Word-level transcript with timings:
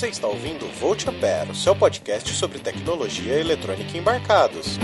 Você 0.00 0.08
está 0.08 0.28
ouvindo 0.28 0.66
Volt 0.80 1.06
Ampere, 1.06 1.54
seu 1.54 1.76
podcast 1.76 2.32
sobre 2.32 2.58
tecnologia 2.58 3.34
eletrônica 3.34 3.94
em 3.94 4.00
embarcados. 4.00 4.78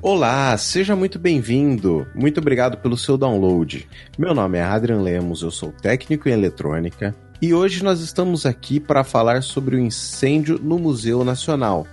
Olá, 0.00 0.56
seja 0.56 0.96
muito 0.96 1.18
bem-vindo. 1.18 2.06
Muito 2.14 2.40
obrigado 2.40 2.78
pelo 2.78 2.96
seu 2.96 3.18
download. 3.18 3.86
Meu 4.16 4.34
nome 4.34 4.56
é 4.56 4.62
Adrian 4.62 5.02
Lemos, 5.02 5.42
eu 5.42 5.50
sou 5.50 5.70
técnico 5.70 6.26
em 6.30 6.32
eletrônica 6.32 7.14
e 7.42 7.52
hoje 7.52 7.84
nós 7.84 8.00
estamos 8.00 8.46
aqui 8.46 8.80
para 8.80 9.04
falar 9.04 9.42
sobre 9.42 9.76
o 9.76 9.80
incêndio 9.80 10.58
no 10.58 10.78
Museu 10.78 11.22
Nacional. 11.22 11.86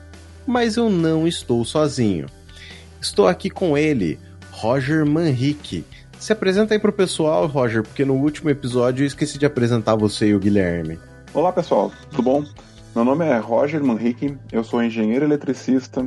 Mas 0.48 0.78
eu 0.78 0.90
não 0.90 1.28
estou 1.28 1.66
sozinho. 1.66 2.28
Estou 3.02 3.28
aqui 3.28 3.50
com 3.50 3.78
ele, 3.78 4.18
Roger 4.50 5.06
Manrique. 5.06 5.84
Se 6.22 6.32
apresenta 6.32 6.76
aí 6.76 6.80
pro 6.80 6.94
pessoal, 6.94 7.48
Roger, 7.48 7.82
porque 7.82 8.06
no 8.06 8.14
último 8.14 8.52
episódio 8.52 9.02
eu 9.02 9.08
esqueci 9.08 9.40
de 9.40 9.46
apresentar 9.48 9.96
você 9.96 10.28
e 10.28 10.36
o 10.36 10.40
Guilherme. 10.40 11.00
Olá, 11.34 11.52
pessoal, 11.52 11.92
tudo 12.12 12.22
bom? 12.22 12.46
Meu 12.94 13.04
nome 13.04 13.26
é 13.26 13.40
Roger 13.40 13.84
Manrique, 13.84 14.38
eu 14.52 14.64
sou 14.64 14.84
engenheiro 14.84 15.26
eletricista 15.26 16.06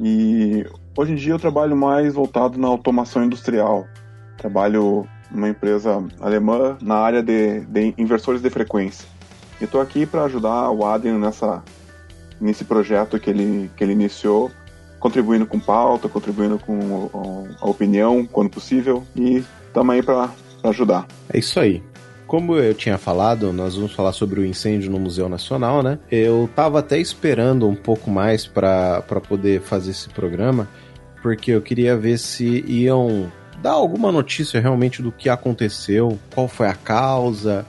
e 0.00 0.66
hoje 0.98 1.12
em 1.12 1.14
dia 1.14 1.32
eu 1.32 1.38
trabalho 1.38 1.76
mais 1.76 2.14
voltado 2.14 2.58
na 2.58 2.66
automação 2.66 3.22
industrial. 3.22 3.86
Trabalho 4.36 5.06
numa 5.30 5.48
empresa 5.48 6.02
alemã 6.20 6.76
na 6.82 6.96
área 6.96 7.22
de, 7.22 7.60
de 7.66 7.94
inversores 7.96 8.42
de 8.42 8.50
frequência. 8.50 9.06
E 9.60 9.64
estou 9.64 9.80
aqui 9.80 10.04
para 10.06 10.24
ajudar 10.24 10.72
o 10.72 10.84
Adrian 10.84 11.18
nessa, 11.18 11.62
nesse 12.40 12.64
projeto 12.64 13.16
que 13.20 13.30
ele, 13.30 13.70
que 13.76 13.84
ele 13.84 13.92
iniciou 13.92 14.50
contribuindo 14.98 15.46
com 15.46 15.60
pauta, 15.60 16.08
contribuindo 16.08 16.58
com 16.58 17.10
a 17.60 17.68
opinião 17.68 18.26
quando 18.26 18.50
possível 18.50 19.04
e 19.14 19.44
estamos 19.66 19.94
aí 19.94 20.02
para 20.02 20.30
ajudar. 20.64 21.06
É 21.32 21.38
isso 21.38 21.60
aí. 21.60 21.82
Como 22.26 22.56
eu 22.56 22.74
tinha 22.74 22.98
falado, 22.98 23.52
nós 23.52 23.76
vamos 23.76 23.92
falar 23.92 24.12
sobre 24.12 24.40
o 24.40 24.44
incêndio 24.44 24.90
no 24.90 24.98
Museu 24.98 25.28
Nacional, 25.28 25.80
né? 25.80 25.98
Eu 26.10 26.50
tava 26.56 26.80
até 26.80 26.98
esperando 26.98 27.68
um 27.68 27.76
pouco 27.76 28.10
mais 28.10 28.46
para 28.46 29.00
poder 29.28 29.60
fazer 29.60 29.92
esse 29.92 30.08
programa, 30.08 30.68
porque 31.22 31.52
eu 31.52 31.62
queria 31.62 31.96
ver 31.96 32.18
se 32.18 32.64
iam 32.66 33.30
dar 33.62 33.72
alguma 33.72 34.10
notícia 34.10 34.60
realmente 34.60 35.00
do 35.02 35.12
que 35.12 35.28
aconteceu, 35.28 36.18
qual 36.34 36.48
foi 36.48 36.66
a 36.66 36.74
causa, 36.74 37.64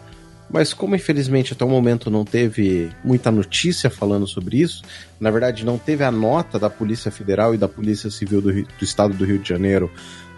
mas 0.49 0.73
como 0.73 0.95
infelizmente 0.95 1.53
até 1.53 1.63
o 1.63 1.69
momento 1.69 2.09
não 2.09 2.23
teve 2.23 2.89
muita 3.03 3.31
notícia 3.31 3.89
falando 3.89 4.27
sobre 4.27 4.57
isso, 4.57 4.83
na 5.19 5.31
verdade 5.31 5.65
não 5.65 5.77
teve 5.77 6.03
a 6.03 6.11
nota 6.11 6.57
da 6.57 6.69
Polícia 6.69 7.11
Federal 7.11 7.53
e 7.53 7.57
da 7.57 7.67
Polícia 7.67 8.09
Civil 8.09 8.41
do, 8.41 8.51
do 8.51 8.83
Estado 8.83 9.13
do 9.13 9.25
Rio 9.25 9.39
de 9.39 9.49
Janeiro 9.49 9.91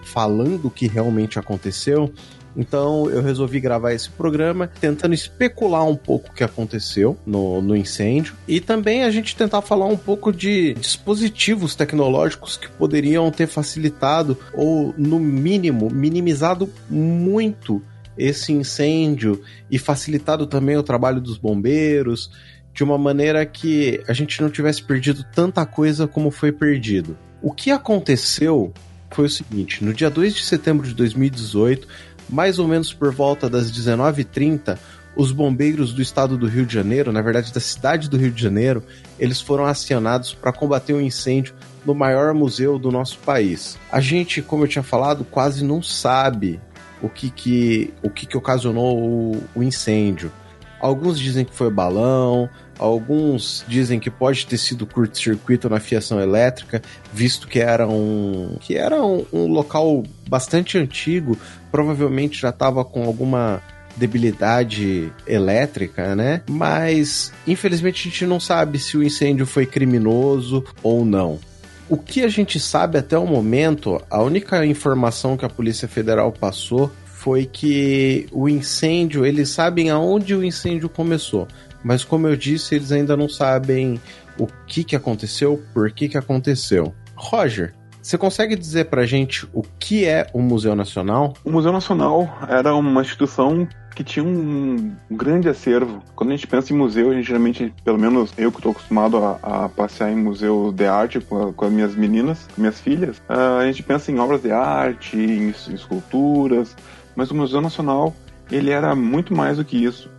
falando 0.04 0.66
o 0.66 0.72
que 0.72 0.88
realmente 0.88 1.38
aconteceu, 1.38 2.12
então 2.56 3.10
eu 3.10 3.22
resolvi 3.22 3.60
gravar 3.60 3.94
esse 3.94 4.10
programa 4.10 4.68
tentando 4.68 5.14
especular 5.14 5.86
um 5.86 5.96
pouco 5.96 6.30
o 6.30 6.34
que 6.34 6.44
aconteceu 6.44 7.18
no, 7.26 7.62
no 7.62 7.76
incêndio 7.76 8.36
e 8.48 8.60
também 8.60 9.04
a 9.04 9.12
gente 9.12 9.36
tentar 9.36 9.62
falar 9.62 9.86
um 9.86 9.98
pouco 9.98 10.32
de 10.32 10.74
dispositivos 10.74 11.76
tecnológicos 11.76 12.58
que 12.58 12.70
poderiam 12.70 13.30
ter 13.32 13.48
facilitado 13.48 14.38
ou, 14.54 14.94
no 14.98 15.20
mínimo, 15.20 15.90
minimizado 15.90 16.70
muito 16.90 17.82
esse 18.20 18.52
incêndio 18.52 19.42
e 19.72 19.80
facilitado 19.80 20.45
também 20.45 20.78
o 20.78 20.84
trabalho 20.84 21.22
dos 21.22 21.38
bombeiros 21.38 22.30
de 22.73 22.84
uma 22.84 22.98
maneira 22.98 23.45
que 23.45 24.03
a 24.08 24.14
gente 24.14 24.42
não 24.42 24.50
tivesse 24.50 24.84
perdido 24.84 25.25
tanta 25.34 25.66
coisa 25.66 26.08
como 26.08 26.30
foi 26.30 26.52
perdido. 26.52 27.17
O 27.42 27.52
que 27.52 27.72
aconteceu 27.72 28.73
foi 29.09 29.25
o 29.25 29.30
seguinte: 29.30 29.84
no 29.84 29.94
dia 29.94 30.09
2 30.09 30.36
de 30.36 30.44
setembro 30.44 30.86
de 30.86 30.94
2018, 30.94 31.88
mais 32.30 32.59
ou 32.59 32.67
menos 32.67 32.94
por 32.94 33.12
volta 33.12 33.50
das 33.50 33.72
19h30, 33.72 34.78
os 35.16 35.31
bombeiros 35.31 35.94
do 35.94 36.02
estado 36.02 36.38
do 36.38 36.47
Rio 36.47 36.66
de 36.66 36.73
Janeiro, 36.73 37.12
na 37.12 37.22
verdade 37.22 37.52
da 37.52 37.59
cidade 37.59 38.09
do 38.09 38.18
Rio 38.18 38.31
de 38.31 38.41
Janeiro, 38.41 38.84
eles 39.18 39.41
foram 39.41 39.66
acionados 39.66 40.34
para 40.34 40.53
combater 40.53 40.94
um 40.94 41.01
incêndio 41.01 41.53
no 41.86 41.96
maior 41.96 42.34
museu 42.34 42.78
do 42.78 42.91
nosso 42.91 43.18
país. 43.19 43.78
A 43.91 44.00
gente, 44.00 44.41
como 44.41 44.63
eu 44.63 44.68
tinha 44.68 44.84
falado, 44.84 45.25
quase 45.25 45.63
não 45.63 45.81
sabe 45.81 46.59
o 47.02 47.10
que 47.10 47.30
que, 47.30 47.94
o 48.02 48.10
que, 48.10 48.26
que 48.26 48.38
ocasionou 48.38 48.98
o, 48.98 49.44
o 49.56 49.64
incêndio. 49.64 50.32
Alguns 50.80 51.20
dizem 51.20 51.44
que 51.44 51.54
foi 51.54 51.70
balão, 51.70 52.50
alguns 52.78 53.66
dizem 53.68 54.00
que 54.00 54.10
pode 54.10 54.48
ter 54.48 54.58
sido 54.58 54.86
curto-circuito 54.86 55.70
na 55.70 55.80
fiação 55.80 56.22
elétrica, 56.22 56.82
visto 57.12 57.48
que 57.48 57.60
era 57.60 57.86
um 57.88 58.58
que 58.62 58.78
era 58.78 59.04
um, 59.04 59.26
um 59.34 59.48
local 59.48 60.04
bastante 60.28 60.78
antigo, 60.78 61.38
provavelmente 61.70 62.40
já 62.40 62.50
estava 62.50 62.86
com 62.86 63.04
alguma 63.04 63.62
debilidade 63.98 65.12
elétrica, 65.28 66.16
né? 66.16 66.42
Mas 66.50 67.34
infelizmente 67.46 68.08
a 68.08 68.12
gente 68.12 68.26
não 68.26 68.40
sabe 68.40 68.80
se 68.80 68.96
o 68.96 69.04
incêndio 69.04 69.46
foi 69.46 69.66
criminoso 69.66 70.64
ou 70.81 71.04
não. 71.04 71.40
O 71.89 71.97
que 71.97 72.22
a 72.23 72.27
gente 72.27 72.59
sabe 72.59 73.00
até 73.00 73.17
o 73.17 73.25
momento, 73.25 74.00
a 74.11 74.22
única 74.22 74.63
informação 74.63 75.35
que 75.35 75.44
a 75.44 75.50
Polícia 75.50 75.88
Federal 75.88 76.31
passou 76.31 76.91
foi 77.03 77.47
que 77.47 78.27
o 78.31 78.47
incêndio, 78.47 79.25
eles 79.25 79.50
sabem 79.50 79.89
aonde 79.89 80.35
o 80.35 80.44
incêndio 80.44 80.88
começou, 80.88 81.47
mas 81.83 82.03
como 82.03 82.27
eu 82.27 82.35
disse, 82.35 82.75
eles 82.75 82.91
ainda 82.91 83.17
não 83.17 83.27
sabem 83.27 84.00
o 84.38 84.45
que, 84.67 84.83
que 84.83 84.95
aconteceu, 84.95 85.63
por 85.73 85.89
que, 85.91 86.07
que 86.07 86.17
aconteceu. 86.17 86.94
Roger, 87.16 87.73
você 88.00 88.19
consegue 88.19 88.56
dizer 88.56 88.85
pra 88.85 89.06
gente 89.07 89.47
o 89.51 89.63
que 89.79 90.06
é 90.06 90.27
o 90.31 90.41
Museu 90.41 90.75
Nacional? 90.75 91.33
O 91.44 91.51
Museu 91.51 91.71
Nacional 91.71 92.29
era 92.47 92.73
uma 92.75 93.01
instituição 93.01 93.67
que 94.00 94.04
tinha 94.06 94.24
um 94.24 94.94
grande 95.12 95.50
acervo. 95.50 96.02
Quando 96.16 96.30
a 96.30 96.34
gente 96.34 96.48
pensa 96.48 96.72
em 96.72 96.78
museu, 96.78 97.12
a 97.12 97.14
gente 97.14 97.28
geralmente, 97.28 97.74
pelo 97.84 98.00
menos 98.00 98.34
eu 98.38 98.50
que 98.50 98.60
estou 98.60 98.72
acostumado 98.72 99.18
a, 99.18 99.66
a, 99.66 99.68
passear 99.68 100.10
em 100.10 100.16
museu 100.16 100.72
de 100.72 100.86
arte 100.86 101.20
com, 101.20 101.52
com 101.52 101.66
as 101.66 101.74
minhas 101.74 101.96
meninas, 101.96 102.48
minhas 102.58 102.80
filhas, 102.80 103.18
uh, 103.30 103.60
a 103.60 103.66
gente 103.66 103.84
pensa 103.84 104.10
em 104.10 104.18
obras 104.18 104.42
de 104.42 104.54
arte, 104.54 105.18
em, 105.18 105.50
em 105.50 105.74
esculturas, 105.74 106.78
mas 107.14 107.30
o 107.30 107.36
Museu 107.36 107.60
Nacional 107.60 108.16
ele 108.50 108.72
era 108.72 108.96
muito 108.96 109.36
mais 109.36 109.58
do 109.58 109.66
que 109.66 109.84
isso. 109.84 110.10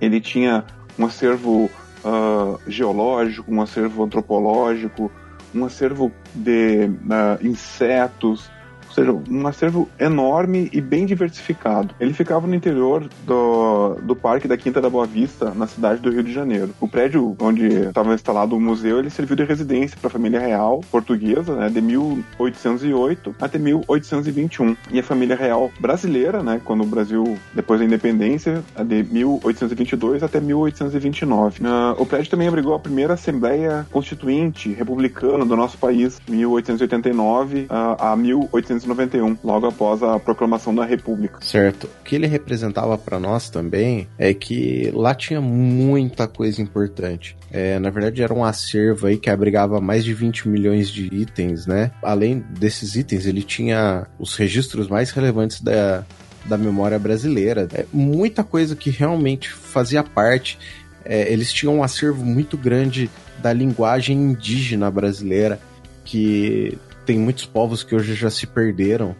Ele 0.00 0.20
tinha 0.20 0.64
um 0.96 1.04
acervo 1.04 1.64
uh, 2.04 2.60
geológico, 2.68 3.52
um 3.52 3.60
acervo 3.60 4.04
antropológico, 4.04 5.10
um 5.52 5.64
acervo 5.64 6.12
de 6.32 6.86
uh, 6.86 7.44
insetos, 7.44 8.48
seja, 8.98 9.12
um 9.30 9.46
acervo 9.46 9.88
enorme 9.98 10.68
e 10.72 10.80
bem 10.80 11.06
diversificado. 11.06 11.94
Ele 12.00 12.12
ficava 12.12 12.46
no 12.46 12.54
interior 12.54 13.08
do, 13.26 13.94
do 14.02 14.16
Parque 14.16 14.48
da 14.48 14.56
Quinta 14.56 14.80
da 14.80 14.90
Boa 14.90 15.06
Vista, 15.06 15.52
na 15.54 15.66
cidade 15.66 16.00
do 16.00 16.10
Rio 16.10 16.22
de 16.22 16.32
Janeiro. 16.32 16.70
O 16.80 16.88
prédio 16.88 17.36
onde 17.38 17.66
estava 17.66 18.14
instalado 18.14 18.56
o 18.56 18.60
museu, 18.60 18.98
ele 18.98 19.10
serviu 19.10 19.36
de 19.36 19.44
residência 19.44 19.96
para 20.00 20.08
a 20.08 20.10
família 20.10 20.40
real 20.40 20.80
portuguesa, 20.90 21.54
né, 21.54 21.68
de 21.68 21.80
1808 21.80 23.34
até 23.40 23.58
1821. 23.58 24.76
E 24.90 24.98
a 24.98 25.02
família 25.02 25.36
real 25.36 25.70
brasileira, 25.80 26.42
né, 26.42 26.60
quando 26.64 26.82
o 26.82 26.86
Brasil, 26.86 27.38
depois 27.54 27.80
da 27.80 27.86
independência, 27.86 28.62
de 28.84 29.02
1822 29.04 30.22
até 30.22 30.40
1829. 30.40 31.62
Uh, 31.62 31.66
ah, 31.66 31.94
o 31.98 32.06
prédio 32.06 32.30
também 32.30 32.48
abrigou 32.48 32.74
a 32.74 32.78
primeira 32.78 33.14
Assembleia 33.14 33.86
Constituinte 33.90 34.72
Republicana 34.72 35.44
do 35.44 35.56
nosso 35.56 35.78
país, 35.78 36.20
1889 36.28 37.62
uh, 37.62 37.68
a 37.98 38.16
1890 38.16 38.87
1991, 38.94 39.38
logo 39.44 39.66
após 39.66 40.02
a 40.02 40.18
proclamação 40.18 40.74
da 40.74 40.84
República. 40.84 41.38
Certo. 41.40 41.84
O 41.84 42.04
que 42.04 42.14
ele 42.14 42.26
representava 42.26 42.96
para 42.96 43.18
nós 43.18 43.50
também 43.50 44.08
é 44.18 44.32
que 44.32 44.90
lá 44.94 45.14
tinha 45.14 45.40
muita 45.40 46.26
coisa 46.26 46.62
importante. 46.62 47.36
É, 47.50 47.78
na 47.78 47.90
verdade, 47.90 48.22
era 48.22 48.32
um 48.32 48.44
acervo 48.44 49.06
aí 49.06 49.16
que 49.16 49.30
abrigava 49.30 49.80
mais 49.80 50.04
de 50.04 50.12
20 50.12 50.48
milhões 50.48 50.90
de 50.90 51.06
itens, 51.14 51.66
né? 51.66 51.90
Além 52.02 52.44
desses 52.50 52.96
itens, 52.96 53.26
ele 53.26 53.42
tinha 53.42 54.06
os 54.18 54.34
registros 54.34 54.88
mais 54.88 55.10
relevantes 55.10 55.60
da, 55.60 56.04
da 56.44 56.58
memória 56.58 56.98
brasileira. 56.98 57.68
É, 57.72 57.86
muita 57.92 58.44
coisa 58.44 58.76
que 58.76 58.90
realmente 58.90 59.50
fazia 59.50 60.02
parte. 60.02 60.58
É, 61.04 61.32
eles 61.32 61.52
tinham 61.52 61.76
um 61.76 61.82
acervo 61.82 62.24
muito 62.24 62.56
grande 62.56 63.10
da 63.38 63.52
linguagem 63.52 64.16
indígena 64.16 64.90
brasileira, 64.90 65.60
que 66.04 66.76
tem 67.08 67.18
muitos 67.18 67.46
povos 67.46 67.82
que 67.82 67.94
hoje 67.94 68.14
já 68.14 68.28
se 68.28 68.46
perderam 68.46 69.16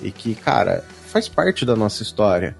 e 0.00 0.12
que, 0.12 0.32
cara, 0.32 0.84
faz 1.08 1.28
parte 1.28 1.66
da 1.66 1.74
nossa 1.74 2.00
história. 2.00 2.56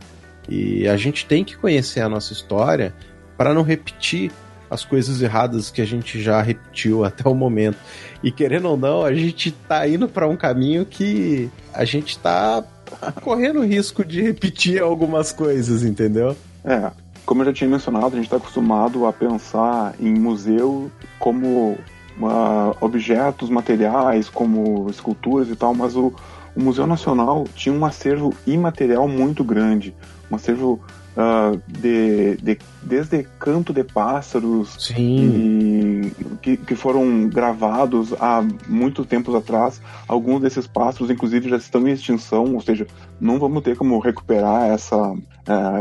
E 0.48 0.88
a 0.88 0.96
gente 0.96 1.24
tem 1.24 1.44
que 1.44 1.56
conhecer 1.56 2.00
a 2.00 2.08
nossa 2.08 2.32
história 2.32 2.92
para 3.36 3.54
não 3.54 3.62
repetir 3.62 4.32
as 4.68 4.84
coisas 4.84 5.22
erradas 5.22 5.70
que 5.70 5.80
a 5.80 5.84
gente 5.84 6.20
já 6.20 6.42
repetiu 6.42 7.04
até 7.06 7.28
o 7.28 7.34
momento. 7.34 7.78
E 8.24 8.32
querendo 8.32 8.70
ou 8.70 8.76
não, 8.76 9.04
a 9.04 9.14
gente 9.14 9.52
tá 9.52 9.86
indo 9.86 10.08
para 10.08 10.26
um 10.26 10.36
caminho 10.36 10.84
que 10.84 11.48
a 11.72 11.84
gente 11.84 12.18
tá 12.18 12.64
correndo 13.22 13.64
risco 13.64 14.04
de 14.04 14.20
repetir 14.20 14.82
algumas 14.82 15.30
coisas, 15.30 15.84
entendeu? 15.84 16.36
É, 16.64 16.90
como 17.24 17.42
eu 17.42 17.46
já 17.46 17.52
tinha 17.52 17.70
mencionado, 17.70 18.06
a 18.06 18.16
gente 18.16 18.24
está 18.24 18.36
acostumado 18.36 19.06
a 19.06 19.12
pensar 19.12 19.94
em 20.00 20.12
museu 20.12 20.90
como 21.20 21.78
uh, 22.26 22.76
objetos 22.80 23.50
materiais, 23.50 24.28
como 24.28 24.88
esculturas 24.90 25.48
e 25.48 25.56
tal, 25.56 25.74
mas 25.74 25.96
o, 25.96 26.12
o 26.54 26.60
Museu 26.60 26.86
Nacional 26.86 27.44
tinha 27.54 27.74
um 27.74 27.84
acervo 27.84 28.34
imaterial 28.46 29.08
muito 29.08 29.42
grande, 29.44 29.94
um 30.30 30.36
acervo 30.36 30.80
uh, 31.16 31.60
de, 31.66 32.36
de, 32.36 32.58
desde 32.82 33.24
canto 33.38 33.72
de 33.72 33.84
pássaros 33.84 34.90
e, 34.96 36.12
que, 36.40 36.56
que 36.56 36.74
foram 36.74 37.28
gravados 37.28 38.12
há 38.20 38.44
muito 38.68 39.04
tempos 39.04 39.34
atrás. 39.34 39.80
Alguns 40.08 40.40
desses 40.40 40.66
pássaros, 40.66 41.10
inclusive, 41.10 41.48
já 41.48 41.56
estão 41.56 41.86
em 41.86 41.92
extinção, 41.92 42.54
ou 42.54 42.60
seja, 42.60 42.86
não 43.20 43.38
vamos 43.38 43.62
ter 43.62 43.76
como 43.76 43.98
recuperar 43.98 44.70
essa, 44.70 45.12
uh, 45.12 45.18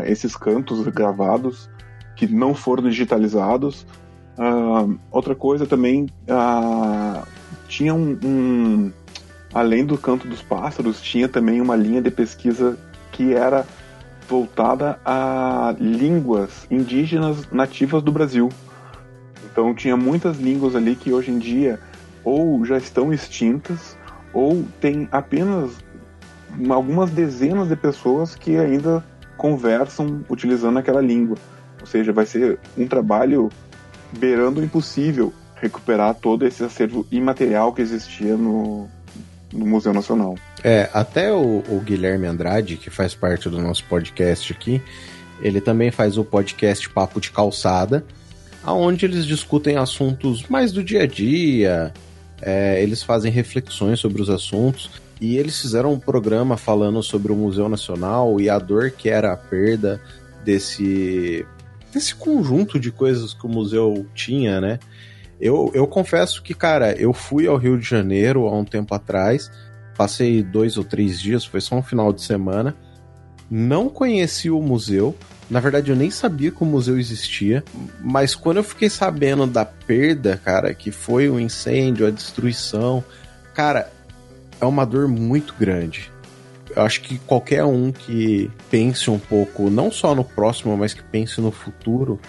esses 0.06 0.36
cantos 0.36 0.86
gravados 0.88 1.70
que 2.16 2.28
não 2.28 2.54
foram 2.54 2.84
digitalizados. 2.84 3.86
Uh, 4.42 4.98
outra 5.12 5.36
coisa 5.36 5.68
também, 5.68 6.08
uh, 6.28 7.28
tinha 7.68 7.94
um, 7.94 8.18
um, 8.26 8.92
além 9.54 9.86
do 9.86 10.00
canto 10.00 10.28
dos 10.28 10.42
pássaros, 10.42 11.00
tinha 11.00 11.30
também 11.30 11.62
uma 11.62 11.76
linha 11.76 12.02
de 12.02 12.10
pesquisa 12.10 12.76
que 13.12 13.36
era 13.36 13.68
voltada 14.28 15.00
a 15.06 15.76
línguas 15.80 16.66
indígenas 16.72 17.52
nativas 17.52 18.02
do 18.02 18.12
Brasil. 18.12 18.50
Então 19.46 19.76
tinha 19.76 19.96
muitas 19.96 20.40
línguas 20.40 20.76
ali 20.76 20.96
que 20.96 21.14
hoje 21.14 21.30
em 21.30 21.38
dia 21.38 21.80
ou 22.24 22.66
já 22.66 22.80
estão 22.80 23.14
extintas 23.14 23.96
ou 24.34 24.66
tem 24.80 25.08
apenas 25.12 25.72
algumas 26.68 27.12
dezenas 27.12 27.68
de 27.68 27.76
pessoas 27.76 28.34
que 28.34 28.58
ainda 28.58 29.04
conversam 29.38 30.26
utilizando 30.28 30.80
aquela 30.80 31.02
língua. 31.02 31.38
Ou 31.80 31.86
seja, 31.86 32.12
vai 32.12 32.26
ser 32.26 32.58
um 32.76 32.88
trabalho 32.88 33.50
beirando 34.18 34.62
o 34.62 34.64
impossível 34.64 35.34
recuperar 35.56 36.16
todo 36.16 36.46
esse 36.46 36.64
acervo 36.64 37.06
imaterial 37.12 37.72
que 37.72 37.82
existia 37.82 38.36
no, 38.36 38.88
no 39.54 39.66
Museu 39.66 39.94
Nacional. 39.94 40.36
É, 40.64 40.90
até 40.94 41.32
o, 41.32 41.64
o, 41.70 41.82
Guilherme 41.84 42.26
Andrade, 42.26 42.78
que 42.78 42.90
faz 42.90 43.14
parte 43.14 43.48
do 43.48 43.62
nosso 43.62 43.86
podcast 43.86 44.52
aqui, 44.52 44.82
ele 45.42 45.62
também 45.62 45.92
faz 45.92 46.18
o 46.18 46.24
podcast 46.24 46.90
Papo 46.90 47.22
de 47.22 47.32
Calçada, 47.32 48.04
aonde 48.64 49.06
eles 49.06 49.26
discutem 49.26 49.78
assuntos 49.78 50.48
mais 50.48 50.72
do 50.72 50.84
dia 50.84 51.04
a 51.04 51.08
dia, 51.08 51.94
é, 52.42 52.82
eles 52.82 53.04
fazem 53.04 53.32
reflexões 53.32 54.00
sobre 54.00 54.22
os 54.22 54.30
assuntos, 54.30 54.90
e 55.20 55.38
eles 55.38 55.62
fizeram 55.62 55.94
um 55.94 56.00
programa 56.00 56.58
falando 56.58 57.04
sobre 57.04 57.32
o 57.32 57.36
Museu 57.36 57.70
Nacional 57.70 58.42
e 58.42 58.50
a 58.50 58.58
dor 58.58 58.90
que 58.90 59.08
era 59.08 59.32
a 59.32 59.38
perda 59.38 60.02
desse, 60.44 61.46
desse 61.92 62.16
conjunto 62.16 62.80
de 62.80 62.92
coisas 62.92 63.34
que 63.34 63.46
o 63.46 63.50
museu 63.50 64.06
tinha, 64.14 64.62
né? 64.62 64.80
Eu, 65.40 65.72
eu 65.74 65.88
confesso 65.88 66.44
que, 66.44 66.54
cara, 66.54 66.94
eu 66.94 67.14
fui 67.14 67.48
ao 67.48 67.58
Rio 67.58 67.78
de 67.78 67.88
Janeiro 67.88 68.46
há 68.46 68.56
um 68.56 68.64
tempo 68.64 68.94
atrás, 68.94 69.52
passei 69.98 70.44
dois 70.44 70.78
ou 70.78 70.84
três 70.84 71.20
dias, 71.20 71.44
foi 71.44 71.60
só 71.60 71.76
um 71.76 71.82
final 71.82 72.14
de 72.14 72.22
semana, 72.22 72.76
não 73.50 73.90
conheci 73.90 74.50
o 74.52 74.62
museu. 74.62 75.16
Na 75.50 75.60
verdade, 75.60 75.90
eu 75.90 75.96
nem 75.96 76.12
sabia 76.12 76.52
que 76.52 76.62
o 76.62 76.66
museu 76.66 76.98
existia, 76.98 77.64
mas 78.00 78.36
quando 78.36 78.58
eu 78.58 78.64
fiquei 78.64 78.90
sabendo 78.90 79.46
da 79.48 79.66
perda, 79.66 80.40
cara, 80.44 80.74
que 80.74 80.92
foi 80.92 81.28
o 81.28 81.40
incêndio, 81.40 82.08
a 82.08 82.12
destruição, 82.12 83.04
cara, 83.54 83.92
é 84.62 84.66
uma 84.66 84.86
dor 84.86 85.08
muito 85.08 85.56
grande. 85.60 86.11
Acho 86.76 87.02
que 87.02 87.18
qualquer 87.20 87.64
um 87.64 87.92
que 87.92 88.50
pense 88.70 89.10
um 89.10 89.20
pouco, 89.20 89.70
não 89.70 89.92
só 89.92 90.16
no 90.16 90.24
próximo, 90.24 90.76
mas 90.78 90.94
que 90.94 91.04
pense 91.04 91.40
no 91.42 91.52
futuro, 91.52 92.20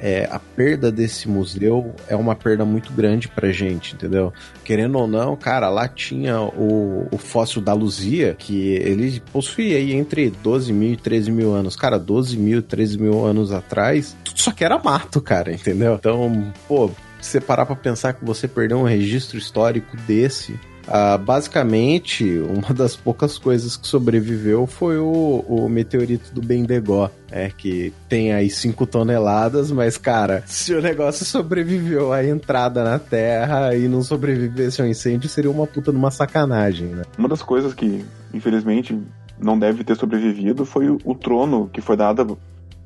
é, 0.00 0.28
a 0.30 0.38
perda 0.38 0.92
desse 0.92 1.28
museu 1.28 1.94
é 2.08 2.14
uma 2.14 2.34
perda 2.34 2.64
muito 2.64 2.92
grande 2.92 3.28
pra 3.28 3.50
gente, 3.50 3.94
entendeu? 3.94 4.32
Querendo 4.64 4.96
ou 4.98 5.06
não, 5.06 5.36
cara, 5.36 5.68
lá 5.68 5.88
tinha 5.88 6.40
o, 6.40 7.08
o 7.10 7.18
fóssil 7.18 7.60
da 7.60 7.72
Luzia, 7.72 8.34
que 8.38 8.74
ele 8.74 9.20
possuía 9.32 9.76
aí 9.76 9.92
entre 9.92 10.30
12 10.30 10.72
mil 10.72 10.92
e 10.92 10.96
13 10.96 11.30
mil 11.30 11.52
anos. 11.52 11.74
Cara, 11.74 11.98
12 11.98 12.36
mil, 12.36 12.62
13 12.62 12.98
mil 12.98 13.24
anos 13.24 13.52
atrás, 13.52 14.16
tudo 14.24 14.38
só 14.38 14.52
que 14.52 14.64
era 14.64 14.78
mato, 14.78 15.20
cara, 15.20 15.52
entendeu? 15.52 15.94
Então, 15.94 16.52
pô, 16.68 16.90
você 17.20 17.40
parar 17.40 17.66
pra 17.66 17.74
pensar 17.74 18.12
que 18.12 18.24
você 18.24 18.46
perdeu 18.46 18.78
um 18.78 18.84
registro 18.84 19.36
histórico 19.36 19.96
desse, 20.06 20.58
Uh, 20.88 21.18
basicamente, 21.18 22.38
uma 22.38 22.72
das 22.72 22.96
poucas 22.96 23.36
coisas 23.36 23.76
que 23.76 23.86
sobreviveu 23.86 24.66
foi 24.66 24.96
o, 24.96 25.44
o 25.46 25.68
meteorito 25.68 26.32
do 26.32 26.40
Bendegó, 26.40 27.10
é, 27.30 27.50
que 27.50 27.92
tem 28.08 28.32
aí 28.32 28.48
5 28.48 28.86
toneladas, 28.86 29.70
mas, 29.70 29.98
cara, 29.98 30.42
se 30.46 30.72
o 30.72 30.80
negócio 30.80 31.26
sobreviveu 31.26 32.10
à 32.10 32.24
entrada 32.24 32.82
na 32.82 32.98
Terra 32.98 33.76
e 33.76 33.86
não 33.86 34.02
sobrevivesse 34.02 34.80
ao 34.80 34.88
incêndio, 34.88 35.28
seria 35.28 35.50
uma 35.50 35.66
puta 35.66 35.92
de 35.92 35.98
uma 35.98 36.10
sacanagem, 36.10 36.86
né? 36.88 37.02
Uma 37.18 37.28
das 37.28 37.42
coisas 37.42 37.74
que, 37.74 38.02
infelizmente, 38.32 38.98
não 39.38 39.58
deve 39.58 39.84
ter 39.84 39.94
sobrevivido 39.94 40.64
foi 40.64 40.88
o, 40.88 40.98
o 41.04 41.14
trono 41.14 41.68
que 41.70 41.82
foi 41.82 41.98
dado 41.98 42.38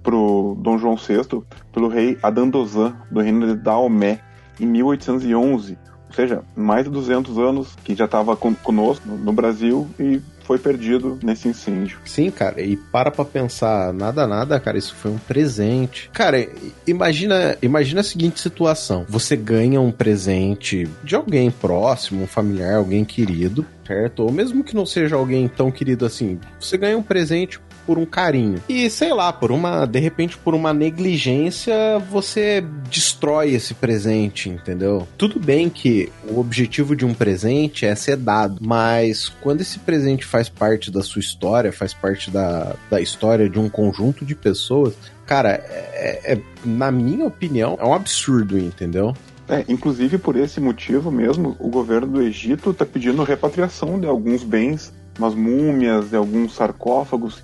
pro 0.02 0.56
Dom 0.60 0.76
João 0.76 0.96
VI 0.96 1.44
pelo 1.72 1.86
rei 1.86 2.18
Adandozan, 2.20 2.96
do 3.08 3.20
reino 3.20 3.46
de 3.46 3.54
Daomé, 3.54 4.18
em 4.58 4.66
1811 4.66 5.78
ou 6.12 6.14
seja, 6.14 6.42
mais 6.54 6.84
de 6.84 6.90
200 6.90 7.38
anos 7.38 7.68
que 7.82 7.94
já 7.94 8.04
estava 8.04 8.36
conosco 8.36 9.08
no 9.08 9.32
Brasil 9.32 9.88
e 9.98 10.20
foi 10.44 10.58
perdido 10.58 11.18
nesse 11.22 11.48
incêndio. 11.48 11.98
Sim, 12.04 12.30
cara, 12.30 12.60
e 12.60 12.76
para 12.76 13.10
pra 13.10 13.24
pensar, 13.24 13.94
nada, 13.94 14.26
nada, 14.26 14.60
cara, 14.60 14.76
isso 14.76 14.94
foi 14.94 15.10
um 15.10 15.18
presente. 15.18 16.10
Cara, 16.12 16.46
imagina, 16.86 17.56
imagina 17.62 18.00
a 18.00 18.04
seguinte 18.04 18.40
situação: 18.40 19.06
você 19.08 19.34
ganha 19.34 19.80
um 19.80 19.90
presente 19.90 20.86
de 21.02 21.16
alguém 21.16 21.50
próximo, 21.50 22.24
um 22.24 22.26
familiar, 22.26 22.76
alguém 22.76 23.04
querido, 23.04 23.64
certo? 23.86 24.24
Ou 24.24 24.32
mesmo 24.32 24.62
que 24.62 24.76
não 24.76 24.84
seja 24.84 25.16
alguém 25.16 25.48
tão 25.48 25.70
querido 25.70 26.04
assim, 26.04 26.38
você 26.60 26.76
ganha 26.76 26.98
um 26.98 27.02
presente 27.02 27.58
por 27.86 27.98
um 27.98 28.06
carinho. 28.06 28.62
E 28.68 28.88
sei 28.90 29.12
lá, 29.12 29.32
por 29.32 29.50
uma, 29.50 29.86
de 29.86 29.98
repente, 29.98 30.36
por 30.36 30.54
uma 30.54 30.72
negligência, 30.72 31.98
você 32.10 32.64
destrói 32.90 33.52
esse 33.52 33.74
presente, 33.74 34.48
entendeu? 34.48 35.06
Tudo 35.16 35.38
bem 35.38 35.68
que 35.68 36.10
o 36.28 36.38
objetivo 36.38 36.94
de 36.94 37.04
um 37.04 37.14
presente 37.14 37.86
é 37.86 37.94
ser 37.94 38.16
dado, 38.16 38.58
mas 38.60 39.28
quando 39.28 39.60
esse 39.60 39.78
presente 39.78 40.24
faz 40.24 40.48
parte 40.48 40.90
da 40.90 41.02
sua 41.02 41.20
história, 41.20 41.72
faz 41.72 41.92
parte 41.94 42.30
da, 42.30 42.74
da 42.90 43.00
história 43.00 43.48
de 43.48 43.58
um 43.58 43.68
conjunto 43.68 44.24
de 44.24 44.34
pessoas, 44.34 44.94
cara, 45.26 45.50
é, 45.50 46.32
é, 46.32 46.40
na 46.64 46.90
minha 46.90 47.26
opinião, 47.26 47.78
é 47.80 47.84
um 47.84 47.94
absurdo, 47.94 48.58
entendeu? 48.58 49.14
É, 49.48 49.64
inclusive 49.68 50.18
por 50.18 50.36
esse 50.36 50.60
motivo 50.60 51.10
mesmo, 51.10 51.56
o 51.58 51.68
governo 51.68 52.06
do 52.06 52.22
Egito 52.22 52.70
está 52.70 52.86
pedindo 52.86 53.22
repatriação 53.22 53.98
de 54.00 54.06
alguns 54.06 54.42
bens, 54.42 54.92
umas 55.18 55.34
múmias, 55.34 56.10
de 56.10 56.16
alguns 56.16 56.54
sarcófagos 56.54 57.42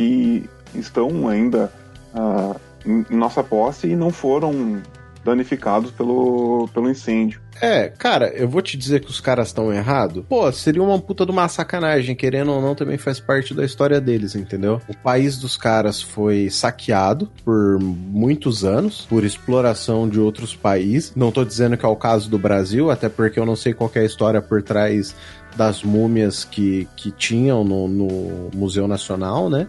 que 0.00 0.48
estão 0.74 1.28
ainda 1.28 1.70
uh, 2.14 2.58
em, 2.86 3.04
nossa 3.10 3.44
posse 3.44 3.86
e 3.86 3.94
não 3.94 4.10
foram 4.10 4.80
danificados 5.22 5.90
pelo, 5.90 6.66
pelo 6.72 6.88
incêndio. 6.88 7.38
É, 7.60 7.88
cara, 7.88 8.28
eu 8.28 8.48
vou 8.48 8.62
te 8.62 8.78
dizer 8.78 9.00
que 9.00 9.10
os 9.10 9.20
caras 9.20 9.48
estão 9.48 9.70
errados. 9.70 10.24
Pô, 10.26 10.50
seria 10.50 10.82
uma 10.82 10.98
puta 10.98 11.26
de 11.26 11.32
uma 11.32 11.46
sacanagem, 11.46 12.16
querendo 12.16 12.50
ou 12.52 12.62
não, 12.62 12.74
também 12.74 12.96
faz 12.96 13.20
parte 13.20 13.52
da 13.52 13.62
história 13.62 14.00
deles, 14.00 14.34
entendeu? 14.34 14.80
O 14.88 14.96
país 14.96 15.36
dos 15.36 15.58
caras 15.58 16.00
foi 16.00 16.48
saqueado 16.48 17.30
por 17.44 17.78
muitos 17.78 18.64
anos, 18.64 19.06
por 19.10 19.22
exploração 19.22 20.08
de 20.08 20.18
outros 20.18 20.56
países. 20.56 21.12
Não 21.14 21.30
tô 21.30 21.44
dizendo 21.44 21.76
que 21.76 21.84
é 21.84 21.88
o 21.88 21.96
caso 21.96 22.30
do 22.30 22.38
Brasil, 22.38 22.90
até 22.90 23.10
porque 23.10 23.38
eu 23.38 23.44
não 23.44 23.56
sei 23.56 23.74
qual 23.74 23.92
é 23.94 24.00
a 24.00 24.04
história 24.04 24.40
por 24.40 24.62
trás 24.62 25.14
das 25.54 25.82
múmias 25.82 26.44
que, 26.44 26.88
que 26.96 27.10
tinham 27.10 27.62
no, 27.62 27.86
no 27.86 28.50
Museu 28.54 28.88
Nacional, 28.88 29.50
né? 29.50 29.68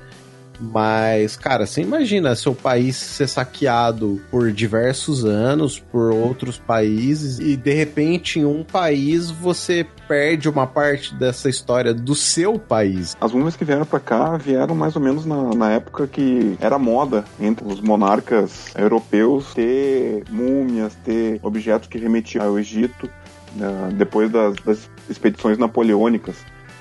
Mas, 0.61 1.35
cara, 1.35 1.65
você 1.65 1.81
imagina 1.81 2.35
seu 2.35 2.53
país 2.53 2.95
ser 2.95 3.27
saqueado 3.27 4.21
por 4.29 4.51
diversos 4.51 5.25
anos 5.25 5.79
por 5.79 6.11
outros 6.13 6.59
países 6.59 7.39
e 7.39 7.57
de 7.57 7.73
repente 7.73 8.39
em 8.39 8.45
um 8.45 8.63
país 8.63 9.31
você 9.31 9.85
perde 10.07 10.47
uma 10.47 10.67
parte 10.67 11.15
dessa 11.15 11.49
história 11.49 11.93
do 11.93 12.13
seu 12.13 12.59
país. 12.59 13.17
As 13.19 13.33
múmias 13.33 13.55
que 13.55 13.65
vieram 13.65 13.85
para 13.85 13.99
cá 13.99 14.37
vieram 14.37 14.75
mais 14.75 14.95
ou 14.95 15.01
menos 15.01 15.25
na, 15.25 15.55
na 15.55 15.71
época 15.71 16.05
que 16.05 16.55
era 16.61 16.77
moda 16.77 17.25
entre 17.39 17.67
os 17.67 17.81
monarcas 17.81 18.71
europeus 18.75 19.53
ter 19.55 20.23
múmias, 20.29 20.93
ter 21.03 21.39
objetos 21.41 21.87
que 21.87 21.97
remetiam 21.97 22.45
ao 22.45 22.59
Egito. 22.59 23.09
Uh, 23.53 23.91
depois 23.93 24.31
das, 24.31 24.55
das, 24.63 24.89
expedições 25.09 25.57
napoleônicas. 25.57 26.37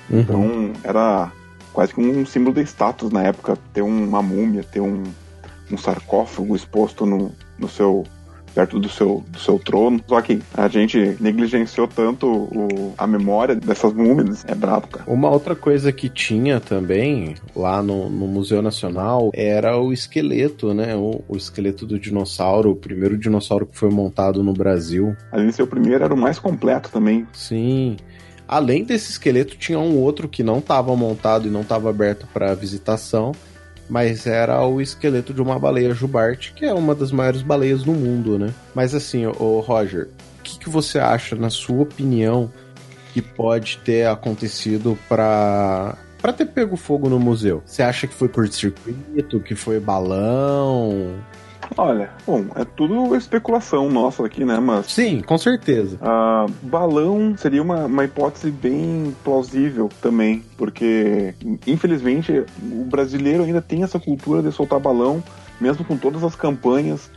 Uhum. 0.09 0.19
Então, 0.21 0.73
era 0.85 1.29
quase 1.73 1.93
que 1.93 2.01
um 2.01 2.25
símbolo 2.25 2.55
de 2.55 2.61
status 2.61 3.11
na 3.11 3.23
época 3.23 3.57
ter 3.73 3.81
uma 3.81 4.21
múmia, 4.21 4.63
ter 4.63 4.81
um, 4.81 5.03
um 5.71 5.77
sarcófago 5.77 6.55
exposto 6.55 7.05
no, 7.05 7.31
no 7.57 7.67
seu 7.67 8.05
perto 8.53 8.79
do 8.79 8.89
seu, 8.89 9.23
do 9.29 9.39
seu 9.39 9.57
trono. 9.57 10.01
Só 10.07 10.21
que 10.21 10.41
a 10.53 10.67
gente 10.67 11.17
negligenciou 11.19 11.87
tanto 11.87 12.27
o, 12.27 12.93
a 12.97 13.07
memória 13.07 13.55
dessas 13.55 13.93
múmias. 13.93 14.43
É 14.47 14.53
brabo, 14.53 14.87
cara. 14.87 15.09
Uma 15.09 15.29
outra 15.29 15.55
coisa 15.55 15.91
que 15.91 16.09
tinha 16.09 16.59
também 16.59 17.35
lá 17.55 17.81
no, 17.81 18.09
no 18.09 18.27
Museu 18.27 18.61
Nacional 18.61 19.31
era 19.33 19.77
o 19.79 19.91
esqueleto, 19.91 20.73
né? 20.73 20.95
O, 20.95 21.23
o, 21.27 21.37
esqueleto 21.37 21.85
do 21.85 21.99
dinossauro, 21.99 22.71
o 22.71 22.75
primeiro 22.75 23.17
dinossauro 23.17 23.65
que 23.65 23.77
foi 23.77 23.89
montado 23.89 24.43
no 24.43 24.53
Brasil. 24.53 25.15
Além 25.31 25.47
de 25.47 25.53
ser 25.53 25.63
o 25.63 25.67
primeiro, 25.67 26.03
era 26.03 26.13
o 26.13 26.17
mais 26.17 26.37
completo 26.39 26.89
também. 26.91 27.25
Sim. 27.33 27.97
Além 28.51 28.83
desse 28.83 29.11
esqueleto, 29.11 29.55
tinha 29.55 29.79
um 29.79 29.97
outro 29.97 30.27
que 30.27 30.43
não 30.43 30.57
estava 30.59 30.93
montado 30.93 31.47
e 31.47 31.49
não 31.49 31.61
estava 31.61 31.89
aberto 31.89 32.27
para 32.33 32.53
visitação, 32.53 33.31
mas 33.89 34.27
era 34.27 34.61
o 34.67 34.81
esqueleto 34.81 35.33
de 35.33 35.41
uma 35.41 35.57
baleia 35.57 35.93
jubarte, 35.93 36.51
que 36.51 36.65
é 36.65 36.73
uma 36.73 36.93
das 36.93 37.13
maiores 37.13 37.41
baleias 37.41 37.81
do 37.81 37.93
mundo, 37.93 38.37
né? 38.37 38.53
Mas 38.75 38.93
assim, 38.93 39.25
o 39.25 39.59
Roger, 39.61 40.09
o 40.39 40.43
que, 40.43 40.59
que 40.59 40.69
você 40.69 40.99
acha, 40.99 41.33
na 41.33 41.49
sua 41.49 41.83
opinião, 41.83 42.51
que 43.13 43.21
pode 43.21 43.77
ter 43.85 44.05
acontecido 44.05 44.99
para 45.07 45.97
para 46.21 46.33
ter 46.33 46.47
pego 46.47 46.75
fogo 46.75 47.07
no 47.07 47.19
museu? 47.21 47.63
Você 47.65 47.81
acha 47.81 48.05
que 48.05 48.13
foi 48.13 48.27
curto-circuito, 48.27 49.39
que 49.39 49.55
foi 49.55 49.79
balão? 49.79 51.15
Olha, 51.77 52.11
bom, 52.27 52.45
é 52.55 52.65
tudo 52.65 53.15
especulação 53.15 53.89
nossa 53.89 54.25
aqui, 54.25 54.43
né? 54.43 54.59
Mas. 54.59 54.87
Sim, 54.87 55.21
com 55.21 55.37
certeza. 55.37 55.97
Uh, 55.97 56.51
balão 56.63 57.35
seria 57.37 57.61
uma, 57.61 57.85
uma 57.85 58.03
hipótese 58.03 58.51
bem 58.51 59.15
plausível 59.23 59.89
também, 60.01 60.43
porque, 60.57 61.33
infelizmente, 61.65 62.43
o 62.61 62.83
brasileiro 62.85 63.43
ainda 63.43 63.61
tem 63.61 63.83
essa 63.83 63.99
cultura 63.99 64.41
de 64.41 64.51
soltar 64.51 64.79
balão, 64.79 65.23
mesmo 65.59 65.85
com 65.85 65.97
todas 65.97 66.23
as 66.23 66.35
campanhas 66.35 67.09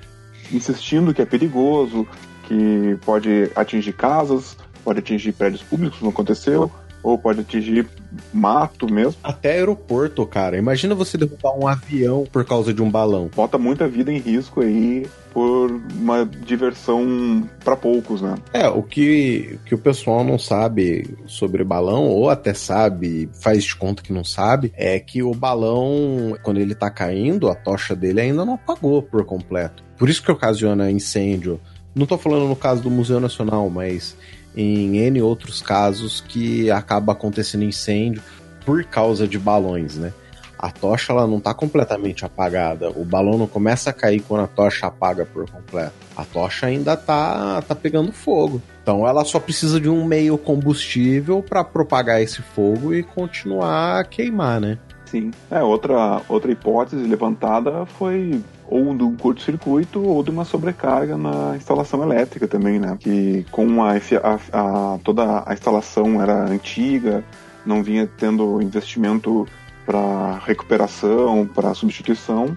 insistindo 0.53 1.15
que 1.15 1.23
é 1.23 1.27
perigoso, 1.27 2.07
que 2.47 2.97
pode 3.05 3.51
atingir 3.57 3.95
casas, 3.95 4.57
pode 4.85 4.99
atingir 4.99 5.33
prédios 5.33 5.63
públicos, 5.63 6.01
não 6.03 6.11
aconteceu 6.11 6.71
ou 7.05 7.19
pode 7.19 7.41
atingir 7.41 7.87
mato 8.33 8.91
mesmo. 8.93 9.17
Até 9.23 9.53
aeroporto, 9.53 10.27
cara. 10.27 10.57
Imagina 10.57 10.95
você 10.95 11.19
derrubar 11.19 11.57
um 11.57 11.69
avião 11.69 12.27
por 12.33 12.45
causa 12.45 12.73
de 12.73 12.83
um 12.83 12.91
balão. 12.91 13.31
Bota 13.35 13.59
muita 13.59 13.87
vida 13.87 14.11
em 14.11 14.19
risco 14.19 14.63
aí 14.63 15.07
por 15.33 15.71
uma 15.95 16.25
diversão 16.25 17.47
para 17.63 17.77
poucos, 17.77 18.23
né? 18.23 18.37
É, 18.53 18.69
o 18.69 18.83
que, 18.83 19.59
que 19.67 19.75
o 19.75 19.79
pessoal 19.79 20.25
não 20.25 20.39
sabe 20.39 21.17
sobre 21.27 21.65
balão, 21.65 22.05
ou 22.05 22.31
até 22.31 22.55
sabe, 22.55 23.29
faz 23.35 23.65
de 23.65 23.75
conta 23.75 24.03
que 24.03 24.13
não 24.13 24.25
sabe, 24.25 24.73
é 24.77 24.99
que 24.99 25.23
o 25.23 25.35
balão, 25.35 26.37
quando 26.43 26.61
ele 26.61 26.75
tá 26.75 26.89
caindo, 26.89 27.51
a 27.51 27.55
tocha 27.55 27.95
dele 27.97 28.21
ainda 28.21 28.45
não 28.45 28.55
apagou 28.55 29.03
por 29.03 29.25
completo. 29.25 29.83
Por 29.99 30.09
isso 30.09 30.23
que 30.23 30.31
ocasiona 30.31 30.91
incêndio. 30.91 31.61
Não 31.95 32.07
tô 32.07 32.17
falando 32.17 32.49
no 32.49 32.57
caso 32.57 32.83
do 32.83 32.91
Museu 32.91 33.21
Nacional, 33.21 33.69
mas 33.69 34.17
em 34.57 34.97
N 34.99 35.23
outros 35.23 35.61
casos 35.61 36.21
que 36.21 36.71
acaba 36.71 37.13
acontecendo 37.13 37.65
incêndio 37.65 38.23
por 38.65 38.85
causa 38.85 39.27
de 39.27 39.39
balões, 39.39 39.97
né? 39.97 40.13
A 40.59 40.71
tocha 40.71 41.13
ela 41.13 41.27
não 41.27 41.39
está 41.39 41.53
completamente 41.53 42.25
apagada. 42.25 42.89
O 42.91 43.05
balão 43.05 43.37
não 43.37 43.47
começa 43.47 43.91
a 43.91 43.93
cair 43.93 44.21
quando 44.21 44.45
a 44.45 44.47
tocha 44.47 44.87
apaga 44.87 45.27
por 45.27 45.51
completo. 45.51 45.93
A 46.17 46.25
tocha 46.25 46.67
ainda 46.67 46.97
tá, 46.97 47.61
tá 47.61 47.75
pegando 47.75 48.13
fogo. 48.13 48.63
Então 48.83 49.07
ela 49.07 49.25
só 49.25 49.39
precisa 49.39 49.79
de 49.79 49.91
um 49.91 50.05
meio 50.07 50.39
combustível 50.39 51.43
para 51.43 51.63
propagar 51.65 52.23
esse 52.23 52.41
fogo 52.41 52.95
e 52.95 53.03
continuar 53.03 54.01
a 54.01 54.05
queimar, 54.05 54.61
né? 54.61 54.79
Sim. 55.05 55.31
É, 55.51 55.63
outra, 55.63 56.23
outra 56.29 56.51
hipótese 56.51 57.03
levantada 57.03 57.85
foi 57.85 58.41
ou 58.69 58.97
de 58.97 59.03
um 59.03 59.17
curto-circuito 59.17 60.03
ou 60.03 60.23
de 60.23 60.31
uma 60.31 60.45
sobrecarga 60.45 61.17
na 61.17 61.57
instalação 61.57 62.03
elétrica 62.03 62.49
também, 62.49 62.79
né? 62.79 62.97
Que 62.99 63.45
com 63.51 63.83
a, 63.83 63.93
a, 63.93 64.95
a 64.95 64.99
toda 64.99 65.43
a 65.47 65.53
instalação 65.53 66.21
era 66.23 66.45
antiga, 66.45 67.25
não 67.65 67.83
vinha 67.83 68.09
tendo 68.19 68.61
investimento 68.61 69.47
para 69.85 70.39
recuperação, 70.39 71.47
para 71.47 71.75
substituição, 71.75 72.57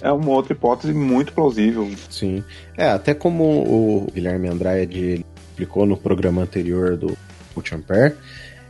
é 0.00 0.10
uma 0.10 0.30
outra 0.30 0.54
hipótese 0.54 0.92
muito 0.94 1.32
plausível. 1.32 1.90
Sim. 2.08 2.42
É, 2.76 2.88
até 2.88 3.12
como 3.12 3.44
o 3.44 4.10
Guilherme 4.12 4.48
Andrade 4.48 5.24
explicou 5.50 5.84
no 5.84 5.96
programa 5.96 6.42
anterior 6.42 6.96
do 6.96 7.16
Multiampere, 7.54 8.14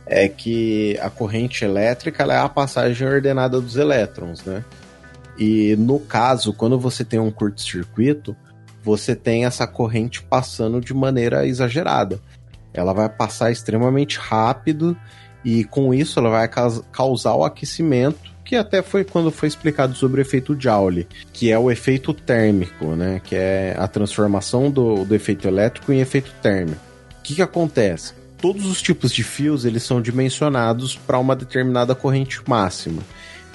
é 0.05 0.27
que 0.27 0.97
a 1.01 1.09
corrente 1.09 1.63
elétrica 1.63 2.23
é 2.23 2.37
a 2.37 2.49
passagem 2.49 3.07
ordenada 3.07 3.61
dos 3.61 3.77
elétrons, 3.77 4.43
né? 4.43 4.63
E 5.37 5.75
no 5.77 5.99
caso, 5.99 6.53
quando 6.53 6.79
você 6.79 7.03
tem 7.03 7.19
um 7.19 7.31
curto-circuito, 7.31 8.35
você 8.83 9.15
tem 9.15 9.45
essa 9.45 9.65
corrente 9.65 10.21
passando 10.21 10.81
de 10.81 10.93
maneira 10.93 11.47
exagerada. 11.47 12.19
Ela 12.73 12.93
vai 12.93 13.07
passar 13.07 13.51
extremamente 13.51 14.17
rápido 14.17 14.97
e 15.43 15.63
com 15.63 15.93
isso 15.93 16.19
ela 16.19 16.29
vai 16.29 16.49
causar 16.91 17.35
o 17.35 17.43
aquecimento, 17.43 18.33
que 18.43 18.55
até 18.55 18.81
foi 18.81 19.03
quando 19.03 19.31
foi 19.31 19.47
explicado 19.47 19.95
sobre 19.95 20.19
o 20.19 20.23
efeito 20.23 20.55
Joule, 20.59 21.07
que 21.31 21.51
é 21.51 21.57
o 21.57 21.71
efeito 21.71 22.13
térmico, 22.13 22.95
né? 22.95 23.21
Que 23.23 23.35
é 23.35 23.75
a 23.77 23.87
transformação 23.87 24.69
do, 24.69 25.05
do 25.05 25.15
efeito 25.15 25.47
elétrico 25.47 25.91
em 25.91 26.01
efeito 26.01 26.31
térmico. 26.41 26.81
O 27.19 27.23
que, 27.23 27.35
que 27.35 27.41
acontece? 27.41 28.13
Todos 28.37 28.65
os 28.65 28.81
tipos 28.81 29.13
de 29.13 29.23
fios 29.23 29.63
eles 29.63 29.83
são 29.83 30.01
dimensionados 30.01 30.97
para 30.97 31.17
uma 31.17 31.35
determinada 31.35 31.95
corrente 31.95 32.41
máxima. 32.45 33.01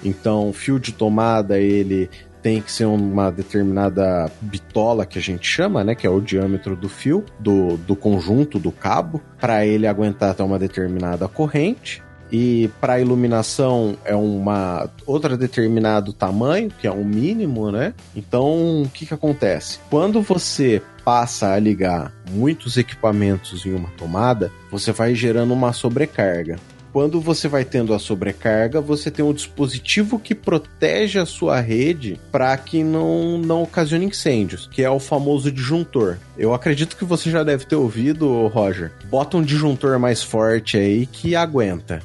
Então, 0.04 0.52
fio 0.52 0.78
de 0.78 0.92
tomada, 0.92 1.58
ele 1.58 2.08
tem 2.42 2.60
que 2.62 2.70
ser 2.70 2.84
uma 2.84 3.30
determinada 3.30 4.30
bitola 4.40 5.04
que 5.04 5.18
a 5.18 5.22
gente 5.22 5.46
chama, 5.46 5.82
né, 5.82 5.94
que 5.94 6.06
é 6.06 6.10
o 6.10 6.20
diâmetro 6.20 6.76
do 6.76 6.88
fio, 6.88 7.24
do, 7.38 7.76
do 7.78 7.96
conjunto 7.96 8.58
do 8.58 8.70
cabo, 8.70 9.20
para 9.40 9.66
ele 9.66 9.86
aguentar 9.86 10.30
até 10.30 10.42
uma 10.42 10.58
determinada 10.58 11.26
corrente. 11.28 12.02
E 12.30 12.70
para 12.80 13.00
iluminação 13.00 13.96
é 14.04 14.14
uma 14.14 14.88
outra 15.06 15.36
determinado 15.36 16.12
tamanho, 16.12 16.70
que 16.70 16.86
é 16.86 16.92
um 16.92 17.04
mínimo, 17.04 17.72
né? 17.72 17.94
Então, 18.14 18.82
o 18.82 18.88
que 18.92 19.06
que 19.06 19.14
acontece? 19.14 19.78
Quando 19.88 20.20
você 20.20 20.82
passa 21.02 21.54
a 21.54 21.58
ligar 21.58 22.12
muitos 22.30 22.76
equipamentos 22.76 23.64
em 23.64 23.72
uma 23.72 23.88
tomada, 23.96 24.52
você 24.70 24.92
vai 24.92 25.14
gerando 25.14 25.54
uma 25.54 25.72
sobrecarga. 25.72 26.58
Quando 26.98 27.20
você 27.20 27.46
vai 27.46 27.64
tendo 27.64 27.94
a 27.94 27.98
sobrecarga, 28.00 28.80
você 28.80 29.08
tem 29.08 29.24
um 29.24 29.32
dispositivo 29.32 30.18
que 30.18 30.34
protege 30.34 31.20
a 31.20 31.24
sua 31.24 31.60
rede 31.60 32.20
para 32.32 32.56
que 32.56 32.82
não, 32.82 33.38
não 33.38 33.62
ocasione 33.62 34.06
incêndios, 34.06 34.66
que 34.66 34.82
é 34.82 34.90
o 34.90 34.98
famoso 34.98 35.52
disjuntor. 35.52 36.16
Eu 36.36 36.52
acredito 36.52 36.96
que 36.96 37.04
você 37.04 37.30
já 37.30 37.44
deve 37.44 37.66
ter 37.66 37.76
ouvido, 37.76 38.48
Roger. 38.48 38.90
Bota 39.08 39.36
um 39.36 39.42
disjuntor 39.44 39.96
mais 40.00 40.24
forte 40.24 40.76
aí 40.76 41.06
que 41.06 41.36
aguenta. 41.36 42.02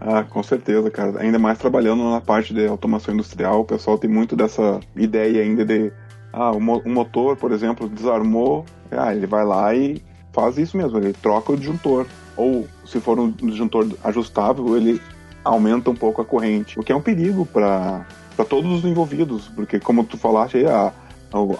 Ah, 0.00 0.22
com 0.22 0.40
certeza, 0.40 0.88
cara. 0.88 1.20
Ainda 1.20 1.40
mais 1.40 1.58
trabalhando 1.58 2.08
na 2.08 2.20
parte 2.20 2.54
de 2.54 2.64
automação 2.64 3.14
industrial, 3.14 3.62
o 3.62 3.64
pessoal 3.64 3.98
tem 3.98 4.08
muito 4.08 4.36
dessa 4.36 4.78
ideia 4.94 5.42
ainda 5.42 5.64
de 5.64 5.90
ah, 6.32 6.52
o, 6.52 6.60
mo 6.60 6.80
motor, 6.86 7.36
por 7.36 7.50
exemplo, 7.50 7.88
desarmou, 7.88 8.64
ah, 8.92 9.12
ele 9.12 9.26
vai 9.26 9.44
lá 9.44 9.74
e 9.74 10.00
faz 10.32 10.58
isso 10.58 10.76
mesmo, 10.76 10.96
ele 10.96 11.12
troca 11.12 11.52
o 11.52 11.56
disjuntor 11.56 12.06
ou 12.36 12.66
se 12.84 13.00
for 13.00 13.18
um 13.18 13.30
disjuntor 13.30 13.88
ajustável, 14.04 14.76
ele 14.76 15.00
aumenta 15.44 15.90
um 15.90 15.94
pouco 15.94 16.22
a 16.22 16.24
corrente, 16.24 16.78
o 16.78 16.82
que 16.82 16.92
é 16.92 16.96
um 16.96 17.00
perigo 17.00 17.46
para 17.46 18.04
todos 18.48 18.70
os 18.72 18.84
envolvidos, 18.84 19.48
porque 19.48 19.78
como 19.78 20.04
tu 20.04 20.16
falaste, 20.16 20.64
a, 20.66 20.92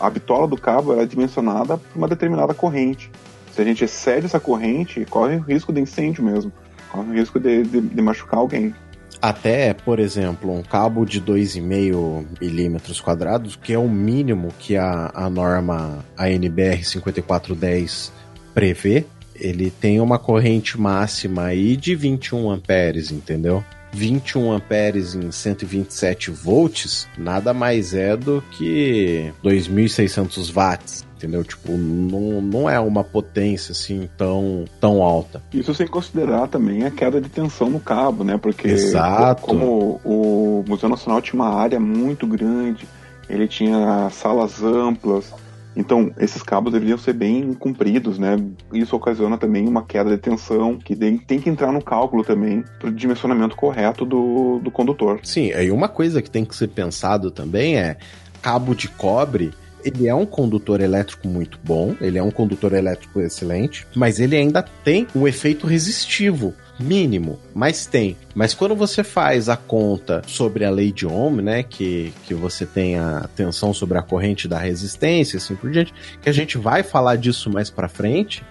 a, 0.01 0.11
bitola 0.11 0.47
do 0.47 0.57
cabo 0.57 1.01
é 1.01 1.07
dimensionada 1.07 1.77
para 1.77 1.99
uma 1.99 2.09
determinada 2.09 2.55
corrente. 2.55 3.11
Se 3.53 3.61
a 3.61 3.65
gente 3.65 3.85
excede 3.85 4.27
essa 4.27 4.41
corrente, 4.41 5.05
corre 5.05 5.37
o 5.37 5.41
risco 5.41 5.73
de 5.73 5.81
incêndio 5.81 6.25
mesmo, 6.25 6.53
corre 6.91 7.11
o 7.11 7.13
risco 7.15 7.39
de, 7.39 7.63
de, 7.65 7.81
de 7.81 8.03
machucar 8.03 8.39
alguém. 8.39 8.75
Até, 9.21 9.73
por 9.73 10.01
exemplo, 10.01 10.53
um 10.53 10.63
cabo 10.63 11.05
de 11.05 11.21
2,5 11.21 12.27
milímetros 12.41 13.01
quadrados, 13.01 13.55
que 13.55 13.73
é 13.73 13.79
o 13.79 13.89
mínimo 13.89 14.49
que 14.59 14.77
a, 14.77 15.13
a 15.15 15.31
norma 15.31 16.05
ANBR 16.19 16.83
5410 16.83 18.13
prevê, 18.53 19.07
ele 19.43 19.71
tem 19.71 20.01
uma 20.01 20.19
corrente 20.19 20.81
máxima 20.81 21.47
aí 21.47 21.77
de 21.77 21.97
21 21.97 22.49
amperes, 22.51 23.11
entendeu? 23.11 23.65
21 23.93 24.53
amperes 24.53 25.15
em 25.15 25.31
127 25.31 26.31
volts 26.31 27.07
nada 27.19 27.53
mais 27.53 27.93
é 27.93 28.17
do 28.17 28.43
que 28.53 29.31
2.600 29.45 30.51
watts, 30.51 31.05
entendeu? 31.17 31.45
Tipo, 31.45 31.73
não, 31.73 32.41
não 32.41 32.71
é 32.71 32.81
uma 32.81 33.05
potência 33.05 33.73
assim 33.73 34.09
tão, 34.17 34.65
tão 34.81 35.03
alta. 35.03 35.43
Isso 35.53 35.75
sem 35.75 35.87
considerar 35.87 36.49
também 36.49 36.85
a 36.85 36.91
queda 36.91 37.21
de 37.21 37.29
tensão 37.29 37.69
no 37.69 37.81
cabo, 37.81 38.25
né? 38.25 38.39
Porque 38.39 38.69
Exato. 38.69 39.43
como 39.43 40.01
o 40.05 40.65
Museu 40.67 40.89
Nacional 40.89 41.21
tinha 41.21 41.35
uma 41.35 41.55
área 41.55 41.79
muito 41.79 42.27
grande, 42.27 42.89
ele 43.29 43.47
tinha 43.47 44.09
salas 44.11 44.63
amplas, 44.63 45.35
então, 45.75 46.13
esses 46.19 46.43
cabos 46.43 46.73
deveriam 46.73 46.99
ser 46.99 47.15
bem 47.15 47.53
compridos, 47.55 48.19
né? 48.19 48.37
Isso 48.73 48.95
ocasiona 48.95 49.39
também 49.39 49.67
uma 49.67 49.85
queda 49.85 50.11
de 50.11 50.19
tensão, 50.19 50.77
que 50.77 50.95
tem 50.95 51.41
que 51.41 51.49
entrar 51.49 51.73
no 51.73 51.83
cálculo 51.83 52.23
também 52.23 52.63
para 52.79 52.89
o 52.89 52.93
dimensionamento 52.93 53.57
correto 53.57 54.05
do, 54.05 54.59
do 54.59 54.71
condutor. 54.71 55.21
Sim, 55.23 55.51
e 55.51 55.71
uma 55.71 55.89
coisa 55.89 56.21
que 56.21 56.31
tem 56.31 56.45
que 56.45 56.55
ser 56.55 56.69
pensado 56.69 57.31
também 57.31 57.77
é 57.77 57.97
cabo 58.41 58.75
de 58.75 58.89
cobre 58.89 59.53
ele 59.85 60.09
é 60.09 60.15
um 60.15 60.27
condutor 60.27 60.81
elétrico 60.81 61.29
muito 61.29 61.59
bom, 61.63 61.95
ele 62.01 62.19
é 62.19 62.23
um 62.23 62.31
condutor 62.31 62.73
elétrico 62.73 63.21
excelente, 63.21 63.87
mas 63.95 64.21
ele 64.21 64.37
ainda 64.37 64.63
tem 64.63 65.07
um 65.15 65.27
efeito 65.27 65.67
resistivo 65.67 66.55
mínimo, 66.79 67.39
mas 67.55 67.87
tem. 67.87 68.17
Mas 68.35 68.55
quando 68.55 68.75
você 68.75 69.05
faz 69.05 69.49
a 69.49 69.57
conta 69.57 70.23
sobre 70.27 70.65
a 70.65 70.71
lei 70.71 70.91
de 70.91 71.07
Ohm, 71.07 71.41
né, 71.41 71.63
que, 71.63 72.13
que 72.27 72.35
você 72.35 72.67
tem 72.67 72.99
a 72.99 73.29
tensão 73.37 73.73
sobre 73.73 73.99
a 73.99 74.03
corrente 74.03 74.49
da 74.49 74.59
resistência, 74.59 75.37
assim 75.37 75.55
por 75.55 75.71
diante, 75.71 75.95
que 76.21 76.29
a 76.29 76.33
gente 76.33 76.59
vai 76.59 76.83
falar 76.83 77.17
disso 77.17 77.51
mais 77.51 77.71
para 77.71 77.89
frente, 77.89 78.43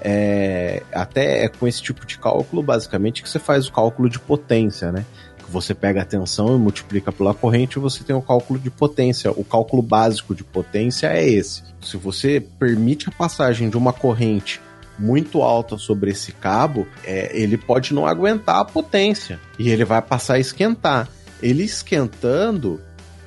é, 0.00 0.82
até 0.92 1.44
é 1.44 1.48
com 1.48 1.66
esse 1.66 1.82
tipo 1.82 2.06
de 2.06 2.18
cálculo, 2.18 2.62
basicamente, 2.62 3.22
que 3.22 3.28
você 3.28 3.38
faz 3.38 3.66
o 3.66 3.72
cálculo 3.72 4.08
de 4.08 4.18
potência, 4.18 4.92
né? 4.92 5.04
Você 5.50 5.74
pega 5.74 6.02
a 6.02 6.04
tensão 6.04 6.54
e 6.54 6.58
multiplica 6.58 7.12
pela 7.12 7.34
corrente 7.34 7.76
e 7.76 7.80
você 7.80 8.02
tem 8.02 8.14
o 8.14 8.22
cálculo 8.22 8.58
de 8.58 8.70
potência. 8.70 9.30
O 9.30 9.44
cálculo 9.44 9.82
básico 9.82 10.34
de 10.34 10.44
potência 10.44 11.08
é 11.08 11.26
esse. 11.26 11.62
Se 11.80 11.96
você 11.96 12.40
permite 12.58 13.08
a 13.08 13.12
passagem 13.12 13.68
de 13.68 13.76
uma 13.76 13.92
corrente 13.92 14.60
muito 14.98 15.42
alta 15.42 15.76
sobre 15.76 16.10
esse 16.10 16.32
cabo, 16.32 16.86
é, 17.04 17.30
ele 17.36 17.56
pode 17.56 17.92
não 17.92 18.06
aguentar 18.06 18.60
a 18.60 18.64
potência 18.64 19.40
e 19.58 19.70
ele 19.70 19.84
vai 19.84 20.00
passar 20.00 20.34
a 20.34 20.38
esquentar. 20.40 21.08
Ele 21.42 21.62
esquentando 21.62 22.80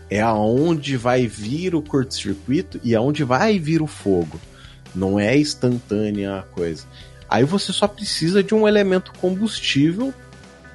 é 0.10 0.22
aonde 0.22 0.96
vai 0.96 1.28
vir 1.28 1.76
o 1.76 1.82
curto-circuito 1.82 2.80
e 2.84 2.96
aonde 2.96 3.24
vai 3.24 3.60
vir 3.60 3.82
o 3.82 3.88
fogo. 3.88 4.40
Não 4.96 5.20
é 5.20 5.38
instantânea 5.38 6.40
a 6.40 6.44
coisa. 6.44 6.86
Aí 7.30 7.44
você 7.44 7.74
só 7.74 7.88
precisa 7.88 8.42
de 8.42 8.56
um 8.56 8.68
elemento 8.68 9.12
combustível 9.20 10.14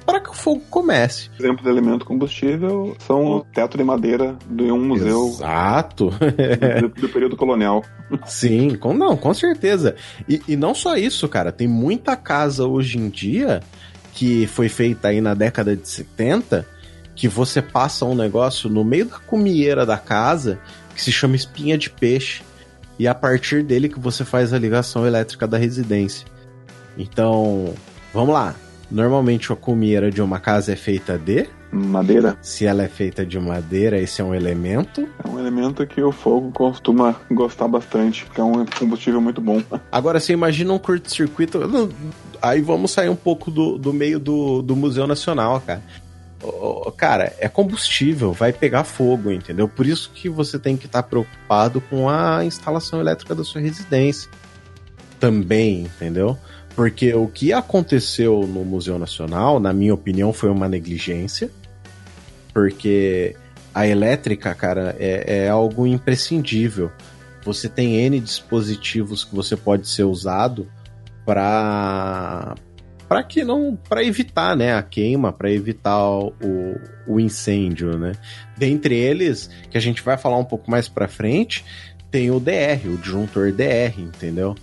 para 0.05 0.19
que 0.19 0.29
o 0.29 0.33
fogo 0.33 0.61
comece. 0.69 1.29
Exemplo 1.39 1.63
de 1.63 1.69
elemento 1.69 2.05
combustível 2.05 2.95
são 2.99 3.25
o 3.25 3.41
teto 3.43 3.77
de 3.77 3.83
madeira 3.83 4.35
de 4.49 4.71
um 4.71 4.83
museu. 4.85 5.27
Exato. 5.29 6.09
do, 6.81 7.01
do, 7.01 7.09
período 7.09 7.35
colonial. 7.35 7.83
Sim, 8.25 8.75
com, 8.75 8.93
não, 8.93 9.15
com 9.15 9.33
certeza. 9.33 9.95
E, 10.27 10.41
e 10.47 10.55
não 10.55 10.75
só 10.75 10.95
isso, 10.95 11.27
cara. 11.27 11.51
Tem 11.51 11.67
muita 11.67 12.15
casa 12.15 12.65
hoje 12.67 12.97
em 12.97 13.09
dia 13.09 13.61
que 14.13 14.45
foi 14.47 14.69
feita 14.69 15.07
aí 15.07 15.21
na 15.21 15.33
década 15.33 15.75
de 15.75 15.87
70 15.87 16.67
que 17.15 17.27
você 17.27 17.61
passa 17.61 18.05
um 18.05 18.15
negócio 18.15 18.69
no 18.69 18.83
meio 18.83 19.05
da 19.05 19.19
comieira 19.19 19.85
da 19.85 19.97
casa 19.97 20.59
que 20.95 21.01
se 21.01 21.11
chama 21.11 21.35
espinha 21.35 21.77
de 21.77 21.89
peixe 21.89 22.43
e 22.97 23.07
é 23.07 23.09
a 23.09 23.15
partir 23.15 23.63
dele 23.63 23.89
que 23.89 23.99
você 23.99 24.23
faz 24.23 24.53
a 24.53 24.59
ligação 24.59 25.05
elétrica 25.05 25.47
da 25.47 25.57
residência. 25.57 26.27
Então, 26.97 27.73
vamos 28.13 28.33
lá. 28.33 28.55
Normalmente 28.89 29.51
a 29.51 29.55
comieira 29.55 30.11
de 30.11 30.21
uma 30.21 30.39
casa 30.39 30.73
é 30.73 30.75
feita 30.75 31.17
de 31.17 31.47
madeira. 31.71 32.37
Se 32.41 32.65
ela 32.65 32.83
é 32.83 32.87
feita 32.87 33.25
de 33.25 33.39
madeira, 33.39 33.99
esse 33.99 34.21
é 34.21 34.23
um 34.23 34.35
elemento. 34.35 35.07
É 35.23 35.27
um 35.27 35.39
elemento 35.39 35.85
que 35.87 36.01
o 36.01 36.11
fogo 36.11 36.51
costuma 36.51 37.15
gostar 37.31 37.67
bastante, 37.67 38.25
porque 38.25 38.39
é 38.39 38.43
um 38.43 38.65
combustível 38.65 39.19
muito 39.19 39.41
bom. 39.41 39.61
Agora, 39.91 40.19
você 40.19 40.33
imagina 40.33 40.71
um 40.71 40.79
curto-circuito. 40.79 41.59
Aí 42.41 42.61
vamos 42.61 42.91
sair 42.91 43.09
um 43.09 43.15
pouco 43.15 43.49
do, 43.49 43.77
do 43.77 43.91
meio 43.91 44.19
do, 44.19 44.61
do 44.61 44.75
Museu 44.75 45.07
Nacional, 45.07 45.59
cara 45.61 45.81
cara, 46.97 47.33
é 47.39 47.47
combustível, 47.47 48.33
vai 48.33 48.51
pegar 48.51 48.83
fogo, 48.83 49.31
entendeu? 49.31 49.67
Por 49.67 49.85
isso 49.85 50.11
que 50.13 50.29
você 50.29 50.59
tem 50.59 50.75
que 50.75 50.85
estar 50.85 51.03
preocupado 51.03 51.81
com 51.81 52.09
a 52.09 52.43
instalação 52.43 52.99
elétrica 52.99 53.33
da 53.33 53.43
sua 53.43 53.61
residência. 53.61 54.29
Também, 55.19 55.83
entendeu? 55.83 56.37
Porque 56.75 57.13
o 57.13 57.27
que 57.27 57.53
aconteceu 57.53 58.47
no 58.47 58.65
Museu 58.65 58.97
Nacional, 58.97 59.59
na 59.59 59.71
minha 59.71 59.93
opinião, 59.93 60.33
foi 60.33 60.49
uma 60.49 60.67
negligência. 60.67 61.51
Porque 62.53 63.35
a 63.73 63.87
elétrica, 63.87 64.53
cara, 64.53 64.95
é, 64.99 65.45
é 65.45 65.49
algo 65.49 65.85
imprescindível. 65.85 66.91
Você 67.43 67.67
tem 67.67 67.95
N 67.95 68.19
dispositivos 68.19 69.23
que 69.23 69.35
você 69.35 69.55
pode 69.55 69.87
ser 69.87 70.03
usado 70.03 70.67
para 71.25 72.55
para 73.07 73.21
que 73.23 73.43
não 73.43 73.77
para 73.87 74.03
evitar 74.03 74.55
né 74.55 74.73
a 74.73 74.81
queima 74.81 75.31
para 75.31 75.51
evitar 75.51 76.09
o, 76.09 76.33
o 77.05 77.19
incêndio 77.19 77.97
né 77.97 78.13
dentre 78.57 78.95
eles 78.95 79.49
que 79.69 79.77
a 79.77 79.81
gente 79.81 80.01
vai 80.01 80.17
falar 80.17 80.37
um 80.37 80.43
pouco 80.43 80.71
mais 80.71 80.87
para 80.87 81.07
frente 81.07 81.63
tem 82.09 82.31
o 82.31 82.39
DR 82.39 82.87
o 82.87 82.97
disjuntor 82.97 83.51
DR 83.51 83.99
entendeu 83.99 84.55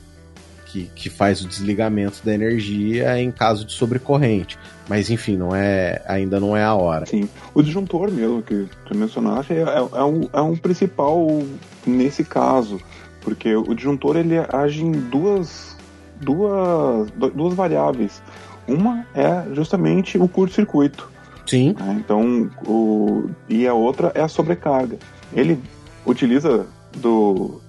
que, 0.71 0.91
que 0.95 1.11
faz 1.11 1.43
o 1.43 1.49
desligamento 1.49 2.21
da 2.25 2.33
energia 2.35 3.21
em 3.21 3.31
caso 3.31 3.65
de 3.65 3.73
sobrecorrente 3.73 4.59
mas 4.89 5.11
enfim 5.11 5.37
não 5.37 5.55
é 5.55 6.03
ainda 6.07 6.39
não 6.39 6.57
é 6.57 6.65
a 6.65 6.75
hora 6.75 7.07
sim 7.07 7.29
o 7.55 7.63
disjuntor 7.63 8.11
mesmo 8.11 8.43
que 8.43 8.69
tu 8.87 8.97
mencionaste 8.97 9.53
é, 9.53 9.63
é, 9.63 9.77
é 9.79 10.05
um, 10.05 10.29
é 10.33 10.41
um 10.41 10.57
principal 10.57 11.43
nesse 11.87 12.25
caso 12.25 12.81
porque 13.21 13.55
o 13.55 13.75
disjuntor 13.75 14.17
ele 14.17 14.37
age 14.53 14.85
em 14.85 14.93
duas 14.93 15.77
duas, 16.21 17.11
duas 17.35 17.55
variáveis. 17.55 18.23
Uma 18.69 19.07
é 19.15 19.55
justamente 19.55 20.19
o 20.19 20.29
curto-circuito. 20.29 21.11
Sim. 21.47 21.75
Né? 21.79 21.97
Então, 22.05 22.51
o, 22.67 23.29
e 23.49 23.67
a 23.67 23.75
outra 23.75 24.13
é 24.15 24.21
a 24.21 24.29
sobrecarga. 24.29 24.99
Ele 25.33 25.59
utiliza 26.07 26.67
do, 26.97 27.61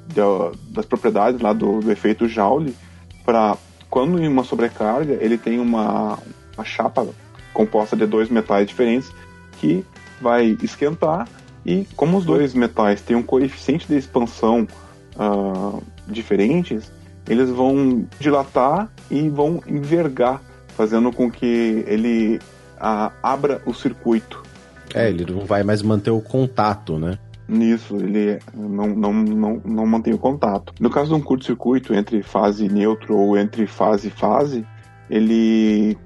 das 0.70 0.86
propriedades 0.86 1.42
lá 1.42 1.54
do, 1.54 1.80
do 1.80 1.92
efeito 1.92 2.28
Joule 2.28 2.76
para, 3.26 3.58
quando 3.90 4.22
em 4.22 4.28
uma 4.28 4.44
sobrecarga, 4.44 5.18
ele 5.22 5.38
tem 5.38 5.60
uma, 5.60 6.20
uma 6.56 6.66
chapa 6.66 7.08
composta 7.54 7.96
de 7.96 8.06
dois 8.06 8.30
metais 8.30 8.68
diferentes 8.68 9.12
que 9.60 9.86
vai 10.20 10.58
esquentar 10.62 11.28
e 11.66 11.88
como 11.96 12.18
os 12.18 12.26
dois 12.26 12.54
metais 12.54 13.02
têm 13.02 13.16
um 13.16 13.24
coeficiente 13.24 13.88
de 13.88 13.98
expansão 13.98 14.68
uh, 15.16 15.82
diferentes, 16.08 16.92
eles 17.28 17.50
vão 17.50 18.06
dilatar 18.20 18.90
e 19.10 19.30
vão 19.30 19.62
envergar, 19.68 20.42
fazendo 20.76 21.12
com 21.12 21.30
que 21.30 21.84
ele 21.88 22.40
a, 22.80 23.12
abra 23.22 23.62
o 23.66 23.74
circuito. 23.74 24.44
É, 24.94 25.10
ele 25.10 25.32
não 25.32 25.46
vai 25.46 25.64
mais 25.64 25.82
manter 25.82 26.12
o 26.12 26.20
contato, 26.20 26.98
né? 26.98 27.18
Nisso, 27.52 27.98
ele 27.98 28.40
não, 28.54 28.88
não, 28.88 29.14
não, 29.14 29.62
não 29.66 29.86
mantém 29.86 30.14
o 30.14 30.18
contato. 30.18 30.74
No 30.80 30.90
caso 30.90 31.10
de 31.10 31.16
um 31.16 31.22
curto-circuito 31.22 31.94
entre 31.94 32.24
fase 32.24 32.70
neutro 32.70 33.18
ou 33.18 33.38
entre 33.38 33.68
fase 33.68 34.08
e 34.08 34.12
fase, 34.12 34.66
ele 35.10 35.98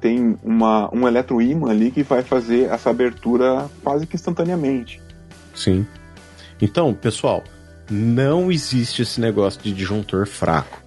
tem 0.00 0.38
uma, 0.44 0.88
um 0.94 1.08
eletroímã 1.08 1.70
ali 1.70 1.90
que 1.90 2.04
vai 2.04 2.22
fazer 2.22 2.70
essa 2.70 2.88
abertura 2.88 3.68
quase 3.82 4.06
que 4.06 4.14
instantaneamente. 4.14 5.02
Sim. 5.56 5.84
Então, 6.62 6.94
pessoal, 6.94 7.42
não 7.90 8.52
existe 8.52 9.02
esse 9.02 9.20
negócio 9.20 9.60
de 9.60 9.72
disjuntor 9.72 10.24
fraco. 10.24 10.80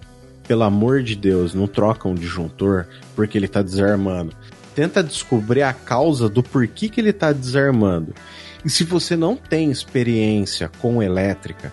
Pelo 0.48 0.62
amor 0.62 1.02
de 1.02 1.14
Deus, 1.14 1.52
não 1.52 1.66
troca 1.66 2.08
um 2.08 2.14
disjuntor 2.14 2.86
porque 3.14 3.36
ele 3.36 3.48
tá 3.48 3.60
desarmando. 3.60 4.32
Tenta 4.74 5.02
descobrir 5.02 5.62
a 5.62 5.74
causa 5.74 6.26
do 6.26 6.42
porquê 6.42 6.88
que 6.88 7.02
ele 7.02 7.12
tá 7.12 7.32
desarmando. 7.32 8.14
E 8.64 8.70
se 8.70 8.84
você 8.84 9.16
não 9.16 9.36
tem 9.36 9.70
experiência 9.70 10.70
com 10.80 11.02
elétrica, 11.02 11.72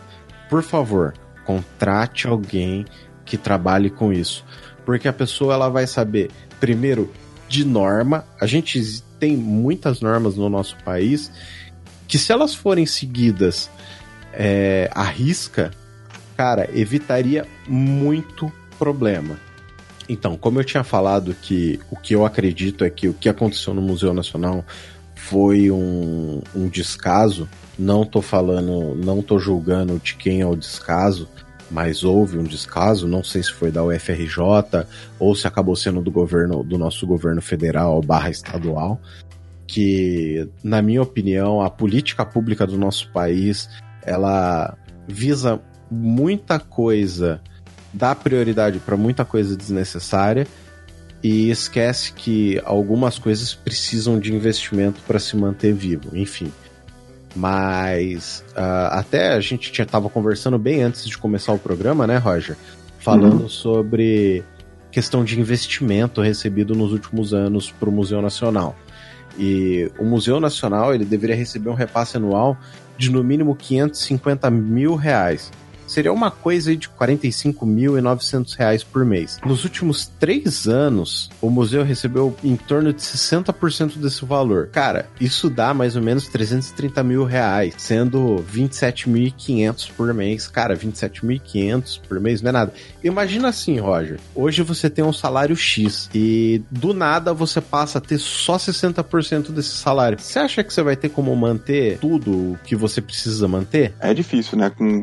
por 0.50 0.62
favor, 0.62 1.14
contrate 1.46 2.28
alguém 2.28 2.86
que 3.24 3.38
trabalhe 3.38 3.90
com 3.90 4.12
isso. 4.12 4.44
Porque 4.86 5.08
a 5.08 5.14
pessoa 5.14 5.54
ela 5.54 5.70
vai 5.70 5.88
saber, 5.88 6.30
primeiro, 6.60 7.12
de 7.48 7.64
norma. 7.64 8.26
A 8.40 8.46
gente 8.46 9.02
tem 9.20 9.38
muitas 9.38 10.02
normas 10.02 10.36
no 10.36 10.50
nosso 10.50 10.76
país 10.84 11.32
que, 12.08 12.18
se 12.18 12.32
elas 12.32 12.54
forem 12.54 12.86
seguidas 12.86 13.70
é, 14.34 14.90
arrisca, 14.94 15.72
cara, 16.36 16.70
evitaria 16.74 17.46
muito 17.68 18.52
problema. 18.78 19.40
Então, 20.10 20.36
como 20.36 20.60
eu 20.60 20.64
tinha 20.64 20.84
falado 20.84 21.34
que 21.42 21.80
o 21.90 21.96
que 21.96 22.16
eu 22.16 22.26
acredito 22.26 22.84
é 22.84 22.90
que 22.90 23.08
o 23.08 23.14
que 23.14 23.30
aconteceu 23.30 23.74
no 23.74 23.82
Museu 23.82 24.14
Nacional 24.14 24.66
foi 25.28 25.72
um, 25.72 26.42
um 26.54 26.68
descaso, 26.68 27.48
não 27.78 28.04
tô 28.04 28.22
falando, 28.22 28.96
não 28.96 29.22
tô 29.22 29.38
julgando 29.40 30.00
de 30.00 30.16
quem 30.16 30.42
é 30.42 30.46
o 30.46 30.56
descaso, 30.56 31.28
mas 31.70 32.04
houve 32.04 32.38
um 32.38 32.44
descaso, 32.44 33.08
não 33.08 33.24
sei 33.24 33.44
se 33.44 33.52
foi 33.52 33.72
da 33.72 33.84
UFRJ 33.84 34.86
ou 35.20 35.36
se 35.36 35.48
acabou 35.48 35.76
sendo 35.76 36.02
do 36.02 36.12
governo 36.12 36.64
do 36.64 36.78
nosso 36.78 37.08
governo 37.08 37.42
federal 37.42 38.02
barra 38.02 38.30
estadual, 38.30 39.00
que, 39.68 40.50
na 40.64 40.82
minha 40.82 41.02
opinião, 41.02 41.62
a 41.62 41.70
política 41.70 42.26
pública 42.26 42.68
do 42.68 42.78
nosso 42.78 43.10
país 43.12 43.70
ela 44.04 44.76
visa 45.08 45.62
muita 45.90 46.60
coisa, 46.60 47.40
dá 47.94 48.14
prioridade 48.16 48.80
para 48.80 48.98
muita 48.98 49.24
coisa 49.24 49.56
desnecessária 49.56 50.46
e 51.24 51.50
esquece 51.50 52.14
que 52.14 52.60
algumas 52.66 53.20
coisas 53.20 53.54
precisam 53.54 54.20
de 54.20 54.34
investimento 54.34 55.02
para 55.06 55.20
se 55.20 55.36
manter 55.36 55.74
vivo, 55.74 56.16
enfim. 56.16 56.52
Mas 57.36 58.44
uh, 58.52 58.92
até 58.92 59.34
a 59.34 59.40
gente 59.40 59.72
estava 59.82 60.10
conversando 60.10 60.58
bem 60.58 60.82
antes 60.82 61.08
de 61.08 61.18
começar 61.18 61.54
o 61.54 61.60
programa, 61.60 62.06
né, 62.06 62.18
Roger? 62.18 62.58
Falando 63.00 63.44
uhum. 63.44 63.50
sobre 63.50 64.44
questão 64.92 65.24
de 65.24 65.40
investimento 65.40 66.22
recebido 66.22 66.76
nos 66.76 66.92
últimos 66.92 67.34
anos 67.34 67.72
para 67.72 67.90
o 67.90 67.92
Museu 67.92 68.22
Nacional. 68.22 68.76
E 69.40 69.90
o 69.98 70.04
Museu 70.04 70.40
Nacional 70.40 70.94
ele 70.94 71.06
deveria 71.06 71.36
receber 71.36 71.70
um 71.70 71.74
repasse 71.74 72.18
anual 72.18 72.58
de 72.98 73.10
no 73.10 73.24
mínimo 73.24 73.56
550 73.56 74.50
mil 74.52 74.96
reais. 74.96 75.52
Seria 75.92 76.14
uma 76.14 76.32
coisa 76.32 76.76
de 76.76 76.90
45.900 76.90 78.56
reais 78.58 78.84
por 78.84 79.06
mês. 79.06 79.40
Nos 79.46 79.64
últimos 79.64 80.10
três 80.20 80.68
anos, 80.68 81.30
o 81.42 81.50
museu 81.50 81.84
recebeu 81.84 82.36
em 82.44 82.56
torno 82.56 82.94
de 82.94 83.02
60% 83.02 83.98
desse 83.98 84.24
valor. 84.26 84.70
Cara, 84.72 85.10
isso 85.20 85.50
dá 85.50 85.74
mais 85.74 85.96
ou 85.96 86.02
menos 86.02 86.28
330 86.28 87.04
mil 87.04 87.24
reais, 87.26 87.76
sendo 87.78 88.44
27.500 88.52 89.92
por 89.92 90.14
mês. 90.14 90.48
Cara, 90.48 90.76
27.500 90.76 92.00
por 92.08 92.20
mês 92.20 92.42
não 92.42 92.50
é 92.50 92.52
nada. 92.52 92.74
Imagina 93.04 93.50
assim, 93.50 93.80
Roger. 93.80 94.20
Hoje 94.34 94.64
você 94.64 94.90
tem 94.90 95.04
um 95.04 95.14
salário 95.14 95.56
X 95.56 96.10
e 96.14 96.62
do 96.72 96.94
nada 96.94 97.34
você 97.34 97.60
passa 97.60 97.98
a 97.98 98.02
ter 98.02 98.18
só 98.18 98.58
60% 98.58 99.52
desse 99.52 99.76
salário. 99.76 100.20
Você 100.20 100.40
acha 100.40 100.64
que 100.64 100.74
você 100.74 100.82
vai 100.82 100.96
ter 100.96 101.10
como 101.10 101.36
manter 101.36 101.98
tudo 102.00 102.32
o 102.32 102.60
que 102.64 102.76
você 102.76 103.02
precisa 103.02 103.48
manter? 103.48 103.94
É 104.00 104.14
difícil, 104.14 104.58
né? 104.58 104.70
Com 104.70 105.02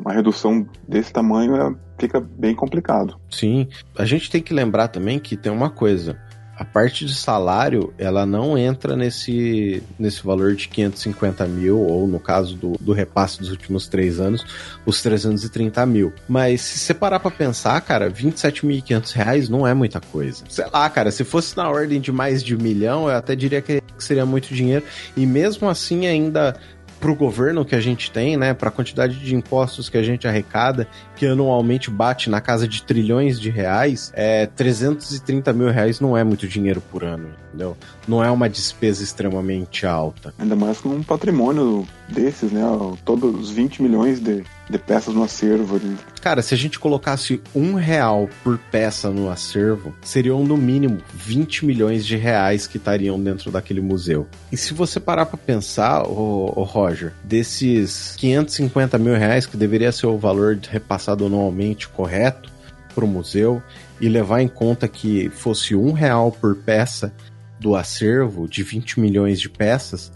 uma 0.00 0.12
redução 0.12 0.66
desse 0.86 1.12
tamanho 1.12 1.56
é, 1.56 1.74
fica 1.98 2.20
bem 2.20 2.54
complicado. 2.54 3.18
Sim. 3.30 3.68
A 3.98 4.04
gente 4.04 4.30
tem 4.30 4.42
que 4.42 4.52
lembrar 4.52 4.88
também 4.88 5.18
que 5.18 5.36
tem 5.36 5.52
uma 5.52 5.70
coisa 5.70 6.18
a 6.56 6.64
parte 6.64 7.04
de 7.04 7.14
salário, 7.14 7.92
ela 7.98 8.24
não 8.24 8.56
entra 8.56 8.96
nesse, 8.96 9.82
nesse 9.98 10.24
valor 10.24 10.54
de 10.54 10.68
550 10.68 11.46
mil, 11.46 11.78
ou 11.78 12.06
no 12.06 12.20
caso 12.20 12.56
do, 12.56 12.72
do 12.80 12.92
repasse 12.92 13.40
dos 13.40 13.50
últimos 13.50 13.88
três 13.88 14.20
anos, 14.20 14.44
os 14.86 15.02
330 15.02 15.84
mil. 15.86 16.12
Mas 16.28 16.60
se 16.60 16.78
você 16.78 16.94
parar 16.94 17.18
pra 17.18 17.30
pensar, 17.30 17.80
cara, 17.80 18.10
27.500 18.10 19.12
reais 19.12 19.48
não 19.48 19.66
é 19.66 19.74
muita 19.74 20.00
coisa. 20.00 20.44
Sei 20.48 20.64
lá, 20.72 20.88
cara, 20.88 21.10
se 21.10 21.24
fosse 21.24 21.56
na 21.56 21.68
ordem 21.68 22.00
de 22.00 22.12
mais 22.12 22.42
de 22.42 22.54
um 22.54 22.62
milhão, 22.62 23.08
eu 23.08 23.16
até 23.16 23.34
diria 23.34 23.60
que 23.60 23.82
seria 23.98 24.24
muito 24.24 24.54
dinheiro. 24.54 24.84
E 25.16 25.26
mesmo 25.26 25.68
assim, 25.68 26.06
ainda 26.06 26.56
para 27.04 27.12
o 27.12 27.14
governo 27.14 27.66
que 27.66 27.74
a 27.74 27.80
gente 27.80 28.10
tem, 28.10 28.34
né, 28.34 28.54
para 28.54 28.70
a 28.70 28.72
quantidade 28.72 29.18
de 29.18 29.34
impostos 29.34 29.90
que 29.90 29.98
a 29.98 30.02
gente 30.02 30.26
arrecada, 30.26 30.88
que 31.14 31.26
anualmente 31.26 31.90
bate 31.90 32.30
na 32.30 32.40
casa 32.40 32.66
de 32.66 32.82
trilhões 32.82 33.38
de 33.38 33.50
reais, 33.50 34.10
é 34.14 34.46
330 34.46 35.52
mil 35.52 35.68
reais 35.68 36.00
não 36.00 36.16
é 36.16 36.24
muito 36.24 36.48
dinheiro 36.48 36.80
por 36.90 37.04
ano, 37.04 37.28
entendeu? 37.48 37.76
Não 38.08 38.24
é 38.24 38.30
uma 38.30 38.48
despesa 38.48 39.04
extremamente 39.04 39.84
alta. 39.84 40.32
Ainda 40.38 40.56
mais 40.56 40.80
com 40.80 40.88
um 40.88 41.02
patrimônio 41.02 41.86
desses, 42.08 42.50
né? 42.50 42.62
Todos 43.04 43.38
os 43.38 43.50
20 43.50 43.82
milhões 43.82 44.18
de, 44.18 44.42
de 44.68 44.78
peças 44.78 45.14
no 45.14 45.22
acervo 45.22 45.76
ali. 45.76 45.96
Cara, 46.20 46.42
se 46.42 46.54
a 46.54 46.56
gente 46.56 46.78
colocasse 46.78 47.40
um 47.54 47.74
real 47.74 48.28
por 48.42 48.58
peça 48.58 49.10
no 49.10 49.30
acervo, 49.30 49.94
seriam 50.02 50.42
no 50.42 50.56
mínimo 50.56 51.00
20 51.12 51.66
milhões 51.66 52.06
de 52.06 52.16
reais 52.16 52.66
que 52.66 52.78
estariam 52.78 53.22
dentro 53.22 53.50
daquele 53.50 53.80
museu. 53.80 54.26
E 54.50 54.56
se 54.56 54.72
você 54.72 54.98
parar 54.98 55.26
para 55.26 55.36
pensar, 55.36 56.06
o, 56.06 56.52
o 56.56 56.62
Roger, 56.62 57.12
desses 57.22 58.14
550 58.16 58.98
mil 58.98 59.14
reais, 59.14 59.46
que 59.46 59.56
deveria 59.56 59.92
ser 59.92 60.06
o 60.06 60.18
valor 60.18 60.58
repassado 60.70 61.26
anualmente 61.26 61.88
correto 61.88 62.50
para 62.94 63.04
o 63.04 63.08
museu, 63.08 63.62
e 64.00 64.08
levar 64.08 64.40
em 64.40 64.48
conta 64.48 64.88
que 64.88 65.28
fosse 65.30 65.74
um 65.74 65.92
real 65.92 66.30
por 66.32 66.56
peça 66.56 67.12
do 67.60 67.74
acervo 67.74 68.48
de 68.48 68.62
20 68.62 69.00
milhões 69.00 69.40
de 69.40 69.48
peças, 69.48 70.12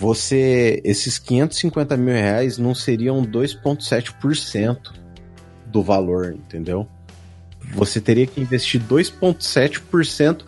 você 0.00 0.80
esses 0.82 1.18
550 1.18 1.94
mil 1.98 2.14
reais 2.14 2.56
não 2.56 2.74
seriam 2.74 3.22
2,7% 3.22 4.92
do 5.66 5.82
valor, 5.82 6.32
entendeu? 6.32 6.88
Você 7.74 8.00
teria 8.00 8.26
que 8.26 8.40
investir 8.40 8.80
2,7% 8.80 10.40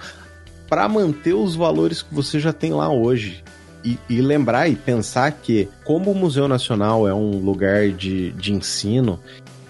para 0.71 0.88
manter 0.88 1.35
os 1.35 1.55
valores 1.55 2.01
que 2.01 2.15
você 2.15 2.41
já 2.41 2.51
tem 2.51 2.73
lá 2.73 2.91
hoje. 2.91 3.45
E, 3.85 3.99
e, 4.09 4.23
lembrar 4.23 4.69
e 4.69 4.77
pensar 4.77 5.31
que, 5.33 5.69
como 5.85 6.12
o 6.12 6.15
Museu 6.15 6.49
Nacional 6.49 7.07
é 7.07 7.12
um 7.12 7.37
lugar 7.37 7.91
de, 7.91 8.31
de 8.33 8.55
ensino 8.55 9.21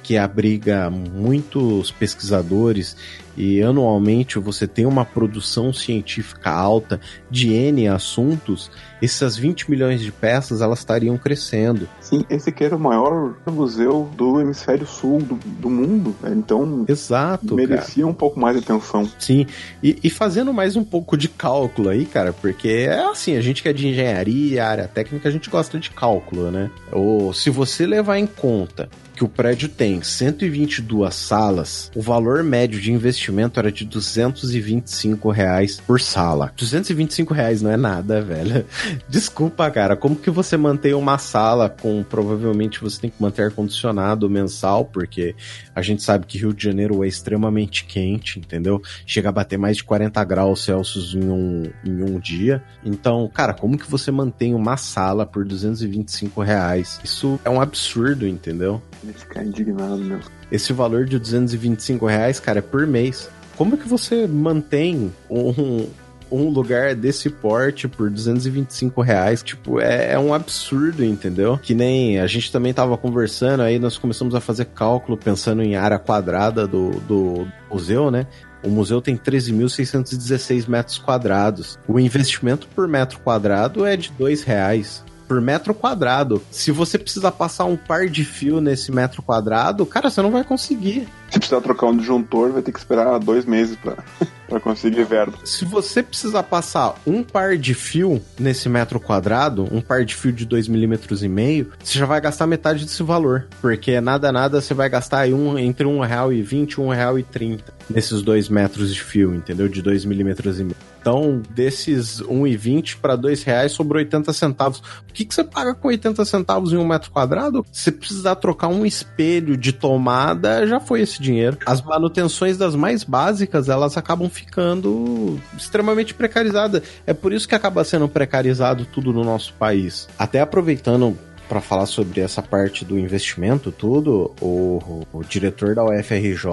que 0.02 0.16
abriga 0.16 0.90
muitos 0.90 1.90
pesquisadores 1.90 2.96
e 3.36 3.62
anualmente 3.62 4.38
você 4.38 4.66
tem 4.66 4.84
uma 4.84 5.04
produção 5.04 5.72
científica 5.72 6.50
alta 6.50 7.00
de 7.30 7.52
N 7.52 7.88
assuntos, 7.88 8.70
essas 9.06 9.36
20 9.36 9.70
milhões 9.70 10.00
de 10.00 10.12
peças 10.12 10.60
elas 10.60 10.80
estariam 10.80 11.16
crescendo. 11.18 11.88
Sim, 12.00 12.24
esse 12.28 12.50
aqui 12.50 12.64
era 12.64 12.76
o 12.76 12.80
maior 12.80 13.34
museu 13.46 14.08
do 14.16 14.40
hemisfério 14.40 14.86
sul 14.86 15.20
do, 15.20 15.34
do 15.34 15.70
mundo, 15.70 16.14
né? 16.22 16.32
então 16.36 16.84
Exato, 16.88 17.54
merecia 17.54 18.02
cara. 18.02 18.06
um 18.06 18.14
pouco 18.14 18.38
mais 18.38 18.56
de 18.56 18.62
atenção. 18.62 19.08
Sim, 19.18 19.46
e, 19.82 19.98
e, 20.02 20.10
fazendo 20.10 20.52
mais 20.52 20.76
um 20.76 20.84
pouco 20.84 21.16
de 21.16 21.28
cálculo 21.28 21.88
aí, 21.88 22.04
cara, 22.04 22.32
porque 22.32 22.68
é 22.68 23.04
assim, 23.04 23.36
a 23.36 23.40
gente 23.40 23.62
que 23.62 23.68
é 23.68 23.72
de 23.72 23.88
engenharia, 23.88 24.66
área 24.66 24.88
técnica, 24.88 25.28
a 25.28 25.32
gente 25.32 25.50
gosta 25.50 25.78
de 25.78 25.90
cálculo, 25.90 26.50
né? 26.50 26.70
Ou 26.90 27.32
se 27.32 27.50
você 27.50 27.86
levar 27.86 28.18
em 28.18 28.26
conta 28.26 28.88
que 29.14 29.24
o 29.24 29.28
prédio 29.28 29.68
tem 29.68 30.02
122 30.02 31.14
salas, 31.14 31.90
o 31.94 32.00
valor 32.00 32.42
médio 32.42 32.80
de 32.80 32.92
investimento 32.92 33.60
era 33.60 33.70
de 33.70 33.84
225 33.84 35.30
reais 35.30 35.80
por 35.80 36.00
sala. 36.00 36.52
225 36.56 37.34
reais 37.34 37.62
não 37.62 37.70
é 37.70 37.76
nada, 37.76 38.20
velho. 38.20 38.64
Desculpa, 39.08 39.70
cara. 39.70 39.96
Como 39.96 40.16
que 40.16 40.30
você 40.30 40.56
mantém 40.56 40.94
uma 40.94 41.18
sala 41.18 41.68
com 41.68 42.02
provavelmente 42.02 42.80
você 42.80 43.00
tem 43.00 43.10
que 43.10 43.20
manter 43.20 43.44
ar-condicionado 43.44 44.28
mensal, 44.28 44.84
porque 44.84 45.34
a 45.74 45.82
gente 45.82 46.02
sabe 46.02 46.26
que 46.26 46.38
Rio 46.38 46.52
de 46.52 46.62
Janeiro 46.64 47.04
é 47.04 47.08
extremamente 47.08 47.84
quente, 47.84 48.38
entendeu? 48.38 48.80
Chega 49.06 49.28
a 49.28 49.32
bater 49.32 49.58
mais 49.58 49.76
de 49.76 49.84
40 49.84 50.22
graus 50.24 50.64
Celsius 50.64 51.14
em 51.14 51.28
um, 51.28 51.70
em 51.84 52.02
um 52.02 52.18
dia. 52.18 52.62
Então, 52.84 53.30
cara, 53.32 53.54
como 53.54 53.78
que 53.78 53.90
você 53.90 54.10
mantém 54.10 54.54
uma 54.54 54.76
sala 54.76 55.26
por 55.26 55.44
225 55.44 56.42
reais? 56.42 57.00
Isso 57.04 57.38
é 57.44 57.50
um 57.50 57.60
absurdo, 57.60 58.26
entendeu? 58.26 58.82
Ia 59.04 59.12
ficar 59.12 59.44
indignado, 59.44 59.98
meu. 59.98 60.20
Esse 60.50 60.72
valor 60.72 61.06
de 61.06 61.18
225 61.18 62.06
reais, 62.06 62.38
cara, 62.38 62.58
é 62.58 62.62
por 62.62 62.86
mês. 62.86 63.28
Como 63.56 63.76
que 63.76 63.88
você 63.88 64.26
mantém 64.26 65.12
um, 65.30 65.86
um 66.32 66.48
lugar 66.48 66.94
desse 66.94 67.28
porte 67.28 67.86
por 67.86 68.08
225 68.08 69.00
reais, 69.02 69.42
tipo, 69.42 69.80
é, 69.80 70.12
é, 70.12 70.18
um 70.18 70.32
absurdo, 70.32 71.04
entendeu? 71.04 71.58
Que 71.62 71.74
nem 71.74 72.18
a 72.18 72.26
gente 72.26 72.50
também 72.50 72.72
tava 72.72 72.96
conversando, 72.96 73.62
aí 73.62 73.78
nós 73.78 73.98
começamos 73.98 74.34
a 74.34 74.40
fazer 74.40 74.66
cálculo 74.66 75.16
pensando 75.16 75.62
em 75.62 75.76
área 75.76 75.98
quadrada 75.98 76.66
do, 76.66 76.90
do 77.00 77.46
museu, 77.70 78.10
né? 78.10 78.26
O 78.62 78.70
museu 78.70 79.02
tem 79.02 79.16
13.616 79.16 80.68
metros 80.68 80.96
quadrados. 80.96 81.78
O 81.86 81.98
investimento 81.98 82.68
por 82.68 82.86
metro 82.86 83.18
quadrado 83.18 83.84
é 83.84 83.96
de 83.96 84.12
dois 84.12 84.44
reais 84.44 85.04
por 85.32 85.40
metro 85.40 85.72
quadrado. 85.72 86.42
Se 86.50 86.70
você 86.70 86.98
precisar 86.98 87.32
passar 87.32 87.64
um 87.64 87.74
par 87.74 88.06
de 88.06 88.22
fio 88.22 88.60
nesse 88.60 88.92
metro 88.92 89.22
quadrado, 89.22 89.86
cara, 89.86 90.10
você 90.10 90.20
não 90.20 90.30
vai 90.30 90.44
conseguir. 90.44 91.08
Se 91.30 91.38
precisar 91.38 91.62
trocar 91.62 91.86
um 91.86 91.96
disjuntor, 91.96 92.52
vai 92.52 92.60
ter 92.60 92.70
que 92.70 92.78
esperar 92.78 93.18
dois 93.18 93.46
meses 93.46 93.74
para 93.76 93.96
para 94.46 94.60
conseguir 94.60 95.02
verba. 95.04 95.32
Se 95.44 95.64
você 95.64 96.02
precisar 96.02 96.42
passar 96.42 96.94
um 97.06 97.22
par 97.22 97.56
de 97.56 97.72
fio 97.72 98.20
nesse 98.38 98.68
metro 98.68 99.00
quadrado, 99.00 99.66
um 99.72 99.80
par 99.80 100.04
de 100.04 100.14
fio 100.14 100.30
de 100.30 100.44
2 100.44 100.68
milímetros 100.68 101.22
e 101.22 101.28
meio, 101.28 101.72
você 101.82 101.98
já 101.98 102.04
vai 102.04 102.20
gastar 102.20 102.46
metade 102.46 102.84
desse 102.84 103.02
valor, 103.02 103.46
porque 103.62 103.98
nada 104.02 104.30
nada 104.30 104.60
você 104.60 104.74
vai 104.74 104.90
gastar 104.90 105.20
aí 105.20 105.32
um, 105.32 105.58
entre 105.58 105.86
um 105.86 106.00
real 106.00 106.30
e 106.30 106.42
vinte, 106.42 106.78
um 106.78 106.90
real 106.90 107.18
e 107.18 107.22
trinta 107.22 107.72
nesses 107.88 108.20
dois 108.20 108.50
metros 108.50 108.92
de 108.92 109.02
fio, 109.02 109.34
entendeu? 109.34 109.66
De 109.68 109.80
2 109.80 110.04
milímetros 110.04 110.60
e 110.60 110.64
meio. 110.64 110.76
Então, 111.02 111.42
desses 111.50 112.22
1,20 112.22 112.98
para 113.02 113.16
2 113.16 113.42
reais, 113.42 113.72
sobrou 113.72 113.98
80 113.98 114.32
centavos. 114.32 114.78
O 114.78 115.12
que, 115.12 115.24
que 115.24 115.34
você 115.34 115.42
paga 115.42 115.74
com 115.74 115.88
80 115.88 116.24
centavos 116.24 116.72
em 116.72 116.76
um 116.76 116.86
metro 116.86 117.10
quadrado? 117.10 117.66
Se 117.72 117.90
precisar 117.90 118.36
trocar 118.36 118.68
um 118.68 118.86
espelho 118.86 119.56
de 119.56 119.72
tomada, 119.72 120.64
já 120.64 120.78
foi 120.78 121.00
esse 121.00 121.20
dinheiro. 121.20 121.58
As 121.66 121.82
manutenções 121.82 122.56
das 122.56 122.76
mais 122.76 123.02
básicas, 123.02 123.68
elas 123.68 123.96
acabam 123.96 124.30
ficando 124.30 125.40
extremamente 125.58 126.14
precarizadas. 126.14 126.82
É 127.04 127.12
por 127.12 127.32
isso 127.32 127.48
que 127.48 127.54
acaba 127.56 127.82
sendo 127.82 128.08
precarizado 128.08 128.86
tudo 128.86 129.12
no 129.12 129.24
nosso 129.24 129.52
país. 129.54 130.08
Até 130.16 130.40
aproveitando 130.40 131.18
para 131.48 131.60
falar 131.60 131.86
sobre 131.86 132.20
essa 132.20 132.40
parte 132.40 132.84
do 132.84 132.98
investimento, 132.98 133.72
tudo, 133.72 134.32
o, 134.40 135.04
o, 135.12 135.22
diretor 135.22 135.74
da 135.74 135.84
UFRJ, 135.84 136.46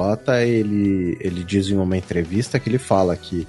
ele, 0.45 1.17
ele 1.21 1.43
diz 1.43 1.69
em 1.69 1.77
uma 1.77 1.95
entrevista 1.95 2.59
que 2.59 2.67
ele 2.67 2.79
fala 2.79 3.15
que 3.15 3.47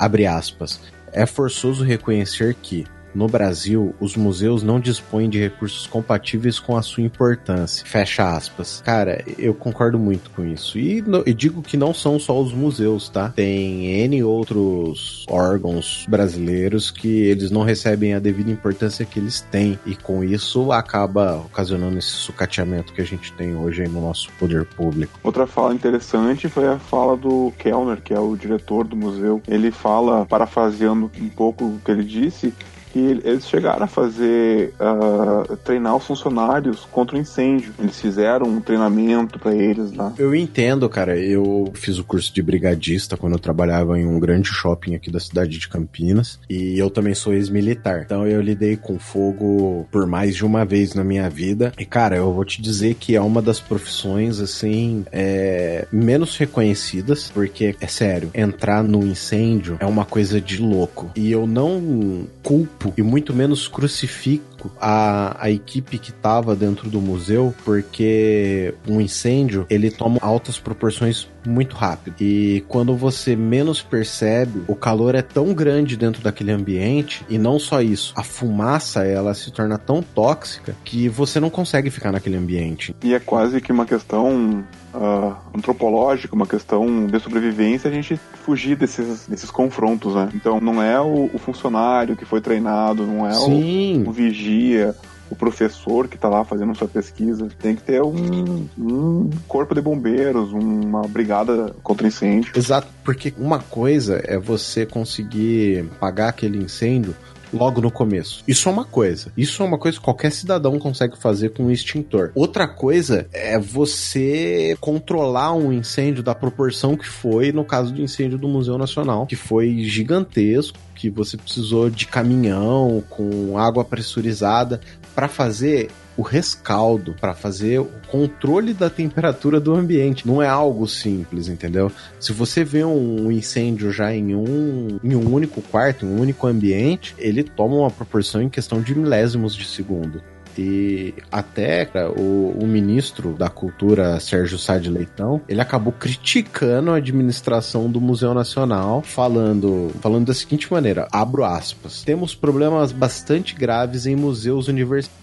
Abre 0.00 0.26
aspas. 0.26 0.80
É 1.12 1.26
forçoso 1.26 1.84
reconhecer 1.84 2.54
que, 2.54 2.86
no 3.14 3.26
Brasil, 3.26 3.94
os 4.00 4.16
museus 4.16 4.62
não 4.62 4.80
dispõem 4.80 5.28
de 5.28 5.38
recursos 5.38 5.86
compatíveis 5.86 6.58
com 6.58 6.76
a 6.76 6.82
sua 6.82 7.02
importância. 7.02 7.84
Fecha 7.86 8.36
aspas. 8.36 8.82
Cara, 8.84 9.24
eu 9.38 9.54
concordo 9.54 9.98
muito 9.98 10.30
com 10.30 10.44
isso. 10.44 10.78
E, 10.78 11.02
no, 11.02 11.22
e, 11.26 11.34
digo 11.34 11.62
que 11.62 11.76
não 11.76 11.92
são 11.92 12.18
só 12.18 12.40
os 12.40 12.52
museus, 12.52 13.08
tá? 13.08 13.30
Tem 13.30 13.86
N 13.86 14.22
outros 14.22 15.24
órgãos 15.28 16.06
brasileiros 16.08 16.90
que 16.90 17.08
eles 17.08 17.50
não 17.50 17.62
recebem 17.62 18.14
a 18.14 18.18
devida 18.18 18.50
importância 18.50 19.04
que 19.04 19.18
eles 19.18 19.40
têm. 19.40 19.78
E 19.86 19.94
com 19.94 20.22
isso 20.22 20.72
acaba 20.72 21.36
ocasionando 21.36 21.98
esse 21.98 22.08
sucateamento 22.08 22.92
que 22.92 23.00
a 23.00 23.06
gente 23.06 23.32
tem 23.32 23.54
hoje 23.56 23.86
no 23.88 24.00
nosso 24.00 24.30
poder 24.38 24.64
público. 24.64 25.18
Outra 25.22 25.46
fala 25.46 25.74
interessante 25.74 26.48
foi 26.48 26.66
a 26.66 26.78
fala 26.78 27.16
do 27.16 27.52
Kellner, 27.58 28.00
que 28.00 28.12
é 28.12 28.18
o 28.18 28.36
diretor 28.36 28.84
do 28.84 28.96
museu. 28.96 29.42
Ele 29.48 29.70
fala, 29.70 30.26
parafraseando 30.26 31.10
um 31.20 31.28
pouco 31.28 31.64
o 31.64 31.80
que 31.84 31.90
ele 31.90 32.04
disse, 32.04 32.52
E 32.94 33.20
eles 33.24 33.46
chegaram 33.48 33.84
a 33.84 33.86
fazer 33.86 34.74
uh, 34.80 35.56
treinar 35.58 35.96
os 35.96 36.04
funcionários 36.04 36.86
contra 36.90 37.16
o 37.16 37.20
incêndio. 37.20 37.72
Eles 37.78 38.00
fizeram 38.00 38.46
um 38.46 38.60
treinamento 38.60 39.38
para 39.38 39.54
eles 39.54 39.92
lá. 39.92 40.12
Eu 40.18 40.34
entendo, 40.34 40.88
cara. 40.88 41.16
Eu 41.16 41.70
fiz 41.74 41.98
o 41.98 42.04
curso 42.04 42.32
de 42.34 42.42
brigadista 42.42 43.16
quando 43.16 43.34
eu 43.34 43.38
trabalhava 43.38 43.98
em 43.98 44.06
um 44.06 44.18
grande 44.18 44.48
shopping 44.48 44.94
aqui 44.94 45.10
da 45.10 45.20
cidade 45.20 45.58
de 45.58 45.68
Campinas. 45.68 46.38
E 46.48 46.78
eu 46.78 46.90
também 46.90 47.14
sou 47.14 47.32
ex-militar. 47.32 48.02
Então 48.04 48.26
eu 48.26 48.40
lidei 48.40 48.76
com 48.76 48.98
fogo 48.98 49.86
por 49.90 50.06
mais 50.06 50.34
de 50.34 50.44
uma 50.44 50.64
vez 50.64 50.94
na 50.94 51.04
minha 51.04 51.28
vida. 51.28 51.72
E, 51.78 51.84
cara, 51.84 52.16
eu 52.16 52.32
vou 52.32 52.44
te 52.44 52.60
dizer 52.60 52.94
que 52.94 53.14
é 53.14 53.20
uma 53.20 53.40
das 53.40 53.60
profissões, 53.60 54.40
assim, 54.40 55.04
é, 55.12 55.86
menos 55.92 56.36
reconhecidas. 56.36 57.30
Porque, 57.32 57.76
é 57.80 57.86
sério, 57.86 58.30
entrar 58.34 58.82
no 58.82 59.04
incêndio 59.06 59.76
é 59.80 59.86
uma 59.86 60.04
coisa 60.04 60.40
de 60.40 60.60
louco. 60.60 61.10
E 61.14 61.30
eu 61.30 61.46
não 61.46 62.26
culpo 62.42 62.79
e 62.96 63.02
muito 63.02 63.34
menos 63.34 63.68
crucifico 63.68 64.70
a, 64.80 65.36
a 65.44 65.50
equipe 65.50 65.98
que 65.98 66.10
estava 66.10 66.54
dentro 66.56 66.88
do 66.90 67.00
museu, 67.00 67.54
porque 67.64 68.74
um 68.88 69.00
incêndio 69.00 69.66
ele 69.68 69.90
toma 69.90 70.18
altas 70.20 70.58
proporções 70.58 71.28
muito 71.46 71.76
rápido. 71.76 72.16
E 72.20 72.64
quando 72.68 72.94
você 72.96 73.34
menos 73.34 73.82
percebe, 73.82 74.62
o 74.66 74.74
calor 74.74 75.14
é 75.14 75.22
tão 75.22 75.52
grande 75.54 75.96
dentro 75.96 76.22
daquele 76.22 76.52
ambiente, 76.52 77.24
e 77.28 77.38
não 77.38 77.58
só 77.58 77.80
isso, 77.80 78.12
a 78.16 78.22
fumaça 78.22 79.04
ela 79.04 79.34
se 79.34 79.50
torna 79.50 79.78
tão 79.78 80.02
tóxica 80.02 80.74
que 80.84 81.08
você 81.08 81.40
não 81.40 81.50
consegue 81.50 81.90
ficar 81.90 82.12
naquele 82.12 82.36
ambiente. 82.36 82.94
E 83.02 83.14
é 83.14 83.20
quase 83.20 83.60
que 83.60 83.72
uma 83.72 83.86
questão 83.86 84.64
uh, 84.94 85.34
antropológica, 85.54 86.34
uma 86.34 86.46
questão 86.46 87.06
de 87.06 87.18
sobrevivência, 87.20 87.90
a 87.90 87.92
gente 87.92 88.18
fugir 88.44 88.76
desses, 88.76 89.26
desses 89.26 89.50
confrontos, 89.50 90.14
né? 90.14 90.28
Então 90.34 90.60
não 90.60 90.82
é 90.82 91.00
o, 91.00 91.30
o 91.32 91.38
funcionário 91.38 92.16
que 92.16 92.24
foi 92.24 92.40
treinado, 92.40 93.06
não 93.06 93.26
é 93.26 93.36
o, 93.38 94.08
o, 94.08 94.12
vigia, 94.12 94.94
o 95.30 95.36
professor 95.36 96.08
que 96.08 96.16
está 96.16 96.28
lá 96.28 96.44
fazendo 96.44 96.74
sua 96.74 96.88
pesquisa. 96.88 97.48
Tem 97.60 97.76
que 97.76 97.82
ter 97.82 98.02
um, 98.02 98.66
um, 98.76 99.30
corpo 99.46 99.74
de 99.74 99.80
bombeiros, 99.80 100.52
uma 100.52 101.02
brigada 101.02 101.74
contra 101.82 102.06
incêndio. 102.06 102.52
Exato, 102.54 102.88
porque 103.04 103.32
uma 103.38 103.60
coisa 103.60 104.20
é 104.24 104.36
você 104.38 104.84
conseguir 104.84 105.88
apagar 105.96 106.30
aquele 106.30 106.58
incêndio 106.58 107.14
logo 107.52 107.80
no 107.80 107.90
começo. 107.90 108.42
Isso 108.46 108.68
é 108.68 108.72
uma 108.72 108.84
coisa. 108.84 109.32
Isso 109.36 109.62
é 109.62 109.66
uma 109.66 109.78
coisa 109.78 109.98
que 109.98 110.04
qualquer 110.04 110.32
cidadão 110.32 110.78
consegue 110.78 111.18
fazer 111.18 111.50
com 111.50 111.64
um 111.64 111.70
extintor. 111.70 112.30
Outra 112.34 112.66
coisa 112.66 113.26
é 113.32 113.58
você 113.58 114.76
controlar 114.80 115.54
um 115.54 115.72
incêndio 115.72 116.22
da 116.22 116.34
proporção 116.34 116.96
que 116.96 117.06
foi 117.06 117.52
no 117.52 117.64
caso 117.64 117.92
do 117.92 118.00
incêndio 118.00 118.38
do 118.38 118.48
Museu 118.48 118.78
Nacional, 118.78 119.26
que 119.26 119.36
foi 119.36 119.80
gigantesco, 119.80 120.78
que 120.94 121.08
você 121.08 121.36
precisou 121.36 121.88
de 121.88 122.06
caminhão 122.06 123.02
com 123.08 123.56
água 123.58 123.84
pressurizada 123.84 124.80
para 125.14 125.28
fazer 125.28 125.90
o 126.16 126.22
rescaldo, 126.22 127.14
para 127.18 127.34
fazer 127.34 127.80
o 127.80 127.88
controle 128.08 128.74
da 128.74 128.90
temperatura 128.90 129.58
do 129.58 129.74
ambiente. 129.74 130.26
Não 130.26 130.42
é 130.42 130.48
algo 130.48 130.86
simples, 130.86 131.48
entendeu? 131.48 131.90
Se 132.18 132.32
você 132.32 132.62
vê 132.62 132.84
um 132.84 133.30
incêndio 133.32 133.90
já 133.90 134.14
em 134.14 134.34
um, 134.34 135.00
em 135.02 135.14
um 135.14 135.32
único 135.32 135.62
quarto, 135.62 136.04
em 136.04 136.08
um 136.08 136.20
único 136.20 136.46
ambiente, 136.46 137.14
ele 137.18 137.42
toma 137.42 137.76
uma 137.76 137.90
proporção 137.90 138.42
em 138.42 138.50
questão 138.50 138.82
de 138.82 138.94
milésimos 138.94 139.54
de 139.54 139.64
segundo. 139.64 140.22
E 140.58 141.14
até 141.30 141.88
o, 142.16 142.56
o, 142.60 142.66
ministro 142.66 143.32
da 143.32 143.48
Cultura, 143.48 144.18
Sérgio 144.20 144.58
Sá 144.58 144.78
de 144.78 144.90
Leitão, 144.90 145.40
ele 145.48 145.60
acabou 145.60 145.92
criticando 145.92 146.90
a 146.90 146.96
administração 146.96 147.90
do 147.90 148.00
Museu 148.00 148.34
Nacional, 148.34 149.02
falando, 149.02 149.90
falando 150.00 150.26
da 150.26 150.34
seguinte 150.34 150.70
maneira: 150.72 151.08
abro 151.12 151.44
aspas. 151.44 152.02
Temos 152.02 152.34
problemas 152.34 152.92
bastante 152.92 153.54
graves 153.54 154.06
em 154.06 154.16
museus 154.16 154.68
universitários. 154.68 155.19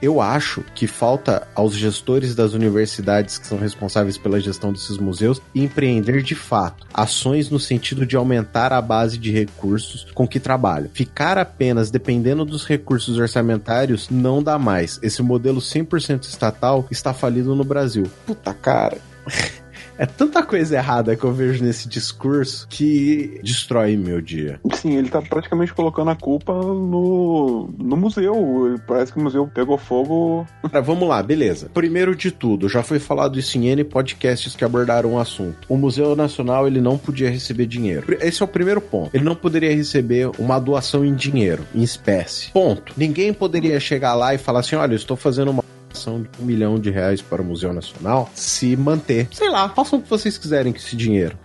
Eu 0.00 0.20
acho 0.20 0.64
que 0.74 0.86
falta 0.86 1.46
aos 1.54 1.74
gestores 1.74 2.34
das 2.34 2.52
universidades 2.52 3.38
que 3.38 3.46
são 3.46 3.58
responsáveis 3.58 4.16
pela 4.16 4.40
gestão 4.40 4.72
desses 4.72 4.96
museus 4.96 5.40
empreender 5.54 6.22
de 6.22 6.34
fato 6.34 6.86
ações 6.92 7.50
no 7.50 7.58
sentido 7.58 8.06
de 8.06 8.16
aumentar 8.16 8.72
a 8.72 8.80
base 8.80 9.18
de 9.18 9.30
recursos 9.30 10.06
com 10.14 10.26
que 10.26 10.40
trabalham. 10.40 10.90
Ficar 10.92 11.38
apenas 11.38 11.90
dependendo 11.90 12.44
dos 12.44 12.64
recursos 12.64 13.18
orçamentários 13.18 14.08
não 14.08 14.42
dá 14.42 14.58
mais. 14.58 14.98
Esse 15.02 15.22
modelo 15.22 15.60
100% 15.60 16.24
estatal 16.24 16.86
está 16.90 17.12
falido 17.12 17.54
no 17.54 17.64
Brasil. 17.64 18.04
Puta 18.26 18.54
cara. 18.54 18.98
É 19.98 20.06
tanta 20.06 20.42
coisa 20.42 20.76
errada 20.76 21.14
que 21.16 21.24
eu 21.24 21.32
vejo 21.32 21.64
nesse 21.64 21.88
discurso 21.88 22.66
que 22.68 23.40
destrói 23.42 23.96
meu 23.96 24.20
dia. 24.20 24.60
Sim, 24.72 24.96
ele 24.96 25.08
tá 25.08 25.22
praticamente 25.22 25.72
colocando 25.72 26.10
a 26.10 26.16
culpa 26.16 26.52
no, 26.52 27.70
no 27.78 27.96
museu. 27.96 28.78
Parece 28.86 29.12
que 29.12 29.18
o 29.18 29.22
museu 29.22 29.48
pegou 29.52 29.78
fogo. 29.78 30.46
Cara, 30.62 30.80
vamos 30.80 31.08
lá, 31.08 31.22
beleza. 31.22 31.70
Primeiro 31.72 32.14
de 32.16 32.30
tudo, 32.30 32.68
já 32.68 32.82
foi 32.82 32.98
falado 32.98 33.38
isso 33.38 33.56
em 33.56 33.68
N 33.68 33.84
podcasts 33.84 34.56
que 34.56 34.64
abordaram 34.64 35.14
o 35.14 35.18
assunto. 35.18 35.66
O 35.68 35.76
Museu 35.76 36.16
Nacional, 36.16 36.66
ele 36.66 36.80
não 36.80 36.98
podia 36.98 37.30
receber 37.30 37.66
dinheiro. 37.66 38.06
Esse 38.20 38.42
é 38.42 38.44
o 38.44 38.48
primeiro 38.48 38.80
ponto. 38.80 39.10
Ele 39.14 39.24
não 39.24 39.34
poderia 39.34 39.74
receber 39.74 40.30
uma 40.38 40.58
doação 40.58 41.04
em 41.04 41.14
dinheiro, 41.14 41.64
em 41.74 41.82
espécie. 41.82 42.50
Ponto. 42.50 42.92
Ninguém 42.96 43.32
poderia 43.32 43.78
chegar 43.78 44.14
lá 44.14 44.34
e 44.34 44.38
falar 44.38 44.60
assim: 44.60 44.76
olha, 44.76 44.92
eu 44.92 44.96
estou 44.96 45.16
fazendo 45.16 45.50
uma 45.50 45.64
de 45.94 46.42
um 46.42 46.44
milhão 46.44 46.78
de 46.78 46.90
reais 46.90 47.22
para 47.22 47.40
o 47.40 47.44
Museu 47.44 47.72
Nacional 47.72 48.30
se 48.34 48.76
manter. 48.76 49.28
Sei 49.32 49.48
lá, 49.48 49.68
façam 49.68 49.98
o 49.98 50.02
que 50.02 50.10
vocês 50.10 50.36
quiserem 50.36 50.72
com 50.72 50.78
esse 50.78 50.96
dinheiro. 50.96 51.36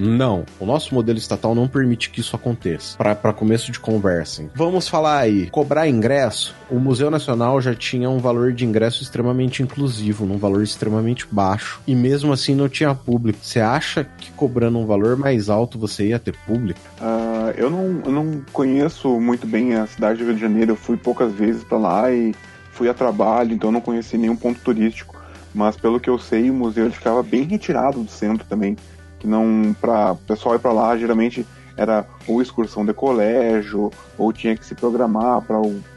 Não, 0.00 0.44
o 0.60 0.64
nosso 0.64 0.94
modelo 0.94 1.18
estatal 1.18 1.56
não 1.56 1.66
permite 1.66 2.10
que 2.10 2.20
isso 2.20 2.36
aconteça. 2.36 2.96
Para 2.96 3.32
começo 3.32 3.72
de 3.72 3.80
conversa. 3.80 4.44
Vamos 4.54 4.86
falar 4.86 5.18
aí, 5.18 5.50
cobrar 5.50 5.88
ingresso. 5.88 6.54
O 6.70 6.78
Museu 6.78 7.10
Nacional 7.10 7.60
já 7.60 7.74
tinha 7.74 8.08
um 8.08 8.18
valor 8.18 8.52
de 8.52 8.64
ingresso 8.64 9.02
extremamente 9.02 9.60
inclusivo, 9.60 10.24
num 10.24 10.38
valor 10.38 10.62
extremamente 10.62 11.26
baixo, 11.28 11.80
e 11.84 11.96
mesmo 11.96 12.32
assim 12.32 12.54
não 12.54 12.68
tinha 12.68 12.94
público. 12.94 13.40
Você 13.42 13.58
acha 13.58 14.06
que 14.18 14.30
cobrando 14.32 14.78
um 14.78 14.86
valor 14.86 15.16
mais 15.16 15.50
alto 15.50 15.78
você 15.78 16.08
ia 16.08 16.18
ter 16.18 16.36
público? 16.46 16.78
Uh, 17.00 17.50
eu, 17.56 17.68
não, 17.68 18.00
eu 18.04 18.12
não 18.12 18.40
conheço 18.52 19.08
muito 19.18 19.48
bem 19.48 19.74
a 19.74 19.86
cidade 19.86 20.20
do 20.20 20.26
Rio 20.26 20.34
de 20.34 20.40
Janeiro, 20.40 20.72
eu 20.72 20.76
fui 20.76 20.96
poucas 20.96 21.32
vezes 21.32 21.64
para 21.64 21.78
lá 21.78 22.12
e 22.12 22.34
fui 22.78 22.88
a 22.88 22.94
trabalho, 22.94 23.52
então 23.52 23.72
não 23.72 23.80
conheci 23.80 24.16
nenhum 24.16 24.36
ponto 24.36 24.60
turístico. 24.60 25.16
Mas 25.52 25.76
pelo 25.76 25.98
que 25.98 26.08
eu 26.08 26.18
sei, 26.18 26.48
o 26.48 26.54
museu 26.54 26.84
ele 26.84 26.94
ficava 26.94 27.22
bem 27.22 27.42
retirado 27.42 28.02
do 28.02 28.10
centro 28.10 28.46
também. 28.46 28.76
Que 29.18 29.26
não. 29.26 29.74
para 29.80 30.14
pessoal 30.14 30.54
ir 30.54 30.60
para 30.60 30.72
lá, 30.72 30.96
geralmente 30.96 31.44
era 31.76 32.06
ou 32.26 32.40
excursão 32.40 32.84
de 32.84 32.92
colégio, 32.92 33.90
ou 34.16 34.32
tinha 34.32 34.56
que 34.56 34.64
se 34.64 34.74
programar 34.74 35.42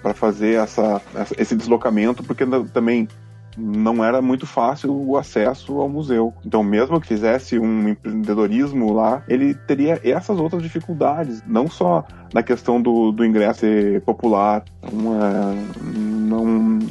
para 0.01 0.13
fazer 0.13 0.59
essa, 0.59 1.01
esse 1.37 1.55
deslocamento, 1.55 2.23
porque 2.23 2.45
também 2.71 3.07
não 3.57 4.03
era 4.03 4.21
muito 4.21 4.45
fácil 4.45 4.93
o 4.93 5.17
acesso 5.17 5.79
ao 5.79 5.89
museu. 5.89 6.33
Então, 6.45 6.63
mesmo 6.63 6.99
que 6.99 7.07
fizesse 7.07 7.59
um 7.59 7.89
empreendedorismo 7.89 8.93
lá, 8.93 9.23
ele 9.27 9.53
teria 9.53 9.99
essas 10.03 10.39
outras 10.39 10.61
dificuldades, 10.61 11.43
não 11.45 11.67
só 11.67 12.05
na 12.33 12.41
questão 12.41 12.81
do, 12.81 13.11
do 13.11 13.25
ingresso 13.25 13.65
popular. 14.05 14.63
É, 14.83 14.89
não, 15.83 16.45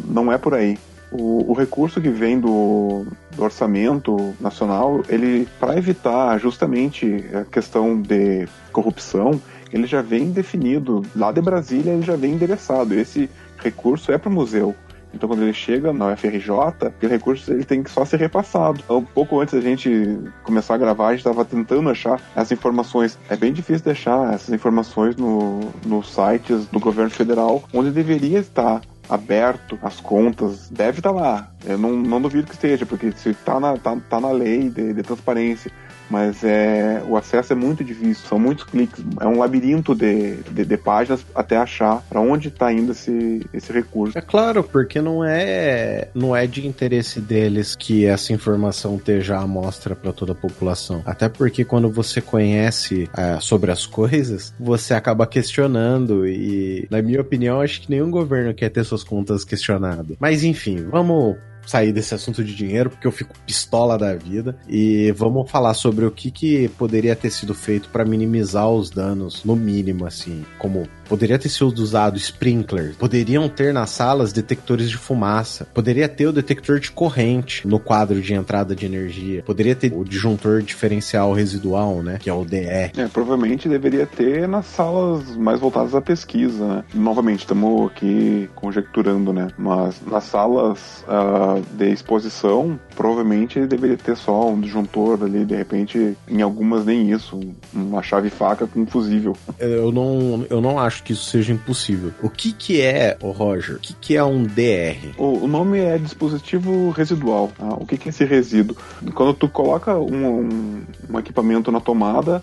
não 0.06 0.32
é 0.32 0.38
por 0.38 0.54
aí. 0.54 0.78
O, 1.12 1.50
o, 1.50 1.54
recurso 1.54 2.00
que 2.00 2.08
vem 2.08 2.38
do, 2.38 3.04
do 3.34 3.42
orçamento 3.42 4.32
nacional, 4.40 5.02
ele 5.08 5.48
para 5.58 5.76
evitar 5.76 6.38
justamente 6.38 7.24
a 7.34 7.44
questão 7.44 8.00
de 8.00 8.46
corrupção, 8.70 9.40
ele 9.72 9.88
já 9.88 10.02
vem 10.02 10.30
definido 10.30 11.02
lá 11.16 11.32
de 11.32 11.40
Brasília, 11.40 11.92
ele 11.92 12.02
já 12.02 12.14
vem 12.14 12.34
endereçado. 12.34 12.94
Esse 12.94 13.28
recurso 13.58 14.12
é 14.12 14.18
para 14.18 14.30
o 14.30 14.32
museu. 14.32 14.74
Então, 15.12 15.28
quando 15.28 15.42
ele 15.42 15.52
chega 15.52 15.92
na 15.92 16.12
UFRJ, 16.12 16.50
aquele 16.86 17.12
recurso 17.12 17.52
ele 17.52 17.64
tem 17.64 17.82
que 17.82 17.90
só 17.90 18.04
ser 18.04 18.18
repassado. 18.18 18.80
Então, 18.84 19.04
pouco 19.04 19.40
antes 19.40 19.54
da 19.54 19.60
gente 19.60 20.18
começar 20.44 20.74
a 20.74 20.78
gravar, 20.78 21.08
a 21.08 21.10
gente 21.10 21.20
estava 21.20 21.44
tentando 21.44 21.88
achar 21.88 22.20
essas 22.34 22.52
informações. 22.52 23.18
É 23.28 23.36
bem 23.36 23.52
difícil 23.52 23.84
deixar 23.84 24.32
essas 24.32 24.54
informações 24.54 25.16
no, 25.16 25.60
nos 25.84 26.12
sites 26.12 26.66
do 26.66 26.78
governo 26.78 27.10
federal, 27.10 27.64
onde 27.72 27.90
deveria 27.90 28.38
estar 28.38 28.80
aberto 29.10 29.78
as 29.82 30.00
contas, 30.00 30.68
deve 30.70 31.00
estar 31.00 31.10
lá. 31.10 31.50
Eu 31.66 31.76
não, 31.76 31.90
não 31.90 32.20
duvido 32.20 32.46
que 32.46 32.54
esteja, 32.54 32.86
porque 32.86 33.10
se 33.12 33.30
está 33.30 33.58
na, 33.58 33.76
tá, 33.76 33.96
tá 34.08 34.20
na 34.20 34.30
lei 34.30 34.70
de, 34.70 34.94
de 34.94 35.02
transparência 35.02 35.70
mas 36.10 36.42
é, 36.42 37.02
o 37.06 37.16
acesso 37.16 37.52
é 37.52 37.56
muito 37.56 37.84
difícil, 37.84 38.26
são 38.28 38.38
muitos 38.38 38.64
cliques, 38.64 39.02
é 39.20 39.26
um 39.26 39.38
labirinto 39.38 39.94
de, 39.94 40.36
de, 40.50 40.64
de 40.64 40.76
páginas 40.76 41.24
até 41.34 41.56
achar 41.56 42.02
para 42.08 42.20
onde 42.20 42.48
está 42.48 42.72
indo 42.72 42.92
esse, 42.92 43.46
esse 43.52 43.72
recurso. 43.72 44.18
É 44.18 44.20
claro, 44.20 44.64
porque 44.64 45.00
não 45.00 45.24
é, 45.24 46.08
não 46.14 46.34
é 46.34 46.46
de 46.46 46.66
interesse 46.66 47.20
deles 47.20 47.76
que 47.76 48.04
essa 48.06 48.32
informação 48.32 48.96
esteja 48.96 49.38
à 49.38 49.46
mostra 49.46 49.94
para 49.94 50.12
toda 50.12 50.32
a 50.32 50.34
população. 50.34 51.02
Até 51.06 51.28
porque 51.28 51.64
quando 51.64 51.90
você 51.90 52.20
conhece 52.20 53.08
é, 53.16 53.38
sobre 53.40 53.70
as 53.70 53.86
coisas, 53.86 54.52
você 54.58 54.94
acaba 54.94 55.26
questionando 55.26 56.26
e, 56.26 56.86
na 56.90 57.00
minha 57.00 57.20
opinião, 57.20 57.60
acho 57.60 57.82
que 57.82 57.90
nenhum 57.90 58.10
governo 58.10 58.52
quer 58.52 58.70
ter 58.70 58.84
suas 58.84 59.04
contas 59.04 59.44
questionadas. 59.44 60.16
Mas 60.18 60.42
enfim, 60.42 60.84
vamos 60.90 61.36
sair 61.70 61.92
desse 61.92 62.14
assunto 62.14 62.42
de 62.42 62.54
dinheiro, 62.54 62.90
porque 62.90 63.06
eu 63.06 63.12
fico 63.12 63.34
pistola 63.46 63.96
da 63.96 64.14
vida. 64.14 64.56
E 64.68 65.12
vamos 65.12 65.50
falar 65.50 65.74
sobre 65.74 66.04
o 66.04 66.10
que, 66.10 66.30
que 66.30 66.68
poderia 66.70 67.14
ter 67.14 67.30
sido 67.30 67.54
feito 67.54 67.88
para 67.90 68.04
minimizar 68.04 68.68
os 68.68 68.90
danos, 68.90 69.44
no 69.44 69.54
mínimo, 69.54 70.04
assim, 70.04 70.44
como 70.58 70.88
Poderia 71.10 71.40
ter 71.40 71.48
sido 71.48 71.76
usado 71.80 72.16
sprinklers. 72.16 72.96
Poderiam 72.96 73.48
ter 73.48 73.74
nas 73.74 73.90
salas 73.90 74.32
detectores 74.32 74.88
de 74.88 74.96
fumaça. 74.96 75.66
Poderia 75.74 76.08
ter 76.08 76.28
o 76.28 76.32
detector 76.32 76.78
de 76.78 76.92
corrente 76.92 77.66
no 77.66 77.80
quadro 77.80 78.20
de 78.20 78.32
entrada 78.32 78.76
de 78.76 78.86
energia. 78.86 79.42
Poderia 79.42 79.74
ter 79.74 79.92
o 79.92 80.04
disjuntor 80.04 80.62
diferencial 80.62 81.32
residual, 81.32 82.00
né? 82.00 82.16
Que 82.20 82.30
é 82.30 82.32
o 82.32 82.44
DE. 82.44 82.58
É, 82.60 82.92
provavelmente 83.12 83.68
deveria 83.68 84.06
ter 84.06 84.46
nas 84.46 84.66
salas 84.66 85.36
mais 85.36 85.58
voltadas 85.58 85.96
à 85.96 86.00
pesquisa, 86.00 86.64
né? 86.64 86.84
Novamente, 86.94 87.40
estamos 87.40 87.90
aqui 87.90 88.48
conjecturando, 88.54 89.32
né? 89.32 89.48
Mas 89.58 90.00
nas 90.06 90.22
salas 90.22 91.04
uh, 91.08 91.60
de 91.76 91.90
exposição, 91.90 92.78
provavelmente 92.94 93.66
deveria 93.66 93.96
ter 93.96 94.16
só 94.16 94.48
um 94.48 94.60
disjuntor 94.60 95.24
ali, 95.24 95.44
de 95.44 95.56
repente, 95.56 96.16
em 96.28 96.40
algumas 96.40 96.84
nem 96.84 97.10
isso. 97.10 97.40
Uma 97.74 98.00
chave 98.00 98.30
faca 98.30 98.64
com 98.64 98.82
um 98.82 98.86
fusível. 98.86 99.36
Eu 99.58 99.90
não, 99.90 100.46
eu 100.48 100.60
não 100.60 100.78
acho 100.78 100.99
acho 101.00 101.02
que 101.02 101.12
isso 101.12 101.24
seja 101.24 101.52
impossível. 101.52 102.12
O 102.22 102.28
que 102.28 102.52
que 102.52 102.80
é, 102.80 103.16
o 103.22 103.30
Roger? 103.30 103.76
O 103.76 103.80
que 103.80 103.94
que 103.94 104.16
é 104.16 104.22
um 104.22 104.42
DR? 104.42 105.14
O, 105.16 105.48
nome 105.48 105.78
é 105.78 105.98
dispositivo 105.98 106.90
residual. 106.90 107.50
Tá? 107.56 107.68
O 107.74 107.86
que 107.86 107.96
que 107.96 108.08
é 108.08 108.10
esse 108.10 108.24
resíduo? 108.24 108.76
Quando 109.14 109.34
tu 109.34 109.48
coloca 109.48 109.96
um, 109.96 110.26
um, 110.26 110.82
um 111.08 111.18
equipamento 111.18 111.72
na 111.72 111.80
tomada, 111.80 112.42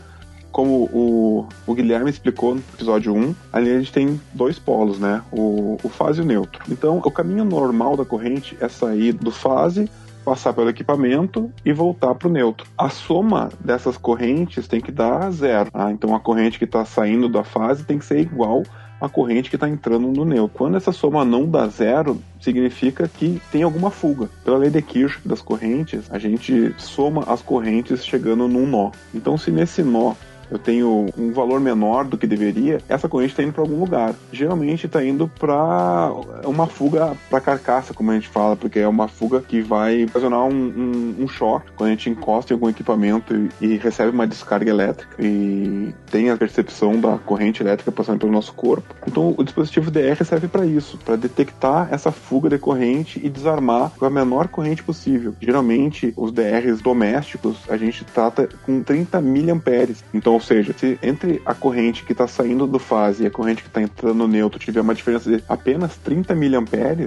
como 0.51 0.89
o, 0.91 1.47
o, 1.67 1.73
Guilherme 1.73 2.09
explicou 2.09 2.55
no 2.55 2.63
episódio 2.73 3.13
1, 3.13 3.35
ali 3.53 3.71
a 3.71 3.77
gente 3.77 3.91
tem 3.91 4.19
dois 4.33 4.57
polos, 4.57 4.97
né? 4.97 5.21
O, 5.31 5.77
o 5.83 5.89
fase 5.89 6.19
e 6.19 6.23
o 6.23 6.25
neutro. 6.25 6.63
Então, 6.69 6.97
o 6.97 7.11
caminho 7.11 7.45
normal 7.45 7.95
da 7.95 8.03
corrente 8.03 8.57
é 8.59 8.67
sair 8.67 9.13
do 9.13 9.31
fase 9.31 9.89
passar 10.27 10.51
pelo 10.51 10.69
equipamento 10.69 11.49
e 11.63 11.71
voltar 11.71 12.13
para 12.13 12.27
o 12.27 12.31
neutro. 12.31 12.67
A 12.77 12.89
soma 12.89 13.47
dessas 13.61 13.95
correntes 13.95 14.67
tem 14.67 14.81
que 14.81 14.91
dar 14.91 15.31
zero. 15.31 15.71
Tá? 15.71 15.89
Então 15.89 16.13
a 16.13 16.19
corrente 16.19 16.59
que 16.59 16.65
está 16.65 16.83
saindo 16.83 17.29
da 17.29 17.45
fase 17.45 17.85
tem 17.85 17.97
que 17.97 18.03
ser 18.03 18.19
igual 18.19 18.63
à 18.99 19.07
corrente 19.07 19.49
que 19.49 19.55
está 19.55 19.69
entrando 19.69 20.11
no 20.11 20.25
neutro. 20.25 20.57
Quando 20.57 20.75
essa 20.75 20.91
soma 20.91 21.23
não 21.23 21.49
dá 21.49 21.65
zero, 21.67 22.21
significa 22.41 23.07
que 23.07 23.41
tem 23.53 23.63
alguma 23.63 23.89
fuga. 23.89 24.29
Pela 24.43 24.57
lei 24.57 24.69
de 24.69 24.81
Kirchhoff 24.81 25.25
das 25.25 25.41
correntes, 25.41 26.11
a 26.11 26.19
gente 26.19 26.75
soma 26.77 27.23
as 27.25 27.41
correntes 27.41 28.05
chegando 28.05 28.49
num 28.49 28.67
nó. 28.67 28.91
Então, 29.13 29.37
se 29.37 29.49
nesse 29.49 29.81
nó 29.81 30.13
eu 30.49 30.57
tenho 30.57 31.07
um 31.17 31.31
valor 31.31 31.59
menor 31.59 32.05
do 32.05 32.17
que 32.17 32.27
deveria, 32.27 32.81
essa 32.87 33.09
corrente 33.09 33.31
está 33.31 33.43
indo 33.43 33.53
para 33.53 33.63
algum 33.63 33.79
lugar. 33.79 34.13
Geralmente 34.31 34.85
está 34.85 35.03
indo 35.03 35.27
para 35.27 36.11
uma 36.45 36.67
fuga 36.67 37.15
para 37.29 37.41
carcaça, 37.41 37.93
como 37.93 38.11
a 38.11 38.13
gente 38.15 38.27
fala, 38.27 38.55
porque 38.55 38.79
é 38.79 38.87
uma 38.87 39.07
fuga 39.07 39.41
que 39.41 39.61
vai 39.61 40.05
ocasionar 40.05 40.43
um, 40.45 40.49
um, 40.49 41.15
um 41.23 41.27
choque 41.27 41.71
quando 41.75 41.89
a 41.89 41.91
gente 41.91 42.09
encosta 42.09 42.53
em 42.53 42.55
algum 42.55 42.69
equipamento 42.69 43.35
e, 43.35 43.49
e, 43.65 43.77
recebe 43.77 44.11
uma 44.11 44.27
descarga 44.27 44.69
elétrica 44.69 45.15
e 45.19 45.93
tem 46.09 46.29
a 46.29 46.37
percepção 46.37 46.99
da 46.99 47.17
corrente 47.17 47.61
elétrica 47.61 47.91
passando 47.91 48.19
pelo 48.19 48.31
nosso 48.31 48.53
corpo. 48.53 48.95
Então 49.05 49.33
o 49.37 49.43
dispositivo 49.43 49.91
DR 49.91 50.23
serve 50.23 50.47
para 50.47 50.65
isso, 50.65 50.97
para 50.97 51.15
detectar 51.15 51.89
essa 51.91 52.11
fuga 52.11 52.49
de 52.49 52.57
corrente 52.57 53.19
e 53.23 53.29
desarmar 53.29 53.91
com 53.97 54.05
a 54.05 54.09
menor 54.09 54.47
corrente 54.47 54.83
possível. 54.83 55.33
Geralmente 55.39 56.13
os 56.15 56.31
DRs 56.31 56.81
domésticos 56.81 57.57
a 57.69 57.77
gente 57.77 58.03
trata 58.05 58.49
com 58.65 58.81
30 58.81 59.21
miliamperes. 59.21 60.03
Então 60.13 60.36
ou 60.37 60.41
seja, 60.41 60.71
se 60.77 60.99
entre 61.01 61.41
a 61.43 61.55
corrente 61.55 62.03
que 62.03 62.11
está 62.11 62.27
saindo 62.27 62.67
do 62.67 62.77
fase 62.77 63.23
e 63.23 63.25
a 63.25 63.31
corrente 63.31 63.63
que 63.63 63.69
está 63.69 63.81
entrando 63.81 64.13
no 64.13 64.27
neutro 64.27 64.59
tiver 64.59 64.81
uma 64.81 64.93
diferença 64.93 65.27
de 65.35 65.43
apenas 65.49 65.97
30 65.97 66.35
mA, 66.35 66.41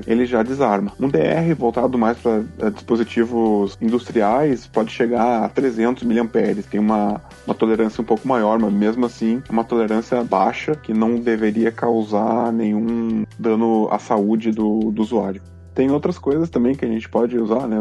ele 0.04 0.26
já 0.26 0.42
desarma. 0.42 0.92
Um 0.98 1.08
DR 1.08 1.54
voltado 1.56 1.96
mais 1.96 2.18
para 2.18 2.42
eh, 2.58 2.70
dispositivos 2.70 3.78
industriais 3.80 4.66
pode 4.66 4.90
chegar 4.90 5.44
a 5.44 5.48
300 5.48 6.02
mA. 6.02 6.28
Tem 6.68 6.80
uma, 6.80 7.20
uma 7.46 7.54
tolerância 7.54 8.02
um 8.02 8.04
pouco 8.04 8.26
maior, 8.26 8.58
mas 8.58 8.72
mesmo 8.72 9.06
assim 9.06 9.40
é 9.48 9.52
uma 9.52 9.62
tolerância 9.62 10.24
baixa 10.24 10.74
que 10.74 10.92
não 10.92 11.14
deveria 11.14 11.70
causar 11.70 12.52
nenhum 12.52 13.24
dano 13.38 13.86
à 13.92 14.00
saúde 14.00 14.50
do, 14.50 14.90
do 14.90 15.02
usuário. 15.02 15.40
Tem 15.80 15.90
outras 15.90 16.18
coisas 16.18 16.50
também 16.50 16.74
que 16.74 16.84
a 16.84 16.88
gente 16.88 17.08
pode 17.08 17.38
usar, 17.38 17.66
né? 17.66 17.78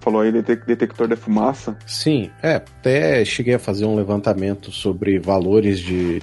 Falou 0.00 0.22
aí 0.22 0.32
detector 0.32 1.06
de 1.06 1.14
fumaça. 1.14 1.76
Sim, 1.86 2.30
é. 2.42 2.54
Até 2.54 3.22
cheguei 3.22 3.52
a 3.52 3.58
fazer 3.58 3.84
um 3.84 3.94
levantamento 3.94 4.72
sobre 4.72 5.18
valores 5.18 5.78
de 5.78 6.22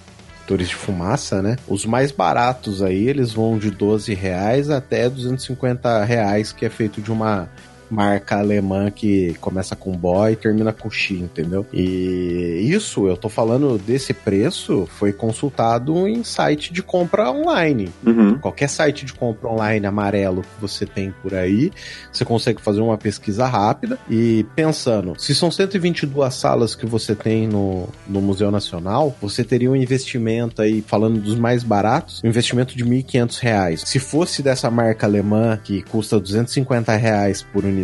detectores 0.51 0.69
de 0.69 0.75
fumaça, 0.75 1.39
né? 1.39 1.57
Os 1.67 1.86
mais 1.86 2.12
baratos 2.12 2.81
aí, 2.81 3.07
eles 3.07 3.34
vão 3.34 3.60
de 3.60 3.69
12 3.69 4.15
reais 4.15 4.71
até 4.71 5.07
250 5.07 6.03
reais, 6.03 6.51
que 6.51 6.65
é 6.65 6.69
feito 6.71 6.99
de 6.99 7.12
uma 7.12 7.47
marca 7.91 8.38
alemã 8.38 8.89
que 8.89 9.36
começa 9.41 9.75
com 9.75 9.91
boy 9.91 10.32
e 10.32 10.36
termina 10.36 10.71
com 10.71 10.89
X, 10.89 11.19
entendeu? 11.19 11.65
E 11.73 12.62
isso, 12.63 13.08
eu 13.08 13.17
tô 13.17 13.30
falando 13.30 13.77
desse 13.77 14.13
preço, 14.13 14.88
foi 14.97 15.12
consultado 15.12 16.08
em 16.08 16.23
site 16.23 16.71
de 16.71 16.82
compra 16.82 17.30
online. 17.30 17.89
Uhum. 18.06 18.38
Qualquer 18.39 18.69
site 18.69 19.06
de 19.06 19.13
compra 19.13 19.49
online 19.49 19.86
amarelo 19.86 20.41
que 20.41 20.62
você 20.62 20.86
tem 20.86 21.13
por 21.21 21.34
aí, 21.34 21.71
você 22.12 22.23
consegue 22.23 22.62
fazer 22.62 22.82
uma 22.82 22.97
pesquisa 22.97 23.45
rápida 23.45 23.99
e 24.10 24.45
pensando, 24.56 25.19
se 25.19 25.36
são 25.36 25.51
122 25.51 26.34
salas 26.34 26.75
que 26.75 26.86
você 26.86 27.13
tem 27.13 27.47
no, 27.47 27.89
no 28.08 28.21
Museu 28.21 28.49
Nacional, 28.51 29.15
você 29.21 29.43
teria 29.43 29.69
um 29.69 29.75
investimento 29.75 30.62
aí, 30.62 30.82
falando 30.82 31.19
dos 31.19 31.36
mais 31.36 31.63
baratos, 31.63 32.21
um 32.23 32.27
investimento 32.27 32.75
de 32.75 32.84
R$ 32.84 33.04
1.500. 33.04 33.86
Se 33.86 33.99
fosse 33.99 34.41
dessa 34.41 34.69
marca 34.71 35.06
alemã 35.06 35.60
que 35.62 35.82
custa 35.84 36.19
250 36.19 36.95
reais 36.95 37.41
por 37.41 37.65
unidade, 37.65 37.81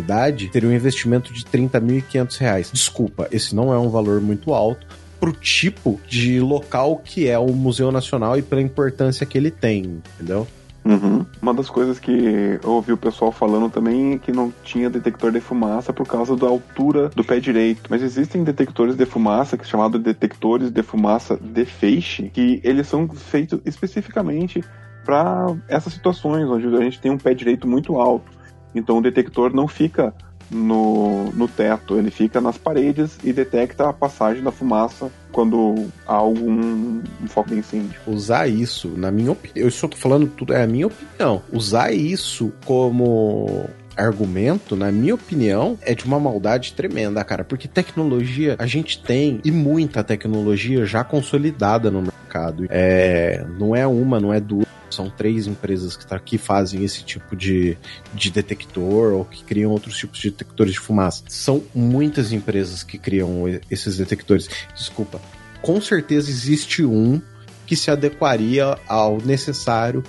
teria 0.48 0.68
um 0.68 0.72
investimento 0.72 1.32
de 1.32 1.44
30.500 1.44 2.38
reais. 2.38 2.70
Desculpa, 2.72 3.28
esse 3.30 3.54
não 3.54 3.72
é 3.72 3.78
um 3.78 3.88
valor 3.88 4.20
muito 4.20 4.54
alto 4.54 4.86
pro 5.18 5.32
tipo 5.32 6.00
de 6.06 6.40
local 6.40 7.00
que 7.04 7.28
é 7.28 7.38
o 7.38 7.48
Museu 7.48 7.90
Nacional 7.90 8.38
e 8.38 8.42
pela 8.42 8.62
importância 8.62 9.26
que 9.26 9.36
ele 9.36 9.50
tem, 9.50 10.00
entendeu? 10.14 10.46
Uhum. 10.84 11.26
Uma 11.42 11.52
das 11.52 11.68
coisas 11.68 11.98
que 11.98 12.58
eu 12.62 12.70
ouvi 12.70 12.92
o 12.92 12.96
pessoal 12.96 13.30
falando 13.30 13.68
também 13.70 14.14
é 14.14 14.18
que 14.18 14.32
não 14.32 14.50
tinha 14.64 14.88
detector 14.88 15.30
de 15.30 15.38
fumaça 15.38 15.92
por 15.92 16.06
causa 16.06 16.34
da 16.34 16.46
altura 16.46 17.10
do 17.10 17.22
pé 17.22 17.38
direito. 17.38 17.82
Mas 17.90 18.02
existem 18.02 18.42
detectores 18.42 18.96
de 18.96 19.04
fumaça, 19.04 19.58
que 19.58 19.64
são 19.64 19.72
chamados 19.72 20.00
detectores 20.00 20.70
de 20.70 20.82
fumaça 20.82 21.36
de 21.36 21.66
feixe, 21.66 22.30
que 22.32 22.60
eles 22.64 22.86
são 22.86 23.06
feitos 23.06 23.60
especificamente 23.66 24.64
para 25.04 25.54
essas 25.68 25.92
situações 25.92 26.48
onde 26.48 26.66
a 26.74 26.80
gente 26.80 27.00
tem 27.00 27.10
um 27.10 27.18
pé 27.18 27.34
direito 27.34 27.68
muito 27.68 27.96
alto. 27.96 28.37
Então 28.78 28.98
o 28.98 29.02
detector 29.02 29.54
não 29.54 29.68
fica 29.68 30.14
no, 30.50 31.30
no 31.32 31.46
teto, 31.46 31.98
ele 31.98 32.10
fica 32.10 32.40
nas 32.40 32.56
paredes 32.56 33.18
e 33.22 33.32
detecta 33.32 33.88
a 33.88 33.92
passagem 33.92 34.42
da 34.42 34.50
fumaça 34.50 35.10
quando 35.30 35.88
há 36.06 36.14
algum 36.14 37.02
um 37.22 37.26
foco 37.26 37.50
de 37.50 37.56
incêndio. 37.56 38.00
Usar 38.06 38.48
isso, 38.48 38.88
na 38.96 39.10
minha 39.10 39.32
opinião, 39.32 39.62
eu 39.62 39.68
estou 39.68 39.90
falando 39.94 40.26
tudo, 40.26 40.52
é 40.54 40.62
a 40.62 40.66
minha 40.66 40.86
opinião. 40.86 41.42
Usar 41.52 41.92
isso 41.92 42.52
como 42.64 43.68
argumento, 43.96 44.76
na 44.76 44.92
minha 44.92 45.14
opinião, 45.14 45.76
é 45.82 45.92
de 45.92 46.04
uma 46.04 46.20
maldade 46.20 46.72
tremenda, 46.72 47.22
cara. 47.24 47.42
Porque 47.42 47.66
tecnologia 47.66 48.54
a 48.58 48.66
gente 48.66 49.02
tem 49.02 49.40
e 49.44 49.50
muita 49.50 50.04
tecnologia 50.04 50.86
já 50.86 51.02
consolidada 51.02 51.90
no 51.90 52.02
mercado. 52.02 52.66
É, 52.70 53.44
não 53.58 53.74
é 53.74 53.86
uma, 53.86 54.20
não 54.20 54.32
é 54.32 54.40
duas 54.40 54.67
são 54.98 55.08
três 55.08 55.46
empresas 55.46 55.96
que, 55.96 56.04
tá, 56.04 56.18
que 56.18 56.36
fazem 56.36 56.82
esse 56.82 57.04
tipo 57.04 57.36
de, 57.36 57.78
de 58.12 58.32
detector 58.32 59.12
ou 59.12 59.24
que 59.24 59.44
criam 59.44 59.70
outros 59.70 59.96
tipos 59.96 60.18
de 60.18 60.30
detectores 60.30 60.72
de 60.72 60.80
fumaça. 60.80 61.22
São 61.28 61.62
muitas 61.72 62.32
empresas 62.32 62.82
que 62.82 62.98
criam 62.98 63.44
esses 63.70 63.96
detectores. 63.96 64.48
Desculpa. 64.74 65.20
Com 65.62 65.80
certeza 65.80 66.28
existe 66.28 66.84
um 66.84 67.22
que 67.64 67.76
se 67.76 67.92
adequaria 67.92 68.76
ao 68.88 69.18
necessário 69.18 70.02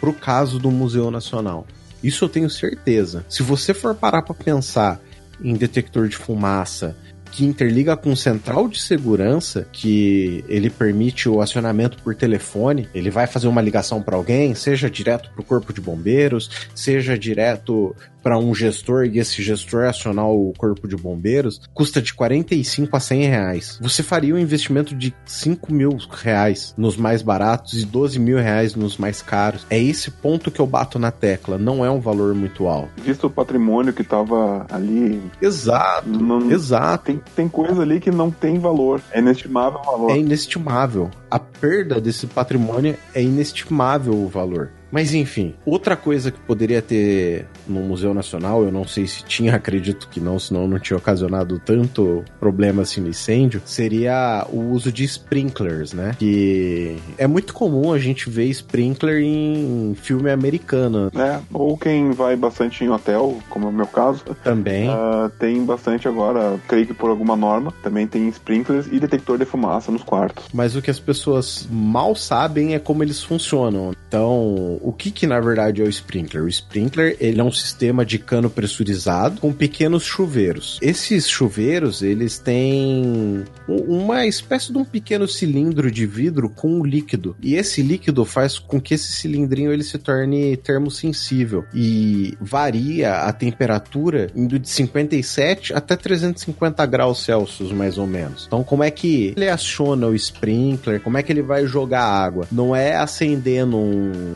para 0.00 0.10
o 0.10 0.14
caso 0.14 0.60
do 0.60 0.70
Museu 0.70 1.10
Nacional. 1.10 1.66
Isso 2.00 2.24
eu 2.24 2.28
tenho 2.28 2.48
certeza. 2.48 3.26
Se 3.28 3.42
você 3.42 3.74
for 3.74 3.96
parar 3.96 4.22
para 4.22 4.34
pensar 4.34 5.00
em 5.42 5.54
detector 5.54 6.06
de 6.06 6.16
fumaça 6.16 6.96
que 7.36 7.44
interliga 7.44 7.94
com 7.98 8.16
central 8.16 8.66
de 8.66 8.80
segurança, 8.80 9.68
que 9.70 10.42
ele 10.48 10.70
permite 10.70 11.28
o 11.28 11.42
acionamento 11.42 12.02
por 12.02 12.14
telefone. 12.14 12.88
Ele 12.94 13.10
vai 13.10 13.26
fazer 13.26 13.46
uma 13.46 13.60
ligação 13.60 14.00
para 14.00 14.16
alguém, 14.16 14.54
seja 14.54 14.88
direto 14.88 15.30
para 15.30 15.42
o 15.42 15.44
corpo 15.44 15.70
de 15.70 15.82
bombeiros, 15.82 16.50
seja 16.74 17.18
direto 17.18 17.94
para 18.26 18.38
um 18.38 18.52
gestor 18.52 19.04
e 19.04 19.20
esse 19.20 19.40
gestor 19.40 19.84
acionar 19.84 20.26
o 20.28 20.52
corpo 20.58 20.88
de 20.88 20.96
bombeiros, 20.96 21.60
custa 21.72 22.02
de 22.02 22.12
45 22.12 22.96
a 22.96 22.98
100 22.98 23.22
reais. 23.22 23.78
Você 23.80 24.02
faria 24.02 24.34
um 24.34 24.38
investimento 24.38 24.96
de 24.96 25.14
5 25.24 25.72
mil 25.72 25.96
reais 26.10 26.74
nos 26.76 26.96
mais 26.96 27.22
baratos 27.22 27.80
e 27.80 27.86
12 27.86 28.18
mil 28.18 28.38
reais 28.38 28.74
nos 28.74 28.96
mais 28.96 29.22
caros. 29.22 29.64
É 29.70 29.80
esse 29.80 30.10
ponto 30.10 30.50
que 30.50 30.58
eu 30.58 30.66
bato 30.66 30.98
na 30.98 31.12
tecla. 31.12 31.56
Não 31.56 31.84
é 31.84 31.90
um 31.90 32.00
valor 32.00 32.34
muito 32.34 32.66
alto. 32.66 32.90
Visto 33.00 33.28
o 33.28 33.30
patrimônio 33.30 33.92
que 33.92 34.02
estava 34.02 34.66
ali. 34.72 35.22
Exato. 35.40 36.08
Não, 36.08 36.50
exato. 36.50 37.04
Tem, 37.04 37.20
tem 37.34 37.48
coisa 37.48 37.82
ali 37.82 38.00
que 38.00 38.10
não 38.10 38.30
tem 38.30 38.58
valor. 38.58 39.00
É 39.10 39.18
inestimável 39.18 39.80
o 39.80 39.84
valor. 39.84 40.10
É 40.10 40.18
inestimável. 40.18 41.10
A 41.30 41.38
perda 41.38 42.00
desse 42.00 42.26
patrimônio 42.26 42.96
é 43.14 43.22
inestimável 43.22 44.14
o 44.14 44.28
valor. 44.28 44.70
Mas 44.90 45.14
enfim, 45.14 45.54
outra 45.64 45.96
coisa 45.96 46.30
que 46.30 46.38
poderia 46.40 46.80
ter 46.80 47.46
no 47.66 47.80
Museu 47.80 48.14
Nacional, 48.14 48.64
eu 48.64 48.72
não 48.72 48.86
sei 48.86 49.06
se 49.06 49.24
tinha, 49.24 49.54
acredito 49.56 50.08
que 50.08 50.20
não, 50.20 50.38
senão 50.38 50.66
não 50.66 50.78
tinha 50.78 50.96
ocasionado 50.96 51.60
tanto 51.64 52.24
problema 52.38 52.82
assim 52.82 53.00
no 53.00 53.08
incêndio, 53.08 53.60
seria 53.64 54.46
o 54.50 54.70
uso 54.70 54.92
de 54.92 55.04
sprinklers, 55.04 55.92
né? 55.92 56.14
Que 56.18 56.96
é 57.18 57.26
muito 57.26 57.52
comum 57.52 57.92
a 57.92 57.98
gente 57.98 58.28
ver 58.30 58.46
sprinkler 58.46 59.22
em 59.22 59.94
filme 60.00 60.30
americano. 60.30 61.10
É, 61.14 61.40
ou 61.52 61.76
quem 61.76 62.12
vai 62.12 62.36
bastante 62.36 62.84
em 62.84 62.88
hotel, 62.88 63.38
como 63.48 63.66
é 63.66 63.68
o 63.70 63.72
meu 63.72 63.86
caso. 63.86 64.22
Também. 64.42 64.88
Uh, 64.88 65.30
tem 65.38 65.64
bastante 65.64 66.08
agora, 66.08 66.58
creio 66.68 66.86
que 66.86 66.94
por 66.94 67.10
alguma 67.10 67.36
norma, 67.36 67.72
também 67.82 68.06
tem 68.06 68.28
sprinklers 68.28 68.86
e 68.90 68.98
detector 69.00 69.38
de 69.38 69.44
fumaça 69.44 69.90
nos 69.90 70.02
quartos. 70.02 70.46
Mas 70.52 70.76
o 70.76 70.82
que 70.82 70.90
as 70.90 71.00
pessoas 71.00 71.66
mal 71.70 72.14
sabem 72.14 72.74
é 72.74 72.78
como 72.78 73.02
eles 73.02 73.22
funcionam. 73.22 73.92
Então, 74.08 74.75
o 74.82 74.92
que 74.92 75.10
que 75.10 75.26
na 75.26 75.40
verdade 75.40 75.82
é 75.82 75.84
o 75.84 75.88
sprinkler? 75.88 76.44
O 76.44 76.48
sprinkler, 76.48 77.16
ele 77.20 77.40
é 77.40 77.44
um 77.44 77.52
sistema 77.52 78.04
de 78.04 78.18
cano 78.18 78.50
pressurizado 78.50 79.40
com 79.40 79.52
pequenos 79.52 80.04
chuveiros. 80.04 80.78
Esses 80.80 81.28
chuveiros, 81.28 82.02
eles 82.02 82.38
têm 82.38 83.44
uma 83.68 84.26
espécie 84.26 84.72
de 84.72 84.78
um 84.78 84.84
pequeno 84.84 85.26
cilindro 85.26 85.90
de 85.90 86.06
vidro 86.06 86.48
com 86.48 86.80
um 86.80 86.84
líquido. 86.84 87.36
E 87.42 87.54
esse 87.54 87.82
líquido 87.82 88.24
faz 88.24 88.58
com 88.58 88.80
que 88.80 88.94
esse 88.94 89.12
cilindrinho 89.12 89.72
ele 89.72 89.82
se 89.82 89.98
torne 89.98 90.56
termosensível 90.56 91.64
e 91.74 92.36
varia 92.40 93.20
a 93.22 93.32
temperatura 93.32 94.28
indo 94.34 94.58
de 94.58 94.68
57 94.68 95.74
até 95.74 95.96
350 95.96 96.84
graus 96.86 97.24
Celsius 97.24 97.72
mais 97.72 97.98
ou 97.98 98.06
menos. 98.06 98.44
Então, 98.46 98.62
como 98.62 98.82
é 98.82 98.90
que 98.90 99.34
ele 99.36 99.48
aciona 99.48 100.06
o 100.06 100.14
sprinkler? 100.14 101.00
Como 101.00 101.18
é 101.18 101.22
que 101.22 101.32
ele 101.32 101.42
vai 101.42 101.66
jogar 101.66 102.02
água? 102.02 102.46
Não 102.50 102.74
é 102.74 102.96
acendendo 102.96 103.76
um 103.76 104.32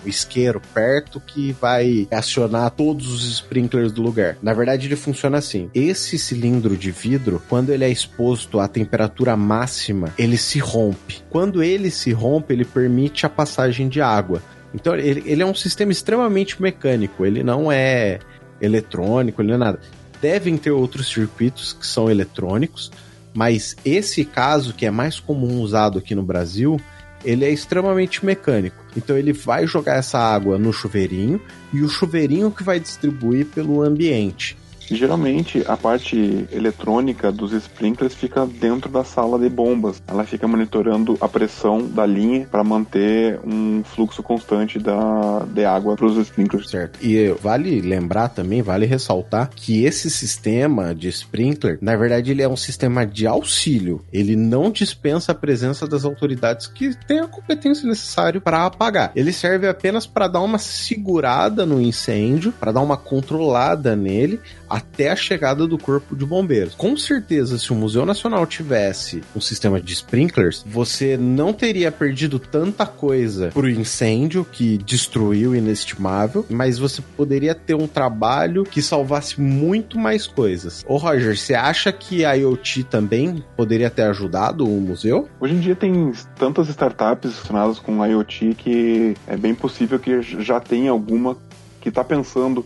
perto 0.72 1.20
que 1.20 1.52
vai 1.52 2.06
acionar 2.10 2.70
todos 2.70 3.12
os 3.12 3.24
sprinklers 3.30 3.92
do 3.92 4.02
lugar. 4.02 4.36
Na 4.42 4.52
verdade, 4.52 4.86
ele 4.86 4.96
funciona 4.96 5.38
assim. 5.38 5.70
Esse 5.74 6.18
cilindro 6.18 6.76
de 6.76 6.90
vidro, 6.90 7.42
quando 7.48 7.70
ele 7.70 7.84
é 7.84 7.90
exposto 7.90 8.60
à 8.60 8.68
temperatura 8.68 9.36
máxima, 9.36 10.12
ele 10.16 10.36
se 10.36 10.58
rompe. 10.58 11.22
Quando 11.30 11.62
ele 11.62 11.90
se 11.90 12.12
rompe, 12.12 12.52
ele 12.52 12.64
permite 12.64 13.26
a 13.26 13.28
passagem 13.28 13.88
de 13.88 14.00
água. 14.00 14.42
Então, 14.74 14.94
ele, 14.94 15.22
ele 15.26 15.42
é 15.42 15.46
um 15.46 15.54
sistema 15.54 15.90
extremamente 15.90 16.60
mecânico. 16.60 17.26
Ele 17.26 17.42
não 17.42 17.70
é 17.70 18.20
eletrônico, 18.60 19.42
ele 19.42 19.48
não 19.48 19.56
é 19.56 19.58
nada. 19.58 19.80
Devem 20.20 20.56
ter 20.56 20.70
outros 20.70 21.08
circuitos 21.08 21.72
que 21.72 21.86
são 21.86 22.10
eletrônicos, 22.10 22.92
mas 23.32 23.76
esse 23.84 24.24
caso, 24.24 24.74
que 24.74 24.84
é 24.84 24.90
mais 24.90 25.18
comum 25.18 25.60
usado 25.60 25.98
aqui 25.98 26.14
no 26.14 26.22
Brasil, 26.22 26.78
ele 27.24 27.44
é 27.44 27.50
extremamente 27.50 28.24
mecânico. 28.24 28.76
Então 28.96 29.16
ele 29.16 29.32
vai 29.32 29.66
jogar 29.66 29.96
essa 29.96 30.18
água 30.18 30.58
no 30.58 30.72
chuveirinho 30.72 31.40
e 31.72 31.82
o 31.82 31.88
chuveirinho 31.88 32.50
que 32.50 32.62
vai 32.62 32.80
distribuir 32.80 33.46
pelo 33.46 33.82
ambiente. 33.82 34.56
Geralmente 34.90 35.62
a 35.66 35.76
parte 35.76 36.46
eletrônica 36.52 37.30
dos 37.30 37.52
sprinklers 37.52 38.14
fica 38.14 38.46
dentro 38.46 38.90
da 38.90 39.04
sala 39.04 39.38
de 39.38 39.48
bombas. 39.48 40.02
Ela 40.06 40.24
fica 40.24 40.46
monitorando 40.48 41.16
a 41.20 41.28
pressão 41.28 41.86
da 41.86 42.04
linha 42.04 42.46
para 42.50 42.64
manter 42.64 43.40
um 43.44 43.82
fluxo 43.84 44.22
constante 44.22 44.78
da, 44.78 45.44
de 45.46 45.64
água 45.64 45.96
para 45.96 46.06
os 46.06 46.16
sprinklers. 46.16 46.68
Certo. 46.68 46.98
E 47.04 47.30
vale 47.40 47.80
lembrar 47.80 48.28
também, 48.28 48.62
vale 48.62 48.86
ressaltar 48.86 49.50
que 49.54 49.84
esse 49.84 50.10
sistema 50.10 50.94
de 50.94 51.08
sprinkler, 51.08 51.78
na 51.80 51.96
verdade, 51.96 52.30
ele 52.30 52.42
é 52.42 52.48
um 52.48 52.56
sistema 52.56 53.06
de 53.06 53.26
auxílio. 53.26 54.04
Ele 54.12 54.36
não 54.36 54.70
dispensa 54.70 55.32
a 55.32 55.34
presença 55.34 55.86
das 55.86 56.04
autoridades 56.04 56.66
que 56.66 56.94
têm 57.06 57.20
a 57.20 57.28
competência 57.28 57.88
necessária 57.88 58.40
para 58.40 58.66
apagar. 58.66 59.12
Ele 59.14 59.32
serve 59.32 59.68
apenas 59.68 60.06
para 60.06 60.28
dar 60.28 60.40
uma 60.40 60.58
segurada 60.58 61.64
no 61.64 61.80
incêndio, 61.80 62.52
para 62.52 62.72
dar 62.72 62.80
uma 62.80 62.96
controlada 62.96 63.94
nele, 63.94 64.40
até 64.70 65.10
a 65.10 65.16
chegada 65.16 65.66
do 65.66 65.76
corpo 65.76 66.14
de 66.14 66.24
bombeiros. 66.24 66.74
Com 66.74 66.96
certeza, 66.96 67.58
se 67.58 67.72
o 67.72 67.74
Museu 67.74 68.06
Nacional 68.06 68.46
tivesse 68.46 69.22
um 69.34 69.40
sistema 69.40 69.80
de 69.80 69.92
sprinklers, 69.92 70.64
você 70.66 71.16
não 71.16 71.52
teria 71.52 71.90
perdido 71.90 72.38
tanta 72.38 72.86
coisa 72.86 73.50
pro 73.52 73.68
incêndio 73.68 74.44
que 74.44 74.78
destruiu 74.78 75.54
inestimável, 75.54 76.46
mas 76.48 76.78
você 76.78 77.02
poderia 77.16 77.54
ter 77.54 77.74
um 77.74 77.86
trabalho 77.86 78.64
que 78.64 78.80
salvasse 78.80 79.40
muito 79.40 79.98
mais 79.98 80.26
coisas. 80.26 80.84
Ô 80.86 80.96
Roger, 80.96 81.36
você 81.36 81.54
acha 81.54 81.90
que 81.92 82.24
a 82.24 82.34
IoT 82.34 82.84
também 82.84 83.44
poderia 83.56 83.90
ter 83.90 84.02
ajudado 84.02 84.64
o 84.64 84.80
museu? 84.80 85.28
Hoje 85.40 85.54
em 85.54 85.60
dia 85.60 85.74
tem 85.74 86.12
tantas 86.38 86.68
startups 86.68 87.40
relacionadas 87.40 87.78
com 87.78 88.04
IoT 88.04 88.54
que 88.54 89.14
é 89.26 89.36
bem 89.36 89.54
possível 89.54 89.98
que 89.98 90.22
já 90.22 90.60
tenha 90.60 90.90
alguma 90.90 91.36
que 91.80 91.88
está 91.88 92.04
pensando 92.04 92.64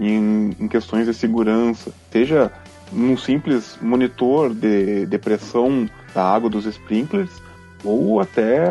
em, 0.00 0.56
em 0.58 0.68
questões 0.68 1.06
de 1.06 1.14
segurança, 1.14 1.92
seja 2.10 2.52
num 2.92 3.16
simples 3.16 3.78
monitor 3.80 4.54
de, 4.54 5.06
de 5.06 5.18
pressão 5.18 5.88
da 6.14 6.24
água 6.24 6.48
dos 6.48 6.66
sprinklers, 6.66 7.30
ou 7.84 8.20
até 8.20 8.64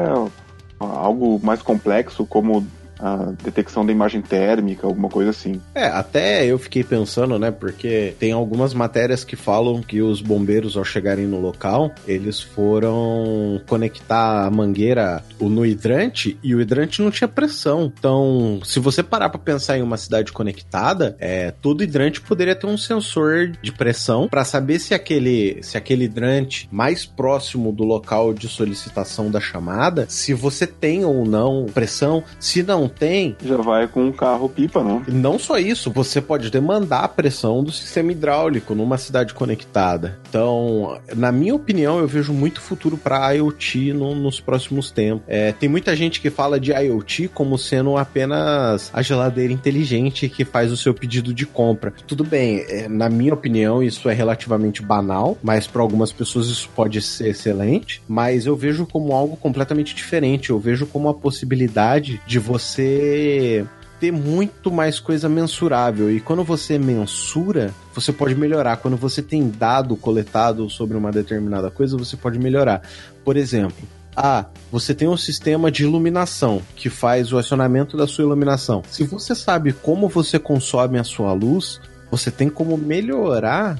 algo 0.80 1.39
mais 1.43 1.61
complexo 1.61 2.26
como 2.26 2.65
a 3.00 3.34
detecção 3.43 3.86
da 3.86 3.91
imagem 3.91 4.22
térmica, 4.22 4.88
alguma 4.88 5.10
coisa 5.10 5.32
assim. 5.32 5.62
É, 5.74 5.86
até 5.86 6.46
eu 6.46 6.58
fiquei 6.58 6.84
pensando, 6.84 7.38
né? 7.38 7.52
Porque 7.52 8.14
tem 8.20 8.32
algumas 8.32 8.74
matérias 8.74 9.24
que 9.24 9.36
falam 9.36 9.82
que 9.82 10.02
os 10.02 10.22
bombeiros, 10.22 10.78
ao 10.78 10.84
chegarem 10.84 11.26
no 11.26 11.39
local, 11.39 11.91
eles 12.08 12.41
foram 12.41 13.62
conectar 13.68 14.46
a 14.46 14.50
mangueira 14.50 15.24
no 15.39 15.66
hidrante 15.66 16.38
e 16.43 16.56
o 16.56 16.62
hidrante 16.62 17.02
não 17.02 17.12
tinha 17.12 17.28
pressão. 17.28 17.91
Então, 17.98 18.60
se 18.64 18.80
você 18.80 19.04
parar 19.04 19.30
para 19.30 19.39
pensar 19.39 19.78
em 19.78 19.82
uma 19.82 19.98
cidade 19.98 20.32
conectada, 20.32 21.16
é, 21.20 21.52
todo 21.52 21.84
hidrante 21.84 22.22
poderia 22.22 22.56
ter 22.56 22.68
um 22.68 22.78
sensor 22.78 23.52
de 23.62 23.72
pressão 23.72 24.28
para 24.28 24.43
saber 24.46 24.80
se 24.80 24.93
aquele, 24.93 25.60
se 25.62 25.78
aquele 25.78 26.06
hidrante 26.06 26.68
mais 26.72 27.06
próximo 27.06 27.72
do 27.72 27.84
local 27.84 28.34
de 28.34 28.48
solicitação 28.48 29.30
da 29.30 29.39
chamada, 29.39 30.06
se 30.10 30.34
você 30.34 30.66
tem 30.66 31.06
ou 31.06 31.26
não 31.26 31.66
pressão, 31.74 32.24
se 32.39 32.64
não 32.64 32.85
não 32.86 32.90
tem. 32.90 33.36
Já 33.44 33.58
vai 33.58 33.88
com 33.88 34.06
um 34.06 34.12
carro 34.12 34.48
pipa, 34.48 34.84
não? 34.84 35.04
Não 35.08 35.40
só 35.40 35.58
isso, 35.58 35.92
você 35.92 36.22
pode 36.22 36.50
demandar 36.52 37.00
a 37.00 37.08
pressão 37.08 37.64
do 37.64 37.72
sistema 37.72 38.12
hidráulico 38.12 38.76
numa 38.76 38.98
cidade 38.98 39.34
conectada. 39.34 40.20
Então, 40.30 41.00
na 41.16 41.32
minha 41.32 41.56
opinião, 41.56 42.00
eu 42.00 42.08
vejo 42.08 42.32
muito 42.32 42.62
futuro 42.62 42.98
para 42.98 43.32
IoT 43.34 43.94
no, 43.94 44.14
nos 44.16 44.40
próximos 44.40 44.92
tempos. 44.92 45.24
É, 45.28 45.52
tem 45.52 45.68
muita 45.68 45.96
gente 45.96 46.22
que 46.22 46.30
fala 46.30 46.60
de 46.60 46.72
IoT 46.72 47.30
como 47.30 47.58
sendo 47.58 47.98
apenas 47.98 48.92
a 48.94 49.02
geladeira 49.02 49.52
inteligente 49.52 50.30
que 50.30 50.46
faz 50.46 50.72
o 50.72 50.78
seu 50.78 50.94
pedido 50.94 51.34
de 51.34 51.46
compra. 51.46 51.92
Tudo 52.06 52.24
bem, 52.24 52.64
é, 52.70 52.88
na 52.88 53.10
minha 53.10 53.34
opinião, 53.34 53.82
isso 53.82 54.08
é 54.10 54.14
relativamente 54.14 54.82
banal, 54.82 55.38
mas 55.42 55.66
para 55.66 55.82
algumas 55.82 56.12
pessoas 56.12 56.48
isso 56.48 56.70
pode 56.76 57.02
ser 57.02 57.30
excelente. 57.30 58.02
Mas 58.08 58.46
eu 58.46 58.56
vejo 58.56 58.86
como 58.86 59.14
algo 59.14 59.36
completamente 59.38 59.96
diferente. 59.96 60.50
Eu 60.52 60.60
vejo 60.60 60.86
como 60.86 61.10
a 61.10 61.14
possibilidade 61.14 62.22
de 62.28 62.40
você 62.40 62.74
você 62.76 63.65
ter 63.99 64.11
muito 64.11 64.71
mais 64.71 64.99
coisa 64.99 65.30
mensurável. 65.30 66.11
E 66.11 66.19
quando 66.19 66.43
você 66.43 66.78
mensura, 66.78 67.73
você 67.93 68.11
pode 68.11 68.36
melhorar. 68.36 68.78
Quando 68.78 68.97
você 68.97 69.21
tem 69.21 69.49
dado 69.49 69.95
coletado 69.95 70.69
sobre 70.69 70.97
uma 70.97 71.11
determinada 71.11 71.71
coisa, 71.71 71.97
você 71.97 72.17
pode 72.17 72.38
melhorar. 72.38 72.82
Por 73.23 73.38
exemplo, 73.38 73.88
ah, 74.15 74.45
você 74.71 74.93
tem 74.93 75.07
um 75.07 75.17
sistema 75.17 75.71
de 75.71 75.84
iluminação 75.84 76.61
que 76.76 76.89
faz 76.89 77.32
o 77.32 77.38
acionamento 77.38 77.95
da 77.95 78.07
sua 78.07 78.26
iluminação. 78.26 78.84
Se 78.89 79.03
você 79.03 79.34
sabe 79.34 79.71
como 79.71 80.09
você 80.09 80.38
consome 80.38 80.99
a 80.99 81.03
sua 81.03 81.32
luz, 81.34 81.80
você 82.11 82.30
tem 82.30 82.49
como 82.49 82.78
melhorar 82.78 83.80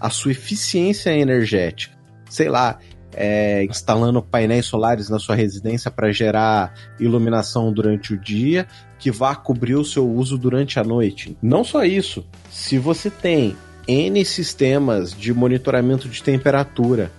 a 0.00 0.10
sua 0.10 0.30
eficiência 0.30 1.10
energética. 1.10 1.96
Sei 2.28 2.48
lá, 2.48 2.78
é, 3.16 3.64
instalando 3.64 4.22
painéis 4.22 4.66
solares 4.66 5.08
na 5.08 5.18
sua 5.18 5.34
residência 5.34 5.90
para 5.90 6.12
gerar 6.12 6.74
iluminação 7.00 7.72
durante 7.72 8.12
o 8.12 8.18
dia, 8.18 8.68
que 8.98 9.10
vá 9.10 9.34
cobrir 9.34 9.74
o 9.74 9.84
seu 9.84 10.08
uso 10.08 10.36
durante 10.36 10.78
a 10.78 10.84
noite. 10.84 11.36
Não 11.42 11.64
só 11.64 11.82
isso, 11.84 12.24
se 12.50 12.78
você 12.78 13.10
tem 13.10 13.56
N 13.88 14.22
sistemas 14.24 15.12
de 15.12 15.32
monitoramento 15.32 16.08
de 16.08 16.22
temperatura 16.22 17.10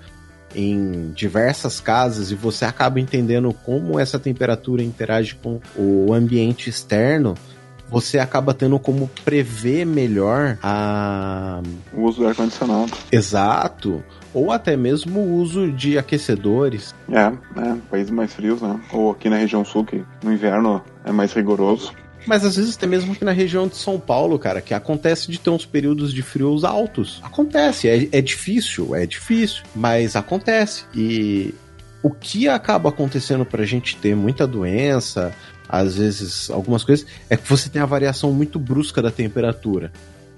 em 0.55 1.11
diversas 1.11 1.79
casas 1.79 2.31
e 2.31 2.35
você 2.35 2.65
acaba 2.65 2.99
entendendo 2.99 3.53
como 3.65 3.99
essa 3.99 4.19
temperatura 4.19 4.83
interage 4.83 5.35
com 5.35 5.59
o 5.75 6.13
ambiente 6.13 6.69
externo, 6.69 7.35
você 7.89 8.19
acaba 8.19 8.53
tendo 8.53 8.77
como 8.77 9.09
prever 9.23 9.85
melhor 9.85 10.57
a... 10.61 11.61
o 11.93 12.03
uso 12.03 12.21
do 12.21 12.27
ar-condicionado. 12.27 12.91
Exato 13.11 14.03
ou 14.37 14.51
até 14.51 14.77
mesmo 14.77 15.19
o 15.19 15.35
uso 15.37 15.71
de 15.71 15.97
aquecedores. 15.97 16.93
É, 17.11 17.21
é, 17.59 17.75
países 17.89 18.11
mais 18.11 18.33
frios, 18.33 18.61
né? 18.61 18.79
Ou 18.91 19.11
aqui 19.11 19.29
na 19.29 19.37
região 19.37 19.65
sul, 19.65 19.83
que 19.83 20.03
no 20.23 20.31
inverno 20.31 20.81
é 21.03 21.11
mais 21.11 21.33
rigoroso. 21.33 21.91
Mas 22.27 22.43
às 22.45 22.57
vezes 22.57 22.75
até 22.75 22.85
mesmo 22.85 23.13
aqui 23.13 23.23
na 23.23 23.31
região 23.31 23.67
de 23.67 23.77
São 23.77 23.99
Paulo, 23.99 24.37
cara, 24.37 24.61
que 24.61 24.73
acontece 24.73 25.31
de 25.31 25.39
ter 25.39 25.49
uns 25.49 25.65
períodos 25.65 26.13
de 26.13 26.21
frios 26.21 26.63
altos. 26.63 27.19
Acontece, 27.23 27.87
é, 27.87 28.09
é 28.11 28.21
difícil, 28.21 28.93
é 28.93 29.05
difícil, 29.05 29.63
mas 29.73 30.15
acontece. 30.15 30.83
E 30.93 31.55
o 32.03 32.11
que 32.11 32.47
acaba 32.47 32.89
acontecendo 32.89 33.45
pra 33.45 33.65
gente 33.65 33.95
ter 33.95 34.15
muita 34.15 34.45
doença, 34.45 35.33
às 35.67 35.97
vezes, 35.97 36.49
algumas 36.49 36.83
coisas, 36.83 37.07
é 37.29 37.37
que 37.37 37.49
você 37.49 37.69
tem 37.69 37.81
a 37.81 37.85
variação 37.85 38.31
muito 38.31 38.59
brusca 38.59 39.01
da 39.01 39.09
temperatura. 39.09 39.91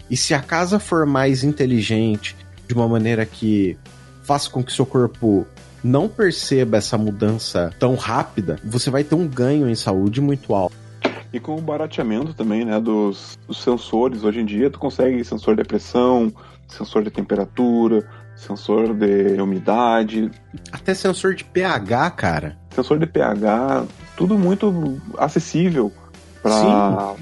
E 0.10 0.18
se 0.18 0.34
a 0.34 0.42
casa 0.42 0.80
for 0.80 1.06
mais 1.06 1.44
inteligente, 1.44 2.36
de 2.70 2.76
uma 2.76 2.88
maneira 2.88 3.26
que 3.26 3.76
faça 4.22 4.48
com 4.48 4.64
que 4.64 4.72
seu 4.72 4.86
corpo 4.86 5.46
não 5.84 6.08
perceba 6.08 6.78
essa 6.78 7.00
mudança 7.00 7.74
tão 7.80 7.96
rápida, 7.96 8.60
você 8.64 8.92
vai 8.92 9.04
ter 9.04 9.16
um 9.16 9.28
ganho 9.28 9.68
em 9.68 9.74
saúde 9.74 10.22
muito 10.22 10.54
alto. 10.54 10.76
E 11.34 11.40
com 11.40 11.58
o 11.58 11.62
barateamento 11.62 12.32
também, 12.34 12.64
né, 12.64 12.80
dos, 12.80 13.40
dos 13.48 13.62
sensores, 13.62 14.24
hoje 14.24 14.40
em 14.42 14.46
dia 14.46 14.70
tu 14.70 14.78
consegue 14.78 15.24
sensor 15.24 15.56
de 15.56 15.64
pressão, 15.64 16.32
sensor 16.68 17.04
de 17.04 17.10
temperatura, 17.10 18.08
sensor 18.36 18.94
de 18.94 19.42
umidade. 19.42 20.30
Até 20.72 20.94
sensor 20.94 21.34
de 21.34 21.44
pH, 21.44 22.12
cara. 22.12 22.58
Sensor 22.70 23.00
de 23.00 23.08
pH, 23.08 23.86
tudo 24.16 24.38
muito 24.38 25.02
acessível 25.18 25.92
para 26.44 27.16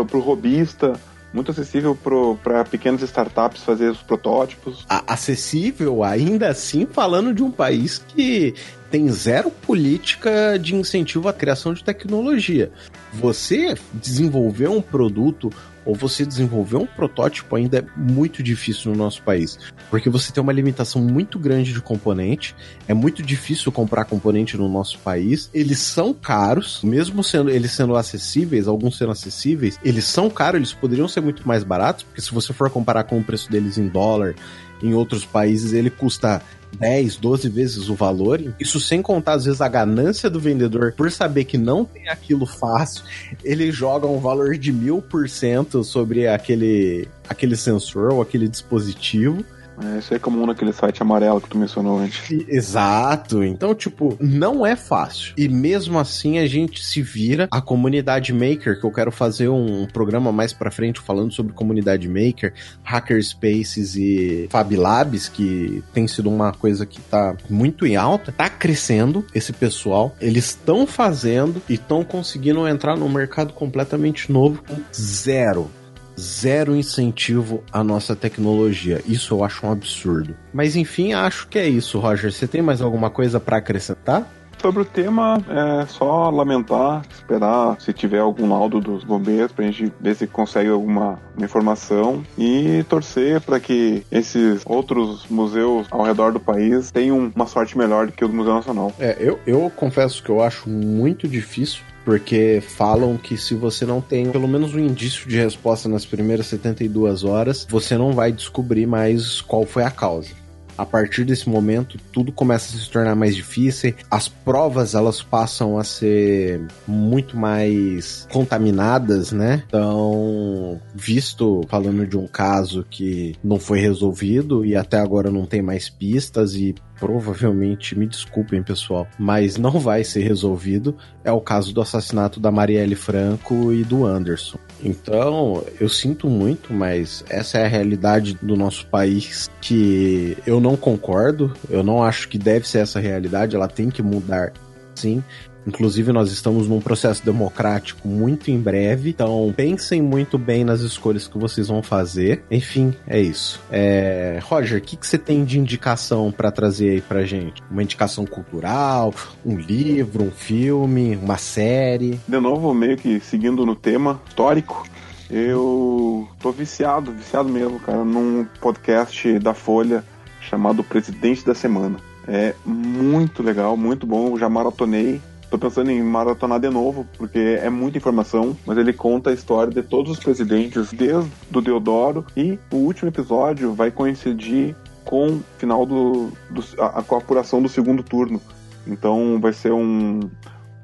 o 0.00 0.20
robista, 0.20 1.00
muito 1.32 1.50
acessível 1.50 1.96
para 2.42 2.64
pequenas 2.64 3.02
startups 3.02 3.62
fazer 3.62 3.90
os 3.90 4.02
protótipos. 4.02 4.84
Acessível, 4.88 6.04
ainda 6.04 6.48
assim, 6.48 6.86
falando 6.86 7.32
de 7.32 7.42
um 7.42 7.50
país 7.50 7.98
que 7.98 8.54
tem 8.90 9.08
zero 9.10 9.50
política 9.50 10.58
de 10.58 10.74
incentivo 10.74 11.26
à 11.26 11.32
criação 11.32 11.72
de 11.72 11.82
tecnologia. 11.82 12.70
Você 13.14 13.74
desenvolver 13.94 14.68
um 14.68 14.82
produto 14.82 15.50
ou 15.84 15.94
você 15.94 16.24
desenvolver 16.24 16.76
um 16.76 16.86
protótipo 16.86 17.56
ainda 17.56 17.78
é 17.78 17.84
muito 17.96 18.42
difícil 18.42 18.92
no 18.92 18.96
nosso 18.96 19.22
país, 19.22 19.58
porque 19.90 20.08
você 20.08 20.32
tem 20.32 20.42
uma 20.42 20.52
limitação 20.52 21.02
muito 21.02 21.38
grande 21.38 21.72
de 21.72 21.80
componente, 21.80 22.54
é 22.86 22.94
muito 22.94 23.22
difícil 23.22 23.72
comprar 23.72 24.04
componente 24.04 24.56
no 24.56 24.68
nosso 24.68 24.98
país, 24.98 25.50
eles 25.52 25.78
são 25.78 26.12
caros, 26.12 26.80
mesmo 26.82 27.22
sendo 27.22 27.50
eles 27.50 27.72
sendo 27.72 27.96
acessíveis, 27.96 28.68
alguns 28.68 28.96
sendo 28.96 29.12
acessíveis, 29.12 29.78
eles 29.84 30.04
são 30.04 30.30
caros, 30.30 30.58
eles 30.58 30.72
poderiam 30.72 31.08
ser 31.08 31.20
muito 31.20 31.46
mais 31.46 31.64
baratos, 31.64 32.04
porque 32.04 32.20
se 32.20 32.32
você 32.32 32.52
for 32.52 32.70
comparar 32.70 33.04
com 33.04 33.18
o 33.18 33.24
preço 33.24 33.50
deles 33.50 33.78
em 33.78 33.88
dólar, 33.88 34.34
em 34.82 34.94
outros 34.94 35.24
países 35.24 35.72
ele 35.72 35.90
custa 35.90 36.42
10, 36.78 37.16
12 37.16 37.48
vezes 37.48 37.88
o 37.88 37.94
valor. 37.94 38.40
Isso 38.58 38.80
sem 38.80 39.02
contar, 39.02 39.34
às 39.34 39.44
vezes, 39.44 39.60
a 39.60 39.68
ganância 39.68 40.28
do 40.28 40.40
vendedor 40.40 40.94
por 40.96 41.10
saber 41.10 41.44
que 41.44 41.58
não 41.58 41.84
tem 41.84 42.08
aquilo 42.08 42.46
fácil. 42.46 43.04
Ele 43.44 43.70
joga 43.70 44.06
um 44.06 44.18
valor 44.18 44.56
de 44.56 44.72
mil 44.72 45.02
por 45.02 45.28
cento 45.28 45.84
sobre 45.84 46.26
aquele, 46.26 47.08
aquele 47.28 47.56
sensor 47.56 48.12
ou 48.12 48.22
aquele 48.22 48.48
dispositivo. 48.48 49.44
É, 49.80 49.98
isso 49.98 50.14
é 50.14 50.18
comum 50.18 50.46
naquele 50.46 50.72
site 50.72 51.02
amarelo 51.02 51.40
que 51.40 51.48
tu 51.48 51.58
mencionou 51.58 51.98
antes. 51.98 52.30
Exato. 52.48 53.42
Então, 53.42 53.74
tipo, 53.74 54.16
não 54.20 54.66
é 54.66 54.76
fácil. 54.76 55.34
E 55.36 55.48
mesmo 55.48 55.98
assim 55.98 56.38
a 56.38 56.46
gente 56.46 56.84
se 56.84 57.00
vira. 57.02 57.48
A 57.50 57.60
comunidade 57.60 58.32
maker, 58.32 58.78
que 58.78 58.84
eu 58.84 58.90
quero 58.90 59.10
fazer 59.10 59.48
um 59.48 59.86
programa 59.86 60.32
mais 60.32 60.52
pra 60.52 60.70
frente 60.70 61.00
falando 61.00 61.32
sobre 61.32 61.52
comunidade 61.52 62.08
maker, 62.08 62.52
hackerspaces 62.82 63.96
e 63.96 64.48
Fab 64.50 64.74
Labs, 64.76 65.28
que 65.28 65.82
tem 65.92 66.06
sido 66.06 66.28
uma 66.28 66.52
coisa 66.52 66.84
que 66.86 67.00
tá 67.00 67.36
muito 67.48 67.86
em 67.86 67.96
alta, 67.96 68.32
tá 68.32 68.48
crescendo 68.48 69.24
esse 69.34 69.52
pessoal. 69.52 70.14
Eles 70.20 70.46
estão 70.46 70.86
fazendo 70.86 71.62
e 71.68 71.74
estão 71.74 72.04
conseguindo 72.04 72.66
entrar 72.66 72.96
num 72.96 73.08
mercado 73.08 73.52
completamente 73.52 74.30
novo 74.30 74.62
com 74.62 74.76
zero 74.94 75.70
zero 76.18 76.74
incentivo 76.74 77.62
à 77.72 77.82
nossa 77.82 78.14
tecnologia. 78.14 79.00
Isso 79.06 79.34
eu 79.34 79.44
acho 79.44 79.66
um 79.66 79.72
absurdo. 79.72 80.36
Mas 80.52 80.76
enfim, 80.76 81.12
acho 81.12 81.48
que 81.48 81.58
é 81.58 81.68
isso, 81.68 81.98
Roger. 81.98 82.32
Você 82.32 82.46
tem 82.46 82.62
mais 82.62 82.80
alguma 82.80 83.10
coisa 83.10 83.40
para 83.40 83.56
acrescentar? 83.56 84.26
Sobre 84.62 84.82
o 84.82 84.84
tema, 84.84 85.42
é 85.48 85.86
só 85.86 86.30
lamentar, 86.30 87.02
esperar 87.12 87.80
se 87.80 87.92
tiver 87.92 88.20
algum 88.20 88.48
laudo 88.48 88.80
dos 88.80 89.02
bombeiros 89.02 89.50
pra 89.50 89.64
gente 89.64 89.92
ver 90.00 90.14
se 90.14 90.24
consegue 90.28 90.68
alguma 90.70 91.18
informação 91.36 92.22
e 92.38 92.84
torcer 92.88 93.40
para 93.40 93.58
que 93.58 94.06
esses 94.08 94.62
outros 94.64 95.26
museus 95.28 95.88
ao 95.90 96.04
redor 96.04 96.32
do 96.32 96.38
país 96.38 96.92
tenham 96.92 97.32
uma 97.34 97.46
sorte 97.46 97.76
melhor 97.76 98.06
do 98.06 98.12
que 98.12 98.24
o 98.24 98.28
do 98.28 98.34
Museu 98.34 98.54
Nacional. 98.54 98.92
É, 99.00 99.16
eu, 99.18 99.40
eu 99.44 99.68
confesso 99.74 100.22
que 100.22 100.30
eu 100.30 100.40
acho 100.40 100.70
muito 100.70 101.26
difícil 101.26 101.82
porque 102.04 102.62
falam 102.66 103.16
que 103.16 103.36
se 103.36 103.54
você 103.54 103.84
não 103.84 104.00
tem 104.00 104.30
pelo 104.30 104.48
menos 104.48 104.74
um 104.74 104.78
indício 104.78 105.28
de 105.28 105.36
resposta 105.36 105.88
nas 105.88 106.04
primeiras 106.04 106.46
72 106.46 107.24
horas, 107.24 107.66
você 107.68 107.96
não 107.96 108.12
vai 108.12 108.32
descobrir 108.32 108.86
mais 108.86 109.40
qual 109.40 109.64
foi 109.64 109.84
a 109.84 109.90
causa. 109.90 110.42
A 110.76 110.86
partir 110.86 111.24
desse 111.24 111.48
momento, 111.48 111.98
tudo 112.12 112.32
começa 112.32 112.74
a 112.74 112.80
se 112.80 112.90
tornar 112.90 113.14
mais 113.14 113.36
difícil. 113.36 113.94
As 114.10 114.26
provas 114.26 114.94
elas 114.94 115.22
passam 115.22 115.78
a 115.78 115.84
ser 115.84 116.60
muito 116.88 117.36
mais 117.36 118.26
contaminadas, 118.32 119.32
né? 119.32 119.62
Então, 119.66 120.80
visto 120.94 121.60
falando 121.68 122.06
de 122.06 122.16
um 122.16 122.26
caso 122.26 122.86
que 122.90 123.34
não 123.44 123.58
foi 123.58 123.80
resolvido 123.80 124.64
e 124.64 124.74
até 124.74 124.98
agora 124.98 125.30
não 125.30 125.44
tem 125.44 125.60
mais 125.60 125.88
pistas 125.88 126.54
e 126.54 126.74
provavelmente, 127.02 127.98
me 127.98 128.06
desculpem 128.06 128.62
pessoal, 128.62 129.08
mas 129.18 129.56
não 129.56 129.72
vai 129.72 130.04
ser 130.04 130.22
resolvido, 130.22 130.96
é 131.24 131.32
o 131.32 131.40
caso 131.40 131.74
do 131.74 131.80
assassinato 131.80 132.38
da 132.38 132.52
Marielle 132.52 132.94
Franco 132.94 133.72
e 133.72 133.82
do 133.82 134.06
Anderson. 134.06 134.56
Então, 134.80 135.64
eu 135.80 135.88
sinto 135.88 136.28
muito, 136.28 136.72
mas 136.72 137.24
essa 137.28 137.58
é 137.58 137.64
a 137.64 137.68
realidade 137.68 138.38
do 138.40 138.54
nosso 138.54 138.86
país 138.86 139.50
que 139.60 140.38
eu 140.46 140.60
não 140.60 140.76
concordo, 140.76 141.52
eu 141.68 141.82
não 141.82 142.04
acho 142.04 142.28
que 142.28 142.38
deve 142.38 142.68
ser 142.68 142.78
essa 142.78 143.00
realidade, 143.00 143.56
ela 143.56 143.66
tem 143.66 143.90
que 143.90 144.00
mudar 144.00 144.52
sim. 144.94 145.24
Inclusive, 145.66 146.12
nós 146.12 146.30
estamos 146.32 146.68
num 146.68 146.80
processo 146.80 147.24
democrático 147.24 148.06
muito 148.08 148.50
em 148.50 148.58
breve, 148.58 149.10
então 149.10 149.52
pensem 149.56 150.02
muito 150.02 150.36
bem 150.38 150.64
nas 150.64 150.80
escolhas 150.80 151.26
que 151.26 151.38
vocês 151.38 151.68
vão 151.68 151.82
fazer. 151.82 152.44
Enfim, 152.50 152.94
é 153.06 153.20
isso. 153.20 153.60
É... 153.70 154.38
Roger, 154.42 154.78
o 154.78 154.82
que, 154.82 154.96
que 154.96 155.06
você 155.06 155.18
tem 155.18 155.44
de 155.44 155.58
indicação 155.58 156.32
para 156.32 156.50
trazer 156.50 156.90
aí 156.90 157.00
pra 157.00 157.24
gente? 157.24 157.62
Uma 157.70 157.82
indicação 157.82 158.26
cultural, 158.26 159.14
um 159.44 159.56
livro, 159.56 160.24
um 160.24 160.30
filme, 160.30 161.16
uma 161.16 161.36
série? 161.36 162.20
De 162.26 162.40
novo, 162.40 162.74
meio 162.74 162.96
que 162.96 163.20
seguindo 163.20 163.64
no 163.64 163.76
tema 163.76 164.20
histórico, 164.28 164.86
eu 165.30 166.28
tô 166.40 166.52
viciado, 166.52 167.12
viciado 167.12 167.48
mesmo, 167.48 167.80
cara, 167.80 168.04
num 168.04 168.44
podcast 168.60 169.38
da 169.38 169.54
Folha 169.54 170.04
chamado 170.40 170.82
Presidente 170.82 171.44
da 171.46 171.54
Semana. 171.54 171.96
É 172.26 172.54
muito 172.64 173.42
legal, 173.42 173.76
muito 173.76 174.06
bom. 174.06 174.28
Eu 174.28 174.38
já 174.38 174.48
maratonei 174.48 175.20
Tô 175.52 175.58
pensando 175.58 175.90
em 175.90 176.02
maratonar 176.02 176.58
de 176.58 176.70
novo, 176.70 177.06
porque 177.18 177.58
é 177.62 177.68
muita 177.68 177.98
informação, 177.98 178.56
mas 178.64 178.78
ele 178.78 178.90
conta 178.90 179.28
a 179.28 179.34
história 179.34 179.70
de 179.70 179.82
todos 179.82 180.12
os 180.12 180.18
presidentes, 180.18 180.90
desde 180.90 181.30
o 181.54 181.60
Deodoro, 181.60 182.24
e 182.34 182.58
o 182.72 182.76
último 182.76 183.10
episódio 183.10 183.74
vai 183.74 183.90
coincidir 183.90 184.74
com 185.04 185.26
o 185.26 185.44
final 185.58 185.84
do, 185.84 186.32
do 186.48 186.64
a, 186.78 187.02
com 187.02 187.16
a 187.16 187.18
apuração 187.18 187.60
do 187.60 187.68
segundo 187.68 188.02
turno. 188.02 188.40
Então 188.86 189.38
vai 189.42 189.52
ser 189.52 189.74
um, 189.74 190.20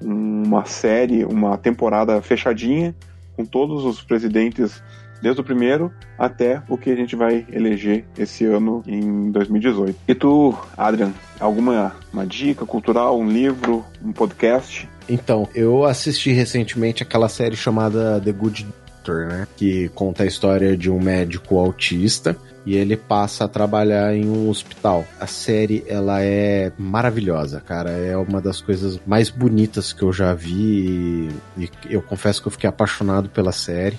uma 0.02 0.66
série, 0.66 1.24
uma 1.24 1.56
temporada 1.56 2.20
fechadinha, 2.20 2.94
com 3.34 3.46
todos 3.46 3.86
os 3.86 4.02
presidentes 4.02 4.82
desde 5.20 5.40
o 5.40 5.44
primeiro 5.44 5.92
até 6.18 6.62
o 6.68 6.76
que 6.76 6.90
a 6.90 6.96
gente 6.96 7.16
vai 7.16 7.46
eleger 7.50 8.04
esse 8.16 8.44
ano 8.44 8.82
em 8.86 9.30
2018. 9.30 9.96
E 10.06 10.14
tu, 10.14 10.54
Adrian, 10.76 11.12
alguma 11.38 11.96
uma 12.12 12.26
dica 12.26 12.64
cultural, 12.64 13.18
um 13.18 13.28
livro, 13.28 13.84
um 14.04 14.12
podcast? 14.12 14.88
Então, 15.08 15.48
eu 15.54 15.84
assisti 15.84 16.32
recentemente 16.32 17.02
aquela 17.02 17.28
série 17.28 17.56
chamada 17.56 18.20
The 18.20 18.32
Good 18.32 18.66
Doctor, 18.98 19.26
né? 19.26 19.48
Que 19.56 19.88
conta 19.90 20.22
a 20.22 20.26
história 20.26 20.76
de 20.76 20.90
um 20.90 21.00
médico 21.00 21.58
autista 21.58 22.36
e 22.66 22.76
ele 22.76 22.96
passa 22.96 23.44
a 23.44 23.48
trabalhar 23.48 24.14
em 24.14 24.28
um 24.28 24.50
hospital. 24.50 25.06
A 25.18 25.26
série 25.26 25.82
ela 25.88 26.22
é 26.22 26.70
maravilhosa, 26.76 27.60
cara. 27.60 27.90
É 27.90 28.16
uma 28.16 28.42
das 28.42 28.60
coisas 28.60 29.00
mais 29.06 29.30
bonitas 29.30 29.92
que 29.92 30.02
eu 30.02 30.12
já 30.12 30.34
vi 30.34 31.30
e, 31.56 31.64
e 31.64 31.70
eu 31.94 32.02
confesso 32.02 32.42
que 32.42 32.48
eu 32.48 32.52
fiquei 32.52 32.68
apaixonado 32.68 33.30
pela 33.30 33.52
série. 33.52 33.98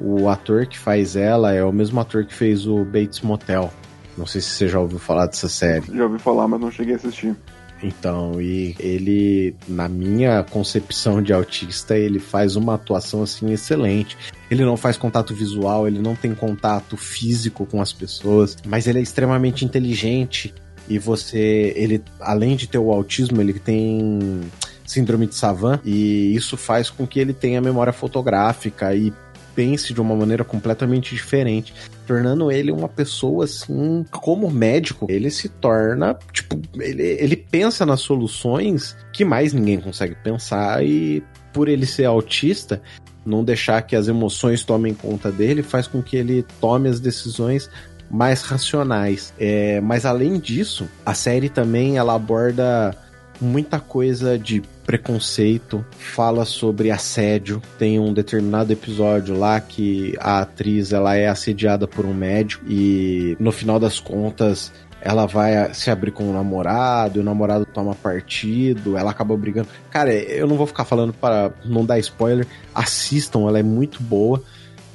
O 0.00 0.28
ator 0.28 0.66
que 0.66 0.78
faz 0.78 1.16
ela 1.16 1.52
é 1.52 1.64
o 1.64 1.72
mesmo 1.72 2.00
ator 2.00 2.24
que 2.24 2.34
fez 2.34 2.66
o 2.66 2.84
Bates 2.84 3.20
Motel. 3.20 3.72
Não 4.16 4.26
sei 4.26 4.40
se 4.40 4.50
você 4.50 4.68
já 4.68 4.78
ouviu 4.78 4.98
falar 4.98 5.26
dessa 5.26 5.48
série. 5.48 5.86
Já 5.94 6.04
ouvi 6.04 6.18
falar, 6.18 6.46
mas 6.46 6.60
não 6.60 6.70
cheguei 6.70 6.94
a 6.94 6.96
assistir. 6.96 7.36
Então, 7.82 8.40
e 8.40 8.74
ele, 8.78 9.54
na 9.68 9.88
minha 9.88 10.42
concepção 10.42 11.20
de 11.20 11.32
autista, 11.32 11.96
ele 11.96 12.18
faz 12.18 12.56
uma 12.56 12.74
atuação 12.74 13.22
assim 13.22 13.52
excelente. 13.52 14.16
Ele 14.50 14.64
não 14.64 14.76
faz 14.76 14.96
contato 14.96 15.34
visual, 15.34 15.86
ele 15.86 15.98
não 15.98 16.14
tem 16.14 16.34
contato 16.34 16.96
físico 16.96 17.66
com 17.66 17.82
as 17.82 17.92
pessoas, 17.92 18.56
mas 18.66 18.86
ele 18.86 19.00
é 19.00 19.02
extremamente 19.02 19.64
inteligente. 19.64 20.54
E 20.88 20.98
você, 20.98 21.72
ele, 21.76 22.02
além 22.20 22.56
de 22.56 22.66
ter 22.68 22.78
o 22.78 22.92
autismo, 22.92 23.40
ele 23.40 23.54
tem 23.54 24.40
síndrome 24.86 25.26
de 25.26 25.34
Savant 25.34 25.80
e 25.84 26.34
isso 26.34 26.56
faz 26.56 26.90
com 26.90 27.06
que 27.06 27.18
ele 27.18 27.32
tenha 27.32 27.60
memória 27.60 27.92
fotográfica 27.92 28.94
e 28.94 29.12
pense 29.54 29.94
de 29.94 30.00
uma 30.00 30.14
maneira 30.14 30.44
completamente 30.44 31.14
diferente, 31.14 31.74
tornando 32.06 32.50
ele 32.50 32.70
uma 32.70 32.88
pessoa 32.88 33.44
assim, 33.44 34.04
como 34.10 34.50
médico, 34.50 35.06
ele 35.08 35.30
se 35.30 35.48
torna, 35.48 36.18
tipo, 36.32 36.60
ele, 36.78 37.02
ele 37.02 37.36
pensa 37.36 37.86
nas 37.86 38.00
soluções 38.00 38.96
que 39.12 39.24
mais 39.24 39.52
ninguém 39.52 39.80
consegue 39.80 40.14
pensar 40.16 40.84
e 40.84 41.22
por 41.52 41.68
ele 41.68 41.86
ser 41.86 42.04
autista, 42.04 42.82
não 43.24 43.44
deixar 43.44 43.80
que 43.82 43.96
as 43.96 44.08
emoções 44.08 44.64
tomem 44.64 44.92
conta 44.92 45.30
dele 45.30 45.62
faz 45.62 45.86
com 45.86 46.02
que 46.02 46.16
ele 46.16 46.44
tome 46.60 46.88
as 46.88 47.00
decisões 47.00 47.70
mais 48.10 48.42
racionais. 48.42 49.32
É, 49.38 49.80
mas 49.80 50.04
além 50.04 50.38
disso, 50.38 50.88
a 51.06 51.14
série 51.14 51.48
também 51.48 51.96
ela 51.96 52.14
aborda 52.14 52.94
muita 53.40 53.80
coisa 53.80 54.38
de 54.38 54.62
preconceito, 54.84 55.84
fala 55.98 56.44
sobre 56.44 56.90
assédio. 56.90 57.60
Tem 57.78 57.98
um 57.98 58.12
determinado 58.12 58.72
episódio 58.72 59.36
lá 59.36 59.60
que 59.60 60.14
a 60.20 60.40
atriz 60.40 60.92
ela 60.92 61.16
é 61.16 61.28
assediada 61.28 61.86
por 61.86 62.04
um 62.04 62.14
médico 62.14 62.64
e 62.68 63.36
no 63.40 63.50
final 63.50 63.78
das 63.80 63.98
contas 63.98 64.72
ela 65.00 65.26
vai 65.26 65.72
se 65.74 65.90
abrir 65.90 66.12
com 66.12 66.30
o 66.30 66.32
namorado, 66.32 67.20
o 67.20 67.22
namorado 67.22 67.66
toma 67.66 67.94
partido, 67.94 68.96
ela 68.96 69.10
acaba 69.10 69.36
brigando. 69.36 69.68
Cara, 69.90 70.12
eu 70.14 70.46
não 70.46 70.56
vou 70.56 70.66
ficar 70.66 70.86
falando 70.86 71.12
para 71.12 71.52
não 71.62 71.84
dar 71.84 71.98
spoiler. 71.98 72.46
Assistam, 72.74 73.40
ela 73.40 73.58
é 73.58 73.62
muito 73.62 74.02
boa. 74.02 74.42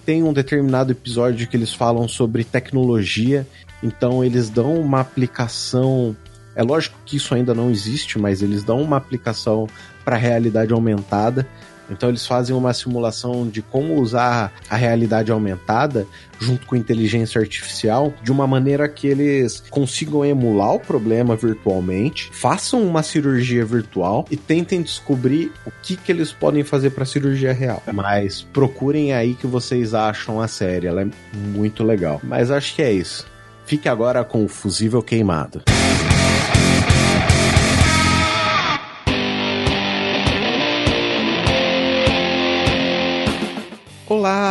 Tem 0.06 0.24
um 0.24 0.34
determinado 0.34 0.92
episódio 0.92 1.48
que 1.48 1.56
eles 1.56 1.72
falam 1.72 2.08
sobre 2.08 2.44
tecnologia, 2.44 3.46
então 3.84 4.26
eles 4.26 4.50
dão 4.50 4.82
uma 4.82 5.00
aplicação 5.00 6.16
é 6.60 6.62
lógico 6.62 6.99
que 7.05 7.16
isso 7.16 7.34
ainda 7.34 7.53
não 7.53 7.72
existe, 7.72 8.20
mas 8.20 8.41
eles 8.41 8.66
dão 8.66 8.82
uma 8.82 8.97
aplicação 8.97 9.66
para 10.03 10.18
realidade 10.18 10.74
aumentada. 10.74 11.47
Então 11.89 12.10
eles 12.10 12.28
fazem 12.28 12.53
uma 12.53 12.74
simulação 12.74 13.47
de 13.47 13.62
como 13.62 13.95
usar 13.95 14.51
a 14.70 14.76
realidade 14.76 15.32
aumentada 15.32 16.05
junto 16.38 16.68
com 16.68 16.76
inteligência 16.76 17.39
artificial 17.39 18.14
de 18.22 18.30
uma 18.30 18.45
maneira 18.45 18.89
que 18.89 19.07
eles 19.07 19.64
consigam 19.70 20.24
emular 20.26 20.76
o 20.76 20.80
problema 20.82 21.34
virtualmente, 21.34 22.30
façam 22.34 22.84
uma 22.84 23.01
cirurgia 23.03 23.64
virtual 23.64 24.28
e 24.30 24.36
tentem 24.36 24.82
descobrir 24.82 25.53
o 25.66 25.72
que, 25.82 25.95
que 25.95 26.12
eles 26.12 26.34
podem 26.34 26.64
fazer 26.66 26.89
para 26.89 27.05
cirurgia 27.05 27.53
real. 27.53 27.82
Mas 27.91 28.41
procurem 28.41 29.14
aí 29.14 29.34
que 29.34 29.47
vocês 29.47 29.93
acham 29.93 30.41
a 30.41 30.47
série, 30.47 30.88
ela 30.88 31.03
é 31.03 31.07
muito 31.34 31.86
legal. 31.86 32.20
Mas 32.22 32.51
acho 32.51 32.76
que 32.76 32.82
é 32.82 32.91
isso. 32.91 33.26
Fique 33.66 33.88
agora 33.88 34.26
com 34.26 34.43
o 34.43 34.47
fusível 34.49 35.01
queimado. 35.01 35.64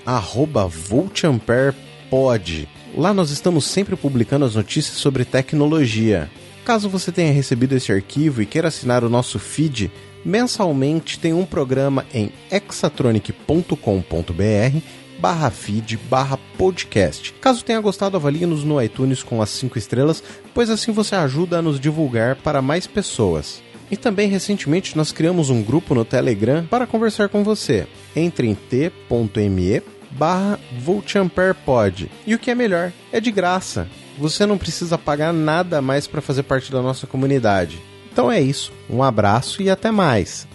voltamperepod. 0.89 2.67
Lá 2.97 3.13
nós 3.13 3.29
estamos 3.29 3.67
sempre 3.67 3.95
publicando 3.95 4.47
as 4.47 4.55
notícias 4.55 4.97
sobre 4.97 5.27
tecnologia. 5.27 6.31
Caso 6.65 6.89
você 6.89 7.13
tenha 7.13 7.31
recebido 7.31 7.75
esse 7.75 7.93
arquivo 7.93 8.41
e 8.41 8.47
queira 8.47 8.69
assinar 8.69 9.05
o 9.05 9.11
nosso 9.11 9.39
feed, 9.39 9.93
mensalmente 10.25 11.19
tem 11.19 11.35
um 11.35 11.45
programa 11.45 12.07
em 12.15 12.33
exatronic.com.br 12.51 14.79
barra 15.19 15.51
feed 15.51 15.97
barra 16.09 16.39
podcast. 16.57 17.33
Caso 17.35 17.65
tenha 17.65 17.81
gostado, 17.81 18.17
avalie-nos 18.17 18.65
no 18.65 18.81
iTunes 18.81 19.23
com 19.23 19.43
as 19.43 19.51
5 19.51 19.79
estrelas, 19.79 20.23
pois 20.55 20.71
assim 20.71 20.93
você 20.93 21.15
ajuda 21.17 21.59
a 21.59 21.63
nos 21.63 21.79
divulgar 21.79 22.37
para 22.37 22.63
mais 22.63 22.87
pessoas. 22.87 23.63
E 23.91 23.97
também 23.97 24.29
recentemente 24.29 24.97
nós 24.97 25.13
criamos 25.13 25.51
um 25.51 25.63
grupo 25.63 25.95
no 25.95 26.05
Telegram 26.05 26.65
para 26.67 26.87
conversar 26.87 27.29
com 27.29 27.43
você. 27.43 27.87
Entre 28.15 28.47
em 28.47 28.55
t.me 28.55 29.83
barra 30.11 30.59
VoltAmperePod. 30.79 32.11
E 32.27 32.35
o 32.35 32.39
que 32.39 32.51
é 32.51 32.55
melhor, 32.55 32.93
é 33.13 33.21
de 33.21 33.31
graça. 33.31 33.87
Você 34.19 34.45
não 34.45 34.59
precisa 34.59 34.99
pagar 34.99 35.33
nada 35.33 35.81
mais 35.81 36.07
para 36.07 36.21
fazer 36.21 36.43
parte 36.43 36.73
da 36.73 36.83
nossa 36.83 37.07
comunidade. 37.07 37.81
Então 38.13 38.31
é 38.31 38.41
isso, 38.41 38.73
um 38.91 39.03
abraço 39.03 39.63
e 39.63 39.71
até 39.71 39.91
mais. 39.91 40.47